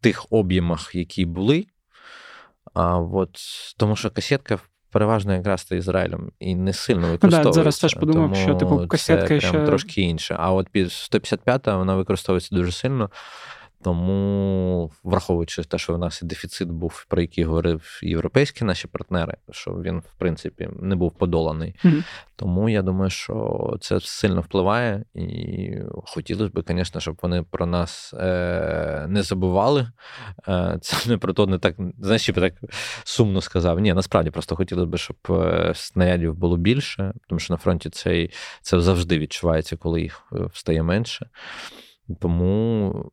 тих 0.00 0.26
об'ємах, 0.30 0.94
які 0.94 1.24
були. 1.24 1.66
А 2.74 2.98
от 2.98 3.38
Тому 3.76 3.96
що 3.96 4.10
касетка 4.10 4.58
переважно 4.90 5.34
якраз 5.34 5.60
з 5.60 5.76
Ізраїлем 5.76 6.32
і 6.38 6.54
не 6.54 6.72
сильно 6.72 7.10
використовується. 7.10 7.48
Ну, 7.48 7.50
да, 7.50 7.52
зараз 7.52 7.78
теж 7.78 7.94
подумав, 7.94 8.36
що 8.36 8.54
типу 8.54 8.86
касетка 8.88 9.28
це 9.28 9.40
ще... 9.40 9.50
прям 9.50 9.66
трошки 9.66 10.00
інше. 10.00 10.36
А 10.38 10.52
от 10.52 10.66
155-та 10.74 11.76
вона 11.76 11.94
використовується 11.94 12.56
дуже 12.56 12.72
сильно. 12.72 13.10
Тому, 13.82 14.90
враховуючи 15.04 15.64
те, 15.64 15.78
що 15.78 15.94
в 15.94 15.98
нас 15.98 16.22
і 16.22 16.26
дефіцит 16.26 16.68
був, 16.68 17.06
про 17.08 17.20
який 17.20 17.44
говорив 17.44 18.00
європейські 18.02 18.64
наші 18.64 18.88
партнери, 18.88 19.36
що 19.50 19.70
він, 19.70 19.98
в 19.98 20.14
принципі, 20.18 20.68
не 20.80 20.96
був 20.96 21.12
подоланий. 21.12 21.74
Mm-hmm. 21.84 22.04
Тому 22.36 22.68
я 22.68 22.82
думаю, 22.82 23.10
що 23.10 23.76
це 23.80 24.00
сильно 24.00 24.40
впливає, 24.40 25.04
і 25.14 25.70
хотілося 25.90 26.50
б, 26.54 26.64
звісно, 26.68 27.00
щоб 27.00 27.18
вони 27.22 27.42
про 27.42 27.66
нас 27.66 28.14
е- 28.14 29.06
не 29.08 29.22
забували. 29.22 29.88
Е- 30.48 30.78
Це 30.82 31.10
не 31.10 31.18
про 31.18 31.32
то 31.32 31.46
не 31.46 31.58
так, 31.58 31.76
знаєш, 31.98 32.26
так 32.26 32.54
сумно 33.04 33.40
сказав. 33.40 33.78
Ні, 33.78 33.92
насправді 33.92 34.30
просто 34.30 34.56
хотілося 34.56 34.86
б, 34.86 34.96
щоб 34.96 35.16
е, 35.30 35.72
снарядів 35.74 36.34
було 36.34 36.56
більше, 36.56 37.12
тому 37.28 37.38
що 37.38 37.54
на 37.54 37.58
фронті 37.58 37.90
цей, 37.90 38.30
це 38.62 38.80
завжди 38.80 39.18
відчувається, 39.18 39.76
коли 39.76 40.02
їх 40.02 40.22
е, 40.32 40.36
стає 40.52 40.82
менше. 40.82 41.26
Тому 42.20 43.04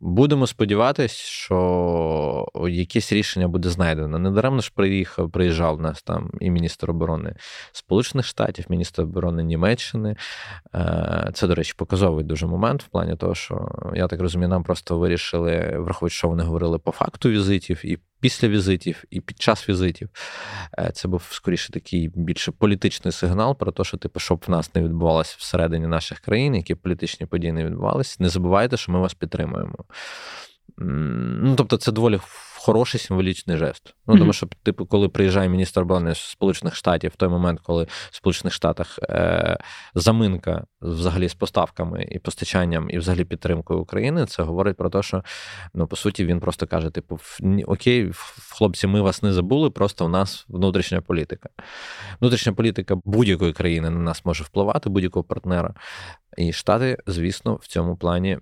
будемо 0.00 0.46
сподіватися, 0.46 1.14
що 1.14 2.46
якесь 2.68 3.12
рішення 3.12 3.48
буде 3.48 3.68
знайдено. 3.68 4.18
Недаремно 4.18 4.60
ж 4.60 4.72
приїхав, 4.74 5.30
приїжджав 5.30 5.80
нас 5.80 6.02
там 6.02 6.30
і 6.40 6.50
міністр 6.50 6.90
оборони 6.90 7.34
Сполучених 7.72 8.26
Штатів, 8.26 8.64
міністр 8.68 9.02
оборони 9.02 9.42
Німеччини. 9.42 10.16
Е, 10.74 11.30
це, 11.34 11.46
до 11.46 11.54
речі, 11.54 11.74
показовий 11.76 12.24
дуже 12.24 12.46
момент 12.46 12.82
в 12.82 12.88
плані 12.88 13.16
того, 13.16 13.34
що 13.34 13.68
я 13.94 14.06
так 14.06 14.20
розумію, 14.20 14.48
нам 14.48 14.62
просто 14.62 14.98
вирішили, 14.98 15.76
враховуючи, 15.78 16.16
що 16.16 16.28
вони 16.28 16.42
говорили 16.42 16.78
по 16.78 16.90
факту 16.90 17.28
візитів 17.28 17.86
і 17.86 17.98
після 18.22 18.48
візитів, 18.48 19.04
і 19.10 19.20
під 19.20 19.40
час 19.40 19.68
візитів. 19.68 20.08
Е, 20.78 20.90
це 20.94 21.08
був 21.08 21.22
скоріше 21.30 21.72
такий 21.72 22.10
більше 22.14 22.52
політичний 22.52 23.12
сигнал 23.12 23.58
про 23.58 23.72
те, 23.72 23.84
що 23.84 23.96
типу, 23.96 24.20
щоб 24.20 24.44
в 24.46 24.50
нас 24.50 24.74
не 24.74 24.82
відбувалося 24.82 25.36
всередині 25.38 25.86
наших 25.86 26.20
країн, 26.20 26.54
які 26.54 26.74
політичні 26.74 27.26
події 27.26 27.52
не 27.52 27.64
відбувалися. 27.64 28.16
Не 28.18 28.28
забувайте, 28.28 28.76
що 28.76 28.92
ми 28.92 28.98
вас 28.98 29.14
підтримуємо. 29.14 29.84
Ну, 30.78 31.54
Тобто, 31.56 31.76
це 31.76 31.92
доволі 31.92 32.20
хороший 32.64 33.00
символічний 33.00 33.56
жест. 33.56 33.94
Ну, 34.06 34.14
mm-hmm. 34.14 34.18
Тому 34.18 34.32
що, 34.32 34.46
типу, 34.62 34.86
коли 34.86 35.08
приїжджає 35.08 35.48
міністр 35.48 35.80
оборони 35.80 36.14
Сполучених 36.14 36.74
Штатів, 36.74 37.10
в 37.14 37.16
той 37.16 37.28
момент, 37.28 37.60
коли 37.60 37.84
в 38.10 38.16
Сполучених 38.16 38.54
Штатах 38.54 38.98
е, 39.02 39.58
заминка 39.94 40.64
взагалі 40.80 41.28
з 41.28 41.34
поставками 41.34 42.08
і 42.10 42.18
постачанням, 42.18 42.90
і 42.90 42.98
взагалі 42.98 43.24
підтримкою 43.24 43.80
України, 43.80 44.26
це 44.26 44.42
говорить 44.42 44.76
про 44.76 44.90
те, 44.90 45.02
що 45.02 45.24
ну, 45.74 45.86
по 45.86 45.96
суті 45.96 46.24
він 46.24 46.40
просто 46.40 46.66
каже: 46.66 46.90
типу, 46.90 47.18
окей, 47.66 48.10
хлопці, 48.50 48.86
ми 48.86 49.00
вас 49.00 49.22
не 49.22 49.32
забули, 49.32 49.70
просто 49.70 50.06
в 50.06 50.08
нас 50.08 50.44
внутрішня 50.48 51.00
політика. 51.00 51.48
Внутрішня 52.20 52.52
політика 52.52 52.96
будь-якої 53.04 53.52
країни 53.52 53.90
на 53.90 53.98
нас 53.98 54.24
може 54.24 54.44
впливати, 54.44 54.90
будь-якого 54.90 55.24
партнера. 55.24 55.74
І 56.38 56.52
Штати, 56.52 56.98
звісно, 57.06 57.54
в 57.54 57.66
цьому 57.66 57.96
плані, 57.96 58.38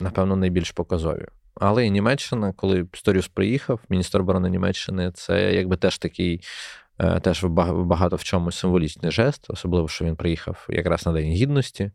напевно, 0.00 0.36
найбільш 0.36 0.70
показові. 0.70 1.26
Але 1.54 1.86
і 1.86 1.90
Німеччина, 1.90 2.52
коли 2.52 2.86
Сторіус 2.92 3.28
приїхав, 3.28 3.80
міністр 3.88 4.20
оборони 4.20 4.50
Німеччини, 4.50 5.10
це 5.14 5.54
якби 5.54 5.76
теж 5.76 5.98
такий. 5.98 6.40
Е, 6.98 7.20
теж 7.20 7.44
багато 7.44 8.16
в 8.16 8.24
чому 8.24 8.52
символічний 8.52 9.12
жест, 9.12 9.46
особливо, 9.48 9.88
що 9.88 10.04
він 10.04 10.16
приїхав 10.16 10.66
якраз 10.68 11.06
на 11.06 11.12
День 11.12 11.30
Гідності. 11.30 11.90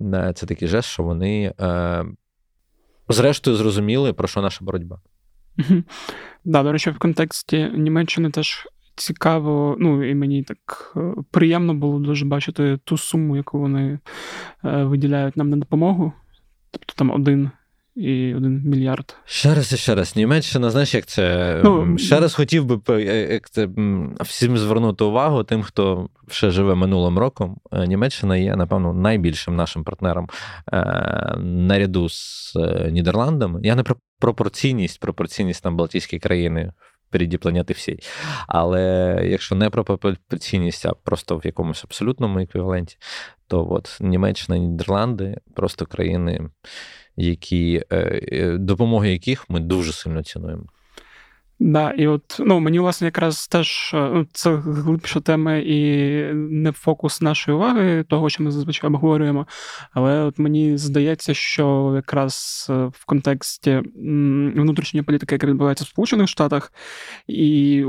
Е, 0.00 0.32
це 0.36 0.46
такий 0.46 0.68
жест, 0.68 0.88
що 0.88 1.02
вони, 1.02 1.54
е, 1.60 2.04
зрештою, 3.08 3.56
зрозуміли, 3.56 4.12
про 4.12 4.28
що 4.28 4.42
наша 4.42 4.64
боротьба. 4.64 5.00
Да, 6.44 6.62
до 6.62 6.72
речі, 6.72 6.90
в 6.90 6.98
контексті 6.98 7.70
Німеччини 7.74 8.30
теж 8.30 8.68
цікаво, 8.96 9.76
ну 9.78 10.10
і 10.10 10.14
мені 10.14 10.42
так 10.42 10.96
приємно 11.30 11.74
було 11.74 11.98
дуже 11.98 12.24
бачити 12.24 12.78
ту 12.84 12.98
суму, 12.98 13.36
яку 13.36 13.58
вони 13.58 13.98
виділяють 14.62 15.36
нам 15.36 15.50
на 15.50 15.56
допомогу. 15.56 16.12
Тобто 16.70 16.94
там 16.96 17.10
один 17.10 17.50
і 17.96 18.34
один 18.34 18.62
мільярд. 18.64 19.16
Ще 19.24 19.54
раз 19.54 19.72
і 19.72 19.76
ще 19.76 19.94
раз. 19.94 20.16
Німеччина, 20.16 20.70
знаєш, 20.70 20.94
як 20.94 21.06
це 21.06 21.60
ну, 21.64 21.98
ще 21.98 22.20
раз 22.20 22.34
хотів 22.34 22.64
би 22.64 23.04
е, 23.04 23.32
як 23.32 23.50
це 23.50 23.68
всім 24.20 24.58
звернути 24.58 25.04
увагу 25.04 25.44
тим, 25.44 25.62
хто 25.62 26.08
ще 26.28 26.50
живе 26.50 26.74
минулим 26.74 27.18
роком. 27.18 27.56
Е, 27.72 27.86
Німеччина 27.86 28.36
є, 28.36 28.56
напевно, 28.56 28.92
найбільшим 28.92 29.56
нашим 29.56 29.84
партнером 29.84 30.28
е, 30.72 31.36
наряду 31.38 32.08
з 32.08 32.56
Нідерландами. 32.90 33.60
Я 33.62 33.74
не 33.74 33.82
про 33.82 33.96
пропорційність, 34.18 35.00
пропорційність 35.00 35.62
там 35.62 35.76
Балтійські 35.76 36.18
країни. 36.18 36.72
Впереді 37.08 37.38
планети 37.38 37.72
всій. 37.72 37.98
Але 38.46 39.18
якщо 39.24 39.54
не 39.54 39.70
про 39.70 39.84
пропорційність, 39.84 40.86
а 40.86 40.92
просто 41.04 41.36
в 41.36 41.46
якомусь 41.46 41.84
абсолютному 41.84 42.38
еквіваленті, 42.38 42.96
то 43.46 43.70
от 43.70 43.98
Німеччина, 44.00 44.58
Нідерланди 44.58 45.36
просто 45.54 45.86
країни, 45.86 46.40
які 47.16 47.84
е, 47.90 47.96
е, 48.32 48.58
допомоги 48.58 49.12
яких 49.12 49.50
ми 49.50 49.60
дуже 49.60 49.92
сильно 49.92 50.22
цінуємо. 50.22 50.64
Да, 51.58 51.90
і 51.90 52.06
от 52.06 52.36
ну 52.38 52.60
мені 52.60 52.78
власне 52.78 53.04
якраз 53.04 53.48
теж 53.48 53.90
е, 53.94 54.10
ну, 54.14 54.26
це 54.32 54.54
глибша 54.54 55.20
тема 55.20 55.54
і 55.56 55.80
не 56.34 56.72
фокус 56.72 57.20
нашої 57.20 57.56
уваги, 57.56 58.04
того, 58.08 58.30
що 58.30 58.42
ми 58.42 58.50
зазвичай 58.50 58.88
обговорюємо. 58.88 59.46
Але 59.92 60.20
от 60.20 60.38
мені 60.38 60.78
здається, 60.78 61.34
що 61.34 61.92
якраз 61.96 62.66
в 62.68 63.04
контексті 63.06 63.82
внутрішньої 64.56 65.04
політики, 65.04 65.34
яка 65.34 65.46
відбувається 65.46 65.84
в 65.84 65.88
Сполучених 65.88 66.28
Штатах, 66.28 66.72
і 67.26 67.84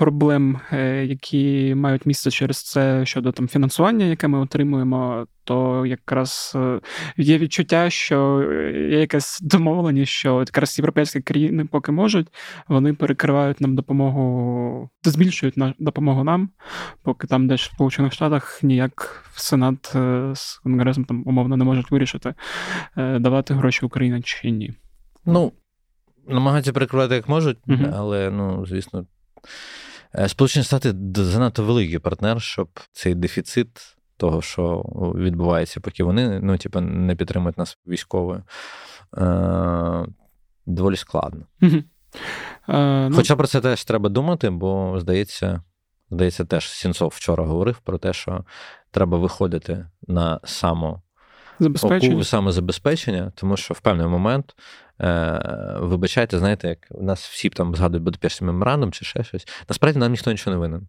проблем, 0.00 0.60
е, 0.72 1.04
які 1.04 1.74
мають 1.74 2.06
місце 2.06 2.30
через 2.30 2.62
це 2.62 3.06
щодо 3.06 3.32
там 3.32 3.48
фінансування, 3.48 4.06
яке 4.06 4.28
ми 4.28 4.38
отримуємо, 4.38 5.26
то 5.44 5.86
якраз 5.86 6.52
е, 6.56 6.80
є 7.16 7.38
відчуття, 7.38 7.90
що 7.90 8.42
є 8.74 9.00
якась 9.00 9.40
домовленість, 9.42 10.12
що 10.12 10.38
якраз 10.38 10.78
європейські 10.78 11.20
країни, 11.20 11.64
поки 11.64 11.92
можуть, 11.92 12.28
вони 12.68 12.94
перекривають 12.94 13.60
нам 13.60 13.76
допомогу, 13.76 14.90
збільшують 15.04 15.56
на 15.56 15.74
допомогу 15.78 16.24
нам, 16.24 16.50
поки 17.02 17.26
там 17.26 17.48
десь 17.48 17.60
в 17.60 17.74
Сполучених 17.74 18.12
Штатах 18.12 18.62
ніяк 18.62 19.24
Сенат 19.34 19.92
е, 19.94 20.32
з 20.34 20.54
конгресом 20.54 21.04
там 21.04 21.22
умовно 21.26 21.56
не 21.56 21.64
можуть 21.64 21.90
вирішити, 21.90 22.34
давати 22.96 23.54
гроші 23.54 23.86
Україні 23.86 24.22
чи 24.22 24.50
ні. 24.50 24.72
Ну. 25.26 25.52
Намагаються 26.28 26.72
перекривати 26.72 27.14
як 27.14 27.28
можуть, 27.28 27.58
uh 27.68 27.92
але 27.96 28.30
ну, 28.30 28.66
звісно, 28.66 29.06
Е, 29.44 29.48
Сполучені 30.26 30.64
Штати 30.64 30.94
занадто 31.14 31.64
великий 31.64 31.98
партнер, 31.98 32.42
щоб 32.42 32.68
цей 32.92 33.14
дефіцит 33.14 33.96
того, 34.16 34.42
що 34.42 34.82
відбувається, 35.16 35.80
поки 35.80 36.04
вони 36.04 36.40
ну, 36.40 36.58
типу, 36.58 36.80
не 36.80 37.14
підтримують 37.14 37.58
нас 37.58 37.78
військовою, 37.86 38.42
е, 39.18 40.06
доволі 40.66 40.96
складно. 40.96 41.46
Uh, 42.68 43.08
ну... 43.08 43.16
Хоча 43.16 43.36
про 43.36 43.46
це 43.46 43.60
теж 43.60 43.84
треба 43.84 44.08
думати, 44.08 44.50
бо 44.50 44.96
здається, 45.00 45.62
здається, 46.10 46.44
теж 46.44 46.68
Сінцов 46.68 47.12
вчора 47.16 47.44
говорив 47.44 47.78
про 47.78 47.98
те, 47.98 48.12
що 48.12 48.44
треба 48.90 49.18
виходити 49.18 49.86
на 50.08 50.40
само 50.44 51.02
Забезпечення. 51.60 52.24
самозабезпечення, 52.24 53.32
тому 53.34 53.56
що 53.56 53.74
в 53.74 53.80
певний 53.80 54.06
момент 54.06 54.54
Е, 55.00 55.76
вибачайте, 55.80 56.38
знаєте, 56.38 56.68
як 56.68 56.78
у 56.90 57.02
нас 57.02 57.28
всі 57.28 57.48
там 57.48 57.74
згадують 57.74 58.04
Будапештський 58.04 58.46
меморандум 58.46 58.92
чи 58.92 59.04
ще 59.04 59.24
щось. 59.24 59.46
Насправді 59.68 59.98
нам 59.98 60.10
ніхто 60.10 60.30
нічого 60.30 60.56
не 60.56 60.60
винен. 60.60 60.88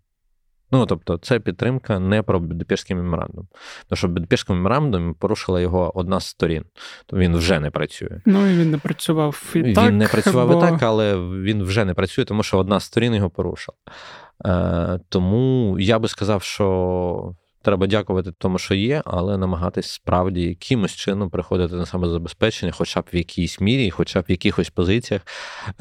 Ну, 0.71 0.85
тобто, 0.85 1.17
це 1.17 1.39
підтримка 1.39 1.99
не 1.99 2.21
про 2.21 2.39
Будапештський 2.39 2.95
меморандум. 2.95 3.47
Тому 3.87 3.97
що 3.97 4.07
в 4.07 4.11
Будапештському 4.11 4.57
меморандумі 4.57 5.13
порушила 5.19 5.61
його 5.61 5.97
одна 5.97 6.19
з 6.19 6.27
сторін, 6.27 6.63
то 7.05 7.17
він 7.17 7.35
вже 7.35 7.59
не 7.59 7.71
працює. 7.71 8.21
Ну 8.25 8.47
і 8.47 8.57
він 8.57 8.71
не 8.71 8.77
працював 8.77 9.51
і 9.55 9.61
він 9.61 9.73
так. 9.73 9.87
Він 9.87 9.97
не 9.97 10.07
працював 10.07 10.47
бо... 10.47 10.57
і 10.57 10.61
так, 10.61 10.83
але 10.83 11.17
він 11.17 11.63
вже 11.63 11.85
не 11.85 11.93
працює, 11.93 12.25
тому 12.25 12.43
що 12.43 12.57
одна 12.57 12.79
з 12.79 12.83
сторін 12.83 13.15
його 13.15 13.29
порушила. 13.29 13.77
Е, 14.45 14.99
Тому 15.09 15.77
я 15.79 15.99
би 15.99 16.07
сказав, 16.07 16.43
що 16.43 17.35
Треба 17.61 17.87
дякувати 17.87 18.31
тому, 18.37 18.57
що 18.57 18.75
є, 18.75 19.01
але 19.05 19.37
намагатись 19.37 19.91
справді 19.91 20.41
якимось 20.41 20.95
чином 20.95 21.29
приходити 21.29 21.75
на 21.75 21.85
самозабезпечення, 21.85 22.71
хоча 22.71 23.01
б 23.01 23.05
в 23.13 23.15
якійсь 23.15 23.61
мірі, 23.61 23.89
хоча 23.89 24.21
б 24.21 24.25
в 24.29 24.31
якихось 24.31 24.69
позиціях. 24.69 25.21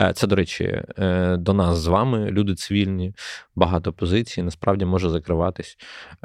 Е, 0.01 0.13
це, 0.13 0.27
до 0.27 0.37
речі, 0.37 0.83
е, 0.99 1.37
до 1.37 1.55
нас 1.55 1.79
з 1.79 1.87
вами, 1.87 2.31
люди 2.31 2.55
цивільні, 2.55 3.15
багато 3.57 3.93
позицій, 3.93 4.43
насправді 4.43 4.85
може 4.85 5.11
закриватись 5.11 5.77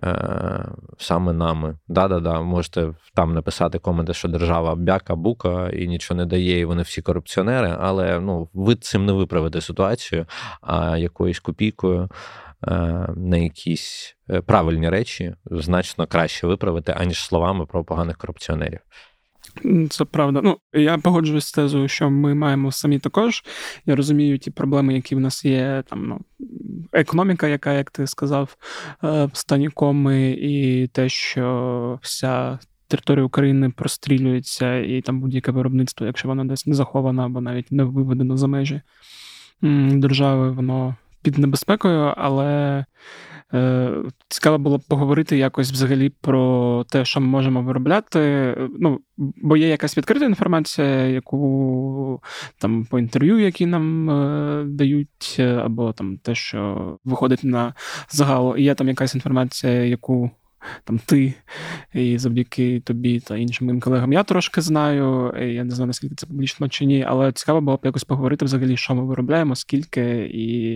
е, 0.03 0.65
саме 0.97 1.33
нами. 1.33 1.77
Да-да-да, 1.87 2.41
можете 2.41 2.93
там 3.13 3.33
написати 3.33 3.79
коменти, 3.79 4.13
що 4.13 4.27
держава 4.27 4.75
бяка, 4.75 5.15
бука 5.15 5.69
і 5.69 5.87
нічого 5.87 6.17
не 6.17 6.25
дає, 6.25 6.59
і 6.59 6.65
вони 6.65 6.81
всі 6.81 7.01
корупціонери, 7.01 7.77
але 7.79 8.19
ну, 8.19 8.49
ви 8.53 8.75
цим 8.75 9.05
не 9.05 9.13
виправите 9.13 9.61
ситуацію, 9.61 10.25
а 10.61 10.97
якоюсь 10.97 11.39
копійкою. 11.39 12.09
Е, 12.67 12.71
на 13.15 13.37
якісь 13.37 14.15
е, 14.29 14.41
правильні 14.41 14.89
речі 14.89 15.35
значно 15.45 16.07
краще 16.07 16.47
виправити, 16.47 16.95
аніж 16.97 17.17
словами 17.17 17.65
про 17.65 17.83
поганих 17.83 18.17
корупціонерів. 18.17 18.79
Це 19.89 20.05
правда. 20.05 20.41
Ну 20.43 20.57
я 20.73 20.97
погоджуюсь 20.97 21.45
з 21.45 21.51
тезою, 21.51 21.87
що 21.87 22.09
ми 22.09 22.35
маємо 22.35 22.71
самі 22.71 22.99
також. 22.99 23.43
Я 23.85 23.95
розумію 23.95 24.37
ті 24.37 24.51
проблеми, 24.51 24.93
які 24.93 25.15
в 25.15 25.19
нас 25.19 25.45
є. 25.45 25.83
Там 25.89 26.07
ну 26.07 26.21
економіка, 26.93 27.47
яка, 27.47 27.73
як 27.73 27.91
ти 27.91 28.07
сказав, 28.07 28.57
е, 29.03 29.29
стані 29.33 29.69
коми, 29.69 30.31
і 30.31 30.87
те, 30.87 31.09
що 31.09 31.99
вся 32.01 32.59
територія 32.87 33.25
України 33.25 33.69
прострілюється, 33.69 34.77
і 34.77 35.01
там 35.01 35.19
будь-яке 35.19 35.51
виробництво, 35.51 36.05
якщо 36.05 36.27
воно 36.27 36.45
десь 36.45 36.65
не 36.65 36.75
заховано 36.75 37.23
або 37.25 37.41
навіть 37.41 37.71
не 37.71 37.83
виведено 37.83 38.37
за 38.37 38.47
межі 38.47 38.81
держави, 39.61 40.51
воно 40.51 40.95
під 41.25 41.37
небезпекою, 41.37 42.13
але 42.17 42.85
е, 43.53 43.91
цікаво 44.27 44.57
було 44.57 44.79
поговорити 44.79 45.37
якось 45.37 45.71
взагалі 45.71 46.09
про 46.09 46.85
те, 46.89 47.05
що 47.05 47.21
ми 47.21 47.27
можемо 47.27 47.61
виробляти. 47.61 48.55
Ну, 48.79 48.99
бо 49.17 49.57
є 49.57 49.67
якась 49.67 49.97
відкрита 49.97 50.25
інформація, 50.25 51.07
яку 51.07 52.21
там 52.57 52.85
по 52.85 52.99
інтерв'ю, 52.99 53.39
які 53.39 53.65
нам 53.65 54.09
е, 54.09 54.63
дають, 54.65 55.39
або 55.39 55.93
там 55.93 56.17
те, 56.17 56.35
що 56.35 56.97
виходить 57.05 57.43
на 57.43 57.73
загал. 58.09 58.55
І 58.57 58.63
Є 58.63 58.75
там 58.75 58.87
якась 58.87 59.15
інформація, 59.15 59.73
яку 59.73 60.31
там 60.83 60.99
ти, 61.05 61.33
і 61.93 62.17
завдяки 62.17 62.79
тобі 62.79 63.19
та 63.19 63.37
іншим 63.37 63.67
моїм 63.67 63.81
колегам 63.81 64.13
я 64.13 64.23
трошки 64.23 64.61
знаю. 64.61 65.33
Я 65.37 65.63
не 65.63 65.71
знаю, 65.71 65.87
наскільки 65.87 66.15
це 66.15 66.27
публічно 66.27 66.69
чи 66.69 66.85
ні, 66.85 67.05
але 67.07 67.31
цікаво 67.31 67.61
було 67.61 67.77
б 67.77 67.81
якось 67.83 68.03
поговорити 68.03 68.45
взагалі, 68.45 68.77
що 68.77 68.95
ми 68.95 69.05
виробляємо, 69.05 69.55
скільки 69.55 70.31
і, 70.33 70.73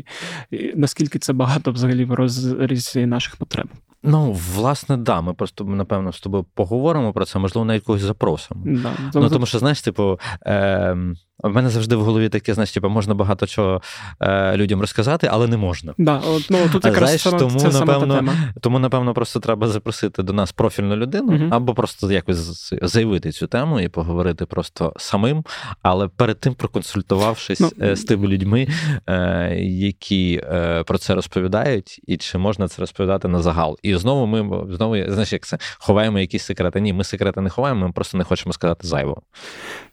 і 0.52 0.74
наскільки 0.76 1.20
це 1.20 1.34
багато 1.34 1.72
взагалі 1.72 2.06
в 2.06 2.14
розрізі 2.14 3.06
наших 3.06 3.36
потреб. 3.36 3.68
Ну, 4.04 4.38
власне, 4.56 4.98
да. 4.98 5.22
Ми 5.22 5.34
просто 5.34 5.64
напевно 5.64 6.14
з 6.14 6.20
тобою 6.20 6.46
поговоримо 6.54 7.14
про 7.14 7.26
це, 7.26 7.40
можливо, 7.40 7.66
на 7.66 7.74
якогось 7.74 8.02
запросимо. 8.02 8.62
Да, 8.66 8.92
ну, 9.14 9.30
Тому 9.30 9.46
що, 9.46 9.60
знаєш, 9.60 9.82
типу, 9.82 10.20
е, 10.46 10.98
в 11.44 11.50
мене 11.50 11.70
завжди 11.70 11.96
в 11.96 12.04
голові 12.04 12.30
таке, 12.30 12.54
знаєш, 12.54 12.72
типу, 12.72 12.90
можна 12.90 13.14
багато 13.14 13.48
чого 13.48 13.82
е, 14.20 14.58
людям 14.58 14.82
розказати, 14.82 15.30
але 15.32 15.48
не 15.48 15.58
можна. 15.58 15.94
Да, 15.98 16.18
от, 16.18 16.48
ну, 16.50 16.58
тут 16.72 16.86
якраз 16.86 17.04
знаєш, 17.04 17.22
саме, 17.22 17.40
тому, 17.40 17.60
це 17.60 17.80
напевно, 17.80 18.16
тема. 18.16 18.34
тому, 18.62 18.80
напевно, 18.80 19.14
просто 19.14 19.40
треба 19.40 19.68
запросити 19.68 20.24
до 20.24 20.34
нас 20.34 20.52
профільну 20.52 20.96
людину, 20.96 21.36
угу. 21.36 21.46
або 21.52 21.74
просто 21.74 22.12
якось 22.12 22.74
заявити 22.82 23.32
цю 23.32 23.48
тему 23.48 23.80
і 23.80 23.88
поговорити 23.88 24.46
просто 24.46 24.94
самим, 24.98 25.44
але 25.82 26.08
перед 26.08 26.40
тим 26.40 26.54
проконсультувавшись 26.54 27.60
ну, 27.60 27.72
е, 27.82 27.96
з 27.96 28.04
тими 28.04 28.28
людьми, 28.28 28.68
е, 29.08 29.56
які 29.62 30.42
е, 30.44 30.84
про 30.84 30.98
це 30.98 31.16
розповідають, 31.16 32.02
і 32.08 32.18
чи 32.18 32.38
можна 32.38 32.68
це 32.68 32.82
розповідати 32.82 33.28
на 33.28 33.42
загал. 33.42 33.78
І 33.84 33.96
знову 33.96 34.26
ми 34.26 34.66
знову 34.76 34.96
знаєш, 35.08 35.34
як 35.34 35.46
це 35.46 35.58
ховаємо 35.80 36.20
якісь 36.20 36.44
секрети. 36.44 36.82
Ні, 36.82 36.94
ми 36.94 37.04
секрети 37.04 37.42
не 37.42 37.50
ховаємо, 37.50 37.88
ми 37.88 37.92
просто 37.92 38.18
не 38.18 38.24
хочемо 38.24 38.54
сказати 38.54 38.88
зайво. 38.88 39.22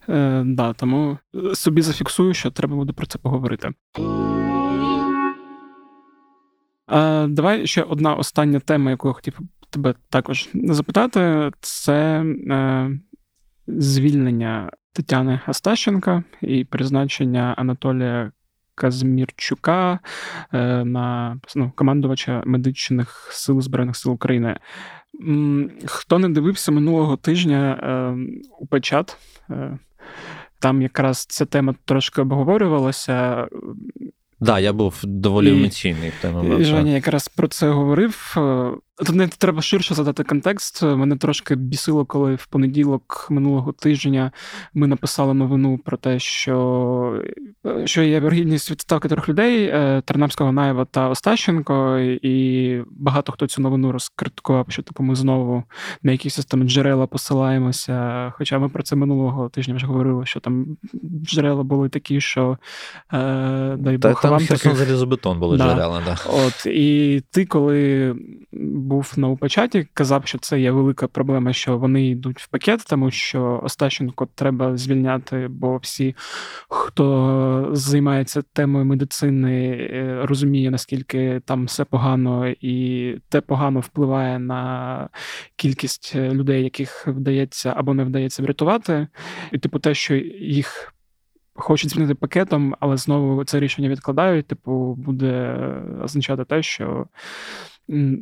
Е, 0.09 0.43
да, 0.47 0.73
Тому 0.73 1.19
собі 1.55 1.83
зафіксую, 1.83 2.35
що 2.35 2.51
треба 2.51 2.77
буде 2.77 2.93
про 2.93 3.07
це 3.07 3.19
поговорити. 3.19 3.71
А, 6.87 7.27
Давай 7.31 7.67
ще 7.67 7.83
одна 7.83 8.15
остання 8.15 8.61
тема, 8.61 8.91
яку 8.91 9.09
я 9.09 9.15
хотів 9.15 9.39
тебе 9.71 9.95
також 10.11 10.49
запитати, 10.55 11.51
це 11.61 12.25
е, 12.51 12.91
звільнення 13.67 14.71
Тетяни 14.93 15.41
Астащенка 15.47 16.25
і 16.41 16.65
призначення 16.65 17.55
Анатолія 17.59 18.33
Казмірчука 18.75 19.99
е, 20.53 20.85
на 20.85 21.37
ну, 21.57 21.73
командувача 21.75 22.43
медичних 22.47 23.29
сил 23.33 23.61
Збройних 23.61 23.97
сил 23.97 24.13
України. 24.13 24.57
Хто 25.87 26.19
не 26.19 26.29
дивився 26.29 26.73
минулого 26.73 27.17
тижня 27.17 27.73
е, 27.73 28.17
у 28.59 28.67
печат? 28.67 29.17
Е, 29.51 29.79
там 30.59 30.83
якраз 30.83 31.27
ця 31.27 31.45
тема 31.45 31.75
трошки 31.85 32.21
обговорювалася. 32.21 33.47
Так, 33.51 34.11
да, 34.41 34.59
я 34.59 34.73
був 34.73 35.01
доволі 35.05 35.51
емоційний 35.51 36.11
в 36.19 36.23
темі. 36.23 36.65
Женя 36.65 36.91
якраз 36.91 37.29
про 37.29 37.49
це 37.49 37.69
говорив. 37.71 38.35
Тут 38.99 39.15
не 39.15 39.29
треба 39.29 39.63
ширше 39.63 39.95
задати 39.95 40.25
контекст. 40.25 40.83
Мене 40.83 41.17
трошки 41.17 41.55
бісило, 41.55 42.05
коли 42.05 42.35
в 42.35 42.47
понеділок 42.47 43.27
минулого 43.31 43.73
тижня 43.73 44.33
ми 44.75 44.87
написали 44.87 45.35
новину 45.35 45.79
про 45.79 45.97
те, 45.97 46.19
що 46.19 47.23
що 47.85 48.03
є 48.03 48.21
вірогідність 48.21 48.71
відставки 48.71 49.09
трьох 49.09 49.29
людей 49.29 49.65
е, 49.65 50.03
Тернавського 50.05 50.53
Наєва 50.53 50.85
та 50.85 51.09
Остащенко, 51.09 51.99
і 52.23 52.81
багато 52.91 53.33
хто 53.33 53.47
цю 53.47 53.63
новину 53.63 53.93
розкриткував, 53.93 54.67
що 54.69 54.83
типу 54.83 55.03
ми 55.03 55.15
знову 55.15 55.65
на 56.03 56.13
якісь 56.13 56.37
там 56.37 56.69
джерела 56.69 57.07
посилаємося. 57.07 58.33
Хоча 58.37 58.59
ми 58.59 58.69
про 58.69 58.83
це 58.83 58.97
минулого 58.97 59.49
тижня 59.49 59.75
вже 59.75 59.87
говорили, 59.87 60.27
що 60.27 60.41
там 60.41 60.77
джерела 61.25 61.63
були 61.63 61.89
такі, 61.89 62.21
що 62.21 62.59
е, 63.13 63.77
дай 63.79 63.99
Бог 63.99 64.23
Та, 64.23 64.29
там 64.29 64.47
таких... 64.47 64.77
залізобетон 64.77 65.39
були 65.39 65.57
да. 65.57 65.69
джерела. 65.69 66.03
Да. 66.07 66.17
От 66.27 66.67
і 66.67 67.23
ти 67.31 67.47
коли 67.47 68.15
був 68.87 69.13
на 69.17 69.29
упечаті, 69.29 69.89
казав, 69.95 70.27
що 70.27 70.39
це 70.39 70.61
є 70.61 70.71
велика 70.71 71.09
проблема, 71.09 71.53
що 71.53 71.79
вони 71.79 72.07
йдуть 72.07 72.41
в 72.41 72.49
пакет, 72.49 72.85
тому 72.89 73.11
що 73.11 73.61
Остащенко 73.63 74.29
треба 74.35 74.77
звільняти, 74.77 75.49
бо 75.51 75.77
всі, 75.77 76.15
хто 76.69 77.69
займається 77.73 78.43
темою 78.53 78.85
медицини, 78.85 79.71
е, 79.71 80.21
розуміє, 80.23 80.71
наскільки 80.71 81.41
там 81.45 81.65
все 81.65 81.85
погано, 81.85 82.49
і 82.61 83.15
те 83.29 83.41
погано 83.41 83.81
впливає 83.81 84.39
на 84.39 85.09
кількість 85.57 86.17
людей, 86.17 86.65
яких 86.65 87.07
вдається 87.07 87.75
або 87.77 87.95
не 87.95 88.05
вдається 88.05 88.43
врятувати. 88.43 89.09
І 89.53 89.59
типу, 89.59 89.79
те, 89.79 89.95
що 89.95 90.15
їх. 90.41 90.93
Хочуть 91.59 91.91
змінити 91.91 92.15
пакетом, 92.15 92.77
але 92.81 92.97
знову 92.97 93.45
це 93.45 93.61
рішення 93.61 93.89
відкладають. 93.89 94.47
Типу, 94.47 94.95
буде 94.95 95.57
означати 96.05 96.45
те, 96.45 96.63
що 96.63 97.07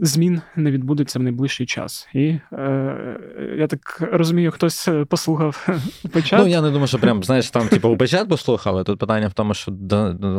змін 0.00 0.40
не 0.56 0.70
відбудеться 0.70 1.18
в 1.18 1.22
найближчий 1.22 1.66
час. 1.66 2.08
І 2.14 2.38
е, 2.52 3.20
я 3.58 3.66
так 3.66 4.08
розумію, 4.12 4.50
хтось 4.50 4.88
е, 4.88 5.04
послухав 5.04 5.68
печат. 6.12 6.40
Ну 6.40 6.46
я 6.46 6.62
не 6.62 6.70
думаю, 6.70 6.86
що 6.86 6.98
прям 6.98 7.24
знаєш, 7.24 7.50
там 7.50 7.68
типу 7.68 7.88
у 7.88 7.96
печат 7.96 8.28
послухали. 8.28 8.84
Тут 8.84 8.98
питання 8.98 9.28
в 9.28 9.32
тому, 9.32 9.54
що 9.54 9.72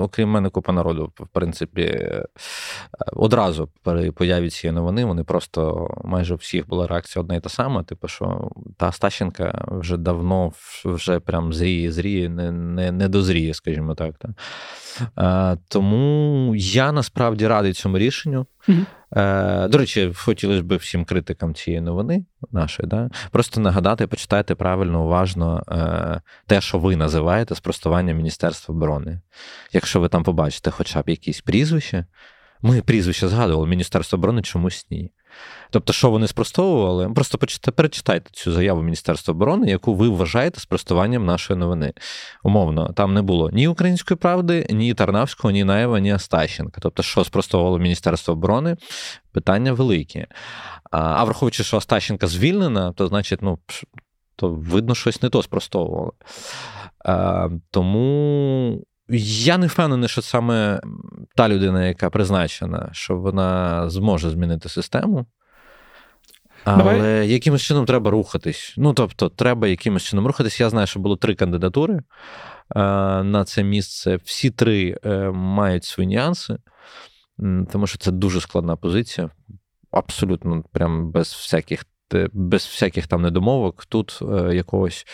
окрім 0.02 0.30
мене 0.30 0.50
купа 0.50 0.74
народу, 0.74 1.12
в 1.20 1.28
принципі, 1.28 1.82
е, 1.82 2.26
одразу 3.14 3.70
при 3.84 4.12
появі 4.12 4.50
цієї 4.50 4.76
новини 4.76 5.06
вони 5.06 5.24
просто 5.24 5.90
майже 6.04 6.34
у 6.34 6.38
всіх 6.38 6.68
була 6.68 6.88
реакція 6.88 7.24
одна 7.24 7.36
і 7.36 7.40
та 7.40 7.50
сама. 7.50 7.84
Типу, 7.84 8.08
що 8.08 8.52
та 8.78 8.92
Стащенка 8.92 9.66
вже 9.68 9.98
давно 9.98 10.52
вже 10.86 11.20
прям 11.20 11.54
зріє, 11.54 11.92
зріє, 11.92 12.30
не 12.30 12.52
не, 12.52 12.92
не 12.92 13.08
дозріє, 13.08 13.54
скажімо 13.54 13.96
так. 13.96 14.16
Та. 14.18 14.30
Е, 15.18 15.58
тому 15.68 16.54
я 16.56 16.92
насправді 16.92 17.48
радий 17.48 17.74
цьому 17.74 17.98
рішенню. 17.98 18.46
Mm-hmm. 18.68 18.86
До 19.70 19.78
речі, 19.78 20.12
хотілося 20.16 20.64
б 20.64 20.76
всім 20.76 21.06
критикам 21.06 21.54
цієї 21.54 21.82
новини 21.82 22.26
нашої, 22.52 22.90
да, 22.90 23.10
просто 23.32 23.62
нагадати, 23.62 24.08
почитайте 24.08 24.56
правильно, 24.56 25.06
уважно 25.06 25.64
е, 25.72 26.22
те, 26.48 26.62
що 26.62 26.80
ви 26.80 26.96
називаєте 26.96 27.56
спростування 27.56 28.14
Міністерства 28.14 28.76
оборони. 28.76 29.22
Якщо 29.74 30.00
ви 30.00 30.10
там 30.10 30.24
побачите 30.24 30.72
хоча 30.72 31.02
б 31.02 31.10
якісь 31.10 31.42
прізвища, 31.42 32.06
ми 32.62 32.82
прізвище 32.82 33.28
згадували, 33.28 33.68
Міністерство 33.68 34.18
оборони 34.18 34.42
чомусь 34.42 34.88
ні. 34.90 35.12
Тобто, 35.70 35.94
що 35.94 36.10
вони 36.10 36.28
спростовували, 36.28 37.10
просто 37.10 37.38
перечитайте 37.76 38.30
цю 38.32 38.52
заяву 38.52 38.82
Міністерства 38.82 39.32
оборони, 39.32 39.70
яку 39.70 39.96
ви 39.96 40.10
вважаєте 40.10 40.60
спростуванням 40.60 41.26
нашої 41.26 41.60
новини. 41.60 41.94
Умовно, 42.44 42.94
там 42.94 43.14
не 43.14 43.22
було 43.22 43.50
ні 43.50 43.68
української 43.68 44.18
правди, 44.18 44.68
ні 44.70 44.94
Тарнавського, 44.94 45.52
ні 45.52 45.64
Наєва, 45.64 46.00
ні 46.00 46.12
Астащенка. 46.12 46.82
Тобто, 46.82 47.04
що 47.04 47.24
спростовувало 47.24 47.80
Міністерство 47.80 48.34
оборони, 48.34 48.78
питання 49.32 49.74
великі. 49.74 50.26
А 50.92 51.24
враховуючи, 51.24 51.64
що 51.64 51.78
Астащенка 51.78 52.28
звільнена, 52.28 52.92
то 52.92 53.08
значить, 53.08 53.42
ну. 53.42 53.60
То 54.38 54.50
видно, 54.50 54.96
щось 54.96 55.22
не 55.22 55.30
то 55.30 55.44
спростовували. 55.44 56.12
А, 57.06 57.50
Тому 57.72 58.84
я 59.10 59.58
не 59.58 59.68
впевнений, 59.68 60.10
що 60.10 60.22
саме 60.22 60.82
та 61.36 61.50
людина, 61.50 61.86
яка 61.86 62.10
призначена, 62.10 62.90
що 62.92 63.18
вона 63.18 63.90
зможе 63.90 64.30
змінити 64.30 64.70
систему. 64.70 65.26
Але 66.64 66.78
Давай. 66.78 67.30
якимось 67.30 67.62
чином 67.62 67.86
треба 67.86 68.12
рухатись. 68.12 68.74
Ну, 68.78 68.94
тобто, 68.94 69.30
треба 69.30 69.68
якимось 69.68 70.04
чином 70.04 70.28
рухатись. 70.28 70.60
Я 70.60 70.70
знаю, 70.70 70.88
що 70.88 71.00
було 71.00 71.16
три 71.16 71.36
кандидатури 71.36 71.94
е, 71.96 72.04
на 73.24 73.44
це 73.46 73.64
місце. 73.64 74.20
Всі 74.24 74.50
три 74.50 74.98
е, 75.06 75.32
мають 75.32 75.84
свої 75.84 76.10
нюанси, 76.10 76.58
тому 77.72 77.88
що 77.88 77.98
це 77.98 78.12
дуже 78.12 78.42
складна 78.42 78.76
позиція. 78.76 79.30
Абсолютно, 79.92 80.64
прям 80.72 81.12
без 81.12 81.28
всяких 81.28 81.86
без 82.34 82.66
всяких 82.66 83.08
там 83.08 83.22
недомовок. 83.22 83.86
Тут 83.86 84.20
е, 84.22 84.56
якогось 84.56 85.06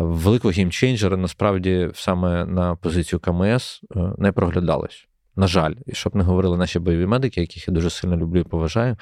великого 0.00 0.52
геймчейнджера 0.52 1.16
насправді 1.16 1.90
саме 1.94 2.44
на 2.46 2.76
позицію 2.76 3.20
КМС 3.20 3.80
не 4.18 4.32
проглядалось. 4.32 5.06
На 5.36 5.46
жаль, 5.46 5.74
і 5.86 5.94
щоб 5.94 6.16
не 6.16 6.24
говорили 6.24 6.56
наші 6.56 6.78
бойові 6.78 7.06
медики, 7.06 7.40
яких 7.40 7.68
я 7.68 7.74
дуже 7.74 7.90
сильно 7.90 8.16
люблю 8.16 8.40
і 8.40 8.44
поважаю, 8.44 8.96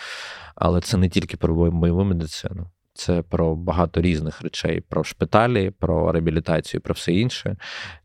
але 0.54 0.80
це 0.80 0.96
не 0.96 1.08
тільки 1.08 1.36
про 1.36 1.70
бойову 1.70 2.04
медицину, 2.04 2.70
це 2.94 3.22
про 3.22 3.56
багато 3.56 4.00
різних 4.00 4.42
речей: 4.42 4.80
про 4.80 5.04
шпиталі, 5.04 5.70
про 5.70 6.12
реабілітацію, 6.12 6.80
про 6.80 6.94
все 6.94 7.12
інше. 7.12 7.56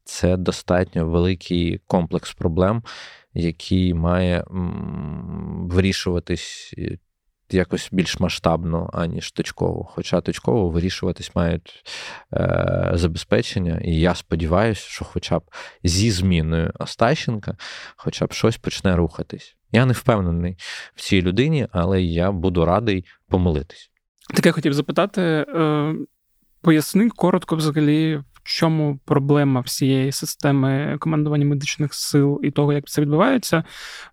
Це 0.04 0.38
достатньо 0.38 1.06
великий 1.06 1.82
комплекс 1.88 2.34
проблем, 2.34 2.84
який 3.34 3.94
має 3.94 4.44
вирішуватись 5.70 6.74
якось 7.54 7.89
більш 7.91 8.20
масштабно, 8.20 8.89
аніж 8.93 9.32
точково. 9.32 9.84
Хоча 9.84 10.22
точково 10.22 10.70
вирішуватись 10.70 11.36
мають 11.36 11.84
е, 12.34 12.91
забезпечення, 12.93 13.82
і 13.84 14.00
я 14.00 14.16
сподіваюся, 14.16 14.82
що 14.82 15.06
хоча 15.06 15.39
б 15.39 15.41
зі 15.84 16.12
зміною 16.12 16.74
Остащенка, 16.80 17.58
хоча 17.95 18.26
б 18.26 18.34
щось 18.34 18.58
почне 18.58 18.95
рухатись. 18.95 19.56
Я 19.72 19.86
не 19.86 19.93
впевнений 19.93 20.58
в 20.95 21.02
цій 21.02 21.22
людині, 21.22 21.68
але 21.72 22.02
я 22.02 22.32
буду 22.32 22.66
радий 22.66 23.06
помилитись. 23.30 23.91
Таке 24.34 24.52
хотів 24.52 24.74
запитати. 24.74 25.22
Е, 25.22 25.95
поясни 26.62 27.10
коротко, 27.10 27.56
взагалі, 27.56 28.18
в 28.18 28.41
чому 28.43 29.00
проблема 29.06 29.62
всієї 29.62 30.12
системи 30.12 30.98
командування 31.00 31.45
медичних 31.45 31.93
сил 31.93 32.39
і 32.43 32.52
того, 32.52 32.74
як 32.74 32.88
це 32.88 33.02
відбувається. 33.02 33.64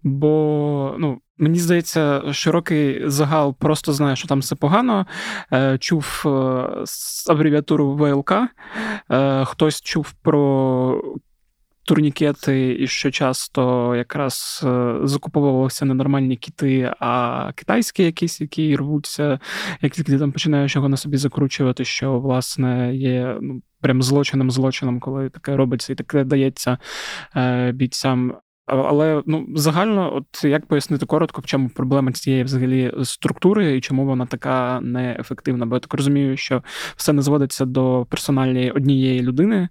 Бо 0.03 0.95
ну, 0.99 1.20
Мені 1.39 1.59
здається, 1.59 2.22
широкий 2.32 3.09
загал 3.11 3.55
просто 3.55 3.93
знає, 3.93 4.16
що 4.16 4.28
там 4.28 4.41
все 4.41 4.55
погано. 4.55 5.07
Е, 5.53 5.78
чув 5.78 6.22
е, 6.26 6.30
абревіатуру 7.30 7.93
ВЛК, 7.93 8.32
е, 9.11 9.45
хтось 9.45 9.80
чув 9.80 10.12
про 10.22 11.03
турнікети, 11.87 12.76
і 12.80 12.87
що 12.87 13.11
часто 13.11 13.95
якраз 13.97 14.64
закуповувалися 15.03 15.85
ненормальні 15.85 16.37
кіти, 16.37 16.95
а 17.01 17.53
китайські 17.55 18.03
якісь, 18.03 18.41
які 18.41 18.76
рвуться, 18.76 19.39
як 19.82 19.93
тільки 19.93 20.12
ти 20.12 20.18
там 20.18 20.32
починаєш 20.32 20.76
його 20.76 20.89
на 20.89 20.97
собі 20.97 21.16
закручувати, 21.16 21.85
що 21.85 22.20
власне 22.20 22.97
є 22.97 23.39
ну, 23.41 23.62
прям 23.80 24.03
злочином 24.03 24.51
злочином, 24.51 25.01
коли 25.01 25.30
таке 25.30 25.57
робиться, 25.57 25.93
і 25.93 25.97
таке 25.97 26.24
дається 26.24 26.78
бійцям. 27.72 28.35
Але 28.67 29.23
ну 29.27 29.47
загально, 29.55 30.17
от 30.17 30.45
як 30.45 30.67
пояснити 30.67 31.07
коротко, 31.07 31.41
в 31.41 31.47
чому 31.47 31.69
проблема 31.69 32.12
цієї 32.12 32.45
взагалі 32.45 32.93
структури 33.03 33.77
і 33.77 33.81
чому 33.81 34.07
вона 34.07 34.27
така 34.27 34.81
неефективна? 34.81 35.67
Бо 35.67 35.77
я 35.77 35.81
так 35.81 35.95
розумію, 35.95 36.37
що 36.37 36.62
все 36.97 37.12
не 37.12 37.23
зводиться 37.23 37.65
до 37.65 38.07
персональної 38.11 38.71
однієї 38.71 39.23
людини, 39.23 39.69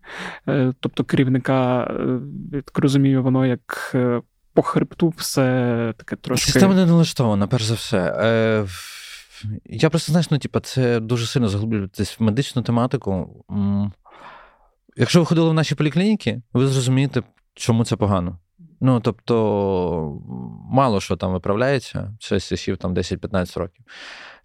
е, 0.47 0.73
тобто 0.79 1.03
керівника, 1.03 1.83
е, 1.83 2.19
я 2.51 2.61
так 2.61 2.79
розумію, 2.79 3.23
воно 3.23 3.45
як 3.45 3.91
е, 3.95 4.21
по 4.53 4.61
хребту 4.61 5.13
все 5.17 5.93
таке 5.97 6.15
трошки. 6.15 6.51
Система 6.51 6.75
не 6.75 6.85
налаштована, 6.85 7.47
перш 7.47 7.63
за 7.63 7.73
все. 7.73 8.15
Е, 8.19 8.65
Я 9.65 9.89
просто 9.89 10.11
знаєш, 10.11 10.31
ну 10.31 10.37
типа, 10.37 10.59
це 10.59 10.99
дуже 10.99 11.25
сильно 11.25 11.49
заглублюватись 11.49 12.19
в 12.19 12.23
медичну 12.23 12.61
тематику. 12.61 13.45
Якщо 14.97 15.19
ви 15.19 15.25
ходили 15.25 15.49
в 15.49 15.53
наші 15.53 15.75
поліклініки, 15.75 16.41
ви 16.53 16.67
зрозумієте, 16.67 17.23
чому 17.53 17.85
це 17.85 17.95
погано. 17.95 18.39
Ну, 18.85 18.99
тобто, 18.99 20.21
мало 20.71 21.01
що 21.01 21.15
там 21.15 21.33
виправляється, 21.33 22.13
це 22.19 22.39
часів 22.39 22.77
там 22.77 22.93
10-15 22.93 23.59
років. 23.59 23.85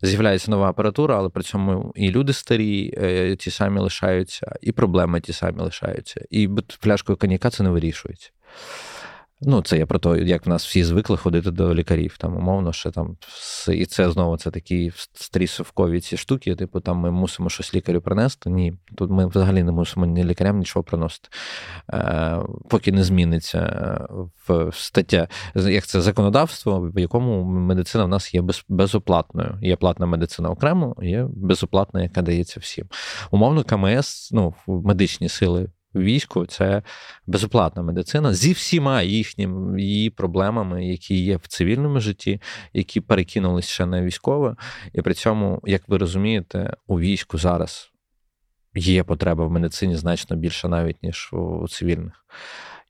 З'являється 0.03 0.51
нова 0.51 0.69
апаратура, 0.69 1.19
але 1.19 1.29
при 1.29 1.43
цьому 1.43 1.93
і 1.97 2.11
люди 2.11 2.33
старі, 2.33 2.95
е, 2.97 3.37
ті 3.37 3.51
самі 3.51 3.81
лишаються, 3.81 4.57
і 4.61 4.73
проблеми 4.73 5.21
ті 5.21 5.33
самі 5.33 5.61
лишаються. 5.61 6.21
І 6.31 6.49
пляшкою 6.81 7.19
коньяка 7.19 7.51
це 7.51 7.63
не 7.63 7.71
вирішується. 7.71 8.31
Ну, 9.41 9.63
це 9.63 9.79
я 9.79 9.87
про 9.87 9.99
те, 9.99 10.23
як 10.23 10.47
в 10.47 10.49
нас 10.49 10.67
всі 10.67 10.85
звикли 10.85 11.17
ходити 11.17 11.51
до 11.51 11.75
лікарів. 11.75 12.17
Там, 12.19 12.37
умовно, 12.37 12.73
що 12.73 12.91
там 12.91 13.17
і 13.69 13.87
це 13.87 14.11
знову 14.11 14.37
це 14.37 14.51
такі 14.51 14.93
старі 15.15 15.47
совкові 15.47 16.01
ці 16.01 16.17
штуки. 16.17 16.57
Типу, 16.57 16.81
там 16.81 16.97
ми 16.97 17.11
мусимо 17.11 17.51
щось 17.51 17.75
лікарю 17.75 18.01
принести. 18.01 18.51
Ні, 18.51 18.75
тут 18.97 19.11
ми 19.11 19.27
взагалі 19.27 19.63
не 19.63 19.73
мусимо 19.73 20.07
ні 20.07 20.25
лікарям 20.25 20.59
нічого 20.59 20.83
приносити. 20.83 21.29
Е, 21.93 22.39
Поки 22.69 22.93
не 22.93 23.05
зміниться 23.05 23.59
е, 23.59 24.07
в 24.49 24.73
стаття, 24.73 25.29
як 25.55 25.87
це 25.87 26.01
законодавство, 26.01 26.91
в 26.95 26.99
якому 26.99 27.45
медицина 27.45 28.05
в 28.05 28.09
нас 28.09 28.35
є 28.35 28.43
без, 28.43 28.65
безоплатною. 28.69 29.59
Є 29.63 29.77
платна 29.77 30.07
медицина 30.07 30.51
окремо, 30.51 30.97
є 31.03 31.27
безоплатна, 31.31 32.03
яка 32.03 32.23
дається 32.23 32.61
всім. 32.61 32.87
Умовно, 33.31 33.65
КМС, 33.65 34.33
ну, 34.33 34.55
медичні 34.67 35.29
сили 35.29 35.69
війську 35.95 36.47
це 36.47 36.83
безоплатна 37.27 37.83
медицина 37.83 38.35
зі 38.35 38.53
всіма 38.53 39.03
їхніми 39.03 39.83
її 39.83 40.11
проблемами, 40.11 40.87
які 40.87 41.25
є 41.25 41.37
в 41.37 41.47
цивільному 41.47 42.01
житті, 42.01 42.41
які 42.73 43.01
перекинулись 43.01 43.69
ще 43.69 43.87
на 43.87 44.03
військове. 44.03 44.57
І 44.93 45.03
при 45.03 45.15
цьому, 45.15 45.63
як 45.65 45.89
ви 45.89 45.99
розумієте, 45.99 46.77
у 46.87 47.01
війську 47.01 47.39
зараз 47.39 47.91
є 48.75 49.05
потреба 49.05 49.47
в 49.47 49.51
медицині 49.51 49.97
значно 49.97 50.37
більше 50.37 50.69
навіть 50.69 51.03
ніж 51.03 51.31
у 51.33 51.69
цивільних. 51.69 52.25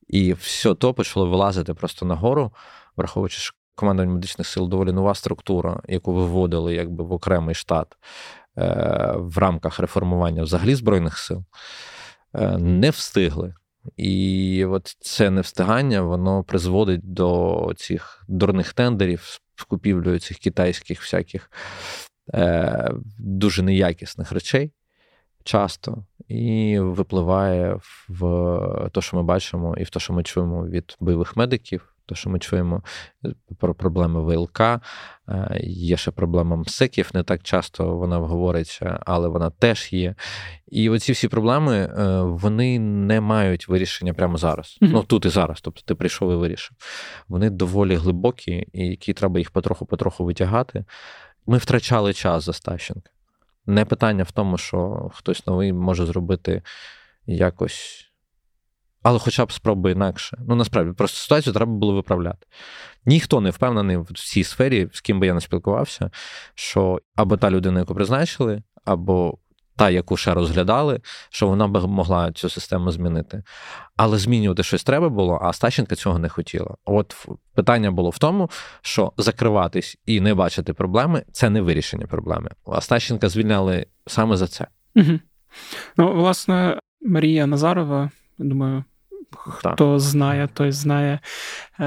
І 0.09 0.33
все 0.33 0.75
то 0.75 0.95
почало 0.95 1.27
вилазити 1.27 1.75
просто 1.75 2.07
нагору, 2.07 2.53
враховуючи, 2.97 3.39
що 3.39 3.55
командування 3.75 4.15
медичних 4.15 4.47
сил 4.47 4.69
доволі 4.69 4.93
нова 4.93 5.15
структура, 5.15 5.81
яку 5.89 6.15
виводили 6.15 6.75
якби 6.75 7.05
в 7.05 7.13
окремий 7.13 7.55
штат 7.55 7.97
е, 8.59 9.15
в 9.17 9.39
рамках 9.39 9.79
реформування 9.79 10.43
взагалі 10.43 10.75
збройних 10.75 11.19
сил. 11.19 11.45
Е, 12.35 12.59
не 12.59 12.91
встигли. 12.91 13.55
І 13.97 14.65
от 14.65 14.97
це 15.01 15.31
невстигання 15.31 16.03
воно 16.03 16.45
призводить 16.45 17.13
до 17.15 17.73
цих 17.77 18.25
дурних 18.29 18.73
тендерів 18.73 19.41
з 19.55 19.65
купівлею 19.65 20.19
цих 20.19 20.39
китайських 20.39 21.01
всяких 21.03 21.51
е, 22.35 22.91
дуже 23.19 23.63
неякісних 23.63 24.33
речей 24.33 24.73
часто, 25.45 26.05
і 26.29 26.79
випливає 26.79 27.81
в 28.09 28.91
те, 28.93 29.01
що 29.01 29.17
ми 29.17 29.23
бачимо, 29.23 29.77
і 29.79 29.85
в 29.85 29.91
те, 29.91 30.01
що 30.01 30.13
ми 30.13 30.23
чуємо 30.23 30.67
від 30.67 30.97
бойових 31.01 31.37
медиків, 31.37 31.95
то, 32.09 32.15
що 32.15 32.31
ми 32.31 32.39
чуємо 32.39 32.83
е, 33.25 33.35
про 33.59 33.75
проблеми 33.75 34.23
ВЛК, 34.23 34.61
е, 34.61 34.81
є 35.63 35.97
ще 35.97 36.11
проблема 36.11 36.57
МСЕКів, 36.57 37.11
не 37.15 37.23
так 37.23 37.43
часто 37.43 37.97
вона 37.97 38.19
говориться, 38.19 39.01
але 39.07 39.29
вона 39.29 39.51
теж 39.51 39.93
є. 39.93 40.15
І 40.69 40.91
оці 40.91 41.13
всі 41.13 41.29
проблеми 41.29 41.77
е, 41.77 42.21
вони 42.23 42.79
не 42.79 43.21
мають 43.21 43.69
вирішення 43.69 44.15
прямо 44.15 44.37
зараз. 44.37 44.79
Mm-hmm. 44.83 44.91
Ну 44.93 45.03
тут 45.03 45.25
і 45.25 45.29
зараз. 45.29 45.61
Тобто 45.61 45.83
ти 45.85 45.95
прийшов 45.95 46.33
і 46.33 46.37
вирішив. 46.37 46.77
Вони 47.29 47.51
доволі 47.51 47.95
глибокі, 47.95 48.69
і 48.73 48.87
які 48.87 49.13
треба 49.13 49.39
їх 49.39 49.51
потроху-потроху 49.51 50.25
витягати. 50.25 50.85
Ми 51.47 51.59
втрачали 51.59 52.13
час 52.13 52.45
за 52.45 52.53
Стащенка. 52.53 53.11
Не 53.67 53.85
питання 53.85 54.23
в 54.23 54.33
тому, 54.33 54.59
що 54.59 55.11
хтось 55.15 55.47
новий 55.47 55.73
може 55.73 56.07
зробити 56.07 56.63
якось 57.27 58.08
але 59.03 59.19
хоча 59.19 59.45
б 59.45 59.53
спроби 59.53 59.93
інакше. 59.93 60.39
Ну 60.49 60.55
насправді 60.55 60.93
просто 60.93 61.19
ситуацію 61.19 61.55
треба 61.55 61.73
було 61.73 61.95
виправляти. 61.95 62.47
Ніхто 63.07 63.41
не 63.41 63.51
впевнений 63.51 63.97
в 63.97 64.13
цій 64.13 64.45
сфері, 64.45 64.89
з 64.93 65.01
ким 65.01 65.21
би 65.21 65.27
я 65.27 65.35
не 65.35 65.41
спілкувався, 65.41 66.11
що 66.55 67.01
або 67.17 67.37
та 67.37 67.51
людина, 67.51 67.81
яку 67.81 67.95
призначили, 67.95 68.63
або 68.85 69.39
та, 69.79 69.91
яку 69.91 70.17
ще 70.17 70.35
розглядали, 70.35 71.01
що 71.31 71.49
вона 71.49 71.69
б 71.69 71.87
могла 71.87 72.33
цю 72.33 72.49
систему 72.49 72.91
змінити. 72.91 73.43
Але 73.97 74.19
змінювати 74.19 74.63
щось 74.63 74.85
треба 74.85 75.09
було, 75.09 75.39
а 75.43 75.53
Стащенка 75.53 75.97
цього 75.97 76.19
не 76.19 76.29
хотіла. 76.29 76.75
От 76.85 77.27
питання 77.55 77.91
було 77.91 78.11
в 78.11 78.19
тому, 78.19 78.51
що 78.83 79.13
закриватись 79.17 79.99
і 80.07 80.21
не 80.21 80.35
бачити 80.35 80.73
проблеми 80.73 81.23
це 81.33 81.51
не 81.51 81.61
вирішення 81.61 82.07
проблеми. 82.07 82.51
А 82.67 82.81
Стащенка 82.81 83.29
звільняли 83.29 83.87
саме 84.07 84.37
за 84.37 84.47
це. 84.47 84.67
Угу. 84.97 85.19
Ну, 85.97 86.15
власне, 86.15 86.79
Марія 87.03 87.47
Назарова, 87.47 88.11
думаю, 88.39 88.85
Хто 89.31 89.99
знає, 89.99 90.49
той 90.55 90.73
знає 90.73 91.21
е, 91.81 91.87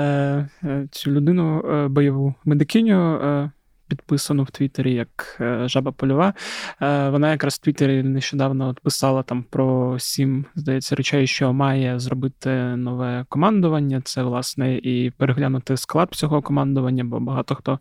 е, 0.64 0.88
цю 0.91 1.12
людину 1.12 1.60
е, 1.60 1.88
бойову 1.88 2.34
медикиню. 2.45 3.52
Підписану 3.92 4.44
в 4.44 4.52
Твіттері 4.52 4.94
як 4.94 5.38
е, 5.42 5.68
Жаба 5.68 5.92
Польова. 5.92 6.34
Е, 6.82 7.10
вона 7.10 7.32
якраз 7.32 7.54
в 7.54 7.58
Твіттері 7.58 8.04
нещодавно 8.04 8.76
писала 8.84 9.24
там 9.24 9.44
про 9.50 10.00
сім, 10.00 10.46
здається, 10.56 10.96
речей, 10.96 11.28
що 11.28 11.54
має 11.54 12.00
зробити 12.00 12.50
нове 12.76 13.26
командування. 13.30 14.02
Це, 14.04 14.24
власне, 14.24 14.78
і 14.78 15.12
переглянути 15.18 15.78
склад 15.78 16.10
цього 16.12 16.42
командування, 16.42 17.04
бо 17.04 17.20
багато 17.20 17.56
хто 17.56 17.80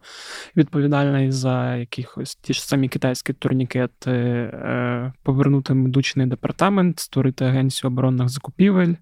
відповідальний 0.56 1.32
за 1.32 1.76
якихось 1.76 2.34
ті 2.36 2.54
ж 2.54 2.66
самі 2.66 2.88
китайські 2.88 3.32
турнікети, 3.32 4.11
е, 4.11 5.12
повернути 5.22 5.74
медичний 5.74 6.26
департамент, 6.26 6.98
створити 6.98 7.44
агенцію 7.44 7.90
оборонних 7.90 8.28
закупівель, 8.28 8.94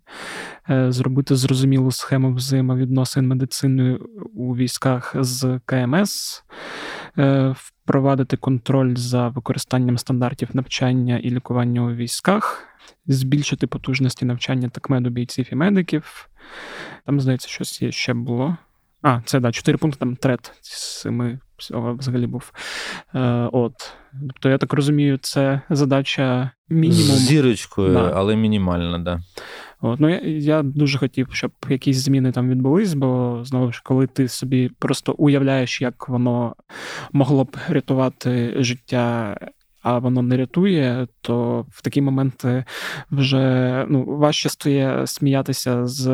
зробити 0.68 1.36
зрозумілу 1.36 1.90
схему 1.90 2.34
взаємовідносин 2.34 3.28
медицини 3.28 3.98
у 4.34 4.56
військах 4.56 5.16
з 5.18 5.60
КМС. 5.64 6.44
Е, 7.18 7.54
впровадити 7.56 8.36
контроль 8.36 8.94
за 8.94 9.28
використанням 9.28 9.98
стандартів 9.98 10.48
навчання 10.52 11.18
і 11.18 11.30
лікування 11.30 11.82
у 11.82 11.92
військах, 11.92 12.64
збільшити 13.06 13.66
потужності 13.66 14.24
навчання 14.24 14.68
такмеду 14.68 15.10
бійців 15.10 15.48
і 15.52 15.54
медиків. 15.54 16.28
Там, 17.06 17.20
здається, 17.20 17.48
щось 17.48 17.82
є 17.82 17.92
ще 17.92 18.14
було. 18.14 18.56
А, 19.02 19.20
це 19.24 19.40
да, 19.40 19.52
чотири 19.52 19.78
пункти 19.78 19.98
там 19.98 20.16
трет 20.16 20.52
семи 20.62 21.38
взагалі 21.72 22.26
був. 22.26 22.52
Е, 23.14 23.48
От. 23.52 23.92
Тобто, 24.26 24.48
я 24.48 24.58
так 24.58 24.72
розумію, 24.72 25.18
це 25.22 25.60
задача 25.70 26.50
мінімум. 26.68 27.16
З 27.16 27.18
зірочкою, 27.18 27.92
да. 27.92 28.12
але 28.14 28.36
мінімальна, 28.36 28.98
да. 28.98 29.20
От, 29.80 30.00
ну, 30.00 30.08
Я 30.08 30.18
я 30.24 30.62
дуже 30.62 30.98
хотів, 30.98 31.28
щоб 31.32 31.52
якісь 31.68 31.96
зміни 31.96 32.32
там 32.32 32.50
відбулись, 32.50 32.94
бо 32.94 33.40
знову 33.44 33.72
ж, 33.72 33.82
коли 33.84 34.06
ти 34.06 34.28
собі 34.28 34.70
просто 34.78 35.12
уявляєш, 35.12 35.80
як 35.80 36.08
воно 36.08 36.56
могло 37.12 37.44
б 37.44 37.56
рятувати 37.68 38.54
життя. 38.58 39.36
А 39.82 39.98
воно 39.98 40.22
не 40.22 40.36
рятує, 40.36 41.06
то 41.20 41.66
в 41.70 41.82
такі 41.82 42.02
моменти 42.02 42.64
вже 43.10 43.86
ну, 43.88 44.04
важче 44.04 44.48
стає 44.48 45.06
сміятися 45.06 45.86
з 45.86 46.08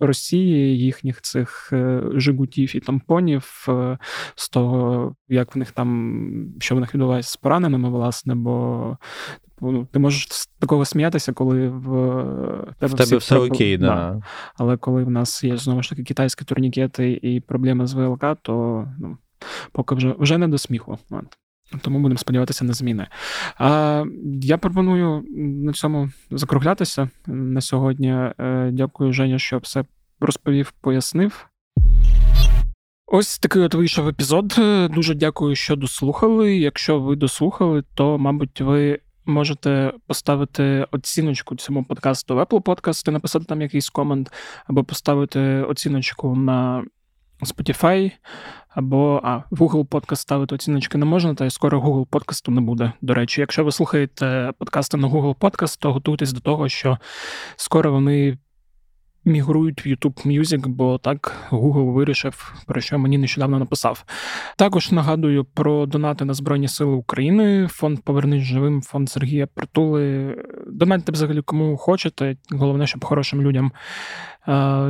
Росії, 0.00 0.78
їхніх 0.78 1.20
цих 1.20 1.70
е, 1.72 2.02
жигутів 2.14 2.76
і 2.76 2.80
тампонів, 2.80 3.66
е, 3.68 3.98
з 4.34 4.48
того, 4.48 5.14
як 5.28 5.56
в 5.56 5.58
них 5.58 5.70
там, 5.70 6.54
що 6.60 6.76
в 6.76 6.80
них 6.80 6.94
відбувається 6.94 7.30
з 7.30 7.36
пораненими, 7.36 7.90
власне, 7.90 8.34
бо 8.34 8.98
ну, 9.60 9.86
ти 9.92 9.98
можеш 9.98 10.28
з 10.30 10.46
такого 10.46 10.84
сміятися, 10.84 11.32
коли 11.32 11.68
в 11.68 11.88
тебе, 12.78 12.94
в 12.94 12.96
тебе 12.96 13.16
все 13.16 13.36
окей, 13.38 13.78
да. 13.78 13.86
да. 13.86 14.22
Але 14.56 14.76
коли 14.76 15.04
в 15.04 15.10
нас 15.10 15.44
є 15.44 15.56
знову 15.56 15.82
ж 15.82 15.90
таки 15.90 16.02
китайські 16.02 16.44
турнікети 16.44 17.20
і 17.22 17.40
проблеми 17.40 17.86
з 17.86 17.94
ВЛК, 17.94 18.24
то 18.42 18.86
ну, 18.98 19.18
поки 19.72 19.94
вже 19.94 20.14
вже 20.18 20.38
не 20.38 20.48
до 20.48 20.58
сміху. 20.58 20.98
Тому 21.82 21.98
будемо 21.98 22.18
сподіватися 22.18 22.64
на 22.64 22.72
зміни. 22.72 23.06
А, 23.58 24.04
Я 24.42 24.58
пропоную 24.58 25.24
на 25.36 25.72
цьому 25.72 26.10
закруглятися 26.30 27.10
на 27.26 27.60
сьогодні. 27.60 28.10
Е, 28.10 28.70
дякую, 28.72 29.12
Женя, 29.12 29.38
що 29.38 29.58
все 29.58 29.84
розповів, 30.20 30.72
пояснив. 30.80 31.46
Ось 33.06 33.38
такий 33.38 33.62
от 33.62 33.74
вийшов 33.74 34.08
епізод. 34.08 34.54
Дуже 34.94 35.14
дякую, 35.14 35.54
що 35.54 35.76
дослухали. 35.76 36.56
Якщо 36.56 37.00
ви 37.00 37.16
дослухали, 37.16 37.82
то, 37.94 38.18
мабуть, 38.18 38.60
ви 38.60 38.98
можете 39.26 39.92
поставити 40.06 40.86
оціночку 40.90 41.56
цьому 41.56 41.84
подкасту 41.84 42.36
в 42.36 42.40
Apple 42.40 42.62
Podcast, 42.62 43.10
написати 43.10 43.44
там 43.44 43.62
якийсь 43.62 43.90
комент, 43.90 44.32
або 44.66 44.84
поставити 44.84 45.40
оціночку 45.40 46.36
на 46.36 46.84
Spotify, 47.42 48.12
або 48.68 49.20
а, 49.24 49.36
в 49.50 49.62
Google 49.62 49.86
Podcast 49.88 50.16
ставити 50.16 50.54
оціночки 50.54 50.98
не 50.98 51.04
можна, 51.04 51.34
та 51.34 51.44
й 51.44 51.50
скоро 51.50 51.80
Google 51.80 52.06
подкасту 52.06 52.52
не 52.52 52.60
буде. 52.60 52.92
До 53.00 53.14
речі, 53.14 53.40
якщо 53.40 53.64
ви 53.64 53.72
слухаєте 53.72 54.52
подкасти 54.58 54.96
на 54.96 55.08
Google 55.08 55.36
Podcast, 55.36 55.80
то 55.80 55.92
готуйтесь 55.92 56.32
до 56.32 56.40
того, 56.40 56.68
що 56.68 56.98
скоро 57.56 57.92
вони 57.92 58.38
мігрують 59.26 59.86
в 59.86 59.88
YouTube 59.88 60.26
Music, 60.26 60.68
бо 60.68 60.98
так 60.98 61.32
Google 61.50 61.92
вирішив, 61.92 62.54
про 62.66 62.80
що 62.80 62.98
мені 62.98 63.18
нещодавно 63.18 63.58
написав. 63.58 64.04
Також 64.56 64.92
нагадую 64.92 65.44
про 65.44 65.86
донати 65.86 66.24
на 66.24 66.34
Збройні 66.34 66.68
Сили 66.68 66.92
України, 66.92 67.68
фонд 67.70 68.00
Повернись 68.00 68.42
живим, 68.42 68.82
фонд 68.82 69.10
Сергія 69.10 69.46
Притули. 69.46 70.36
Донатьте 70.66 71.12
взагалі 71.12 71.42
кому 71.42 71.76
хочете. 71.76 72.36
Головне, 72.50 72.86
щоб 72.86 73.04
хорошим 73.04 73.42
людям 73.42 73.72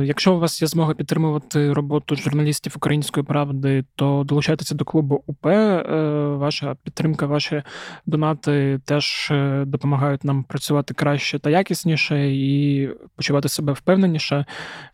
якщо 0.03 0.35
у 0.35 0.39
вас 0.39 0.61
є 0.61 0.67
змога 0.67 0.93
підтримувати 0.93 1.73
роботу 1.73 2.15
журналістів 2.15 2.73
української 2.75 3.23
правди, 3.25 3.85
то 3.95 4.23
долучайтеся 4.25 4.75
до 4.75 4.85
клубу 4.85 5.23
УП. 5.27 5.45
Е, 5.47 5.81
ваша 6.27 6.75
підтримка, 6.83 7.25
ваші 7.25 7.63
донати 8.05 8.79
теж 8.85 9.27
е, 9.31 9.63
допомагають 9.65 10.23
нам 10.23 10.43
працювати 10.43 10.93
краще 10.93 11.39
та 11.39 11.49
якісніше 11.49 12.31
і 12.31 12.89
почувати 13.15 13.49
себе 13.49 13.73
впевненіше. 13.73 14.45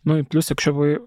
Ну 0.04 0.18
і 0.18 0.22
плюс, 0.22 0.50
якщо 0.50 0.74
ви 0.74 1.00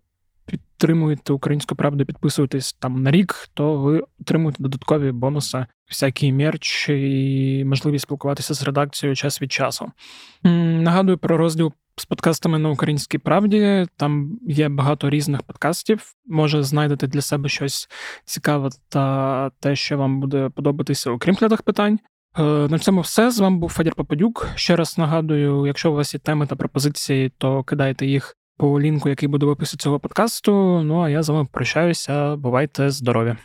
підтримуєте 0.45 1.33
українську 1.33 1.75
правду, 1.75 2.05
підписуєтесь 2.05 2.73
там 2.73 3.03
на 3.03 3.11
рік, 3.11 3.49
то 3.53 3.77
ви 3.77 4.03
отримуєте 4.21 4.63
додаткові 4.63 5.11
бонуси, 5.11 5.65
всякий 5.89 6.33
мерч 6.33 6.89
і 6.89 7.63
можливість 7.65 8.03
спілкуватися 8.03 8.53
з 8.53 8.63
редакцією 8.63 9.15
час 9.15 9.41
від 9.41 9.51
часу. 9.51 9.91
Нагадую 10.43 11.17
про 11.17 11.37
розділ 11.37 11.73
з 11.99 12.05
подкастами 12.05 12.59
на 12.59 12.69
українській 12.69 13.17
правді. 13.17 13.85
Там 13.97 14.39
є 14.47 14.69
багато 14.69 15.09
різних 15.09 15.43
подкастів. 15.43 16.13
Може, 16.25 16.63
знайдете 16.63 17.07
для 17.07 17.21
себе 17.21 17.49
щось 17.49 17.89
цікаве 18.25 18.69
та 18.89 19.49
те, 19.59 19.75
що 19.75 19.97
вам 19.97 20.19
буде 20.19 20.49
подобатися, 20.49 21.11
окрім 21.11 21.35
клятих 21.35 21.61
питань. 21.61 21.99
Е, 22.37 22.43
на 22.43 22.79
цьому 22.79 23.01
все. 23.01 23.31
З 23.31 23.39
вами 23.39 23.57
був 23.57 23.69
Федір 23.69 23.95
Попадюк. 23.95 24.47
Ще 24.55 24.75
раз 24.75 24.97
нагадую, 24.97 25.65
якщо 25.65 25.91
у 25.91 25.95
вас 25.95 26.13
є 26.13 26.19
теми 26.19 26.47
та 26.47 26.55
пропозиції, 26.55 27.31
то 27.37 27.63
кидайте 27.63 28.05
їх 28.05 28.37
по 28.57 28.81
лінку, 28.81 29.09
який 29.09 29.29
буде 29.29 29.45
в 29.45 29.49
описі 29.49 29.77
цього 29.77 29.99
подкасту. 29.99 30.81
Ну 30.83 31.01
а 31.01 31.09
я 31.09 31.23
з 31.23 31.29
вами 31.29 31.47
прощаюся. 31.51 32.35
Бувайте 32.35 32.89
здорові! 32.89 33.35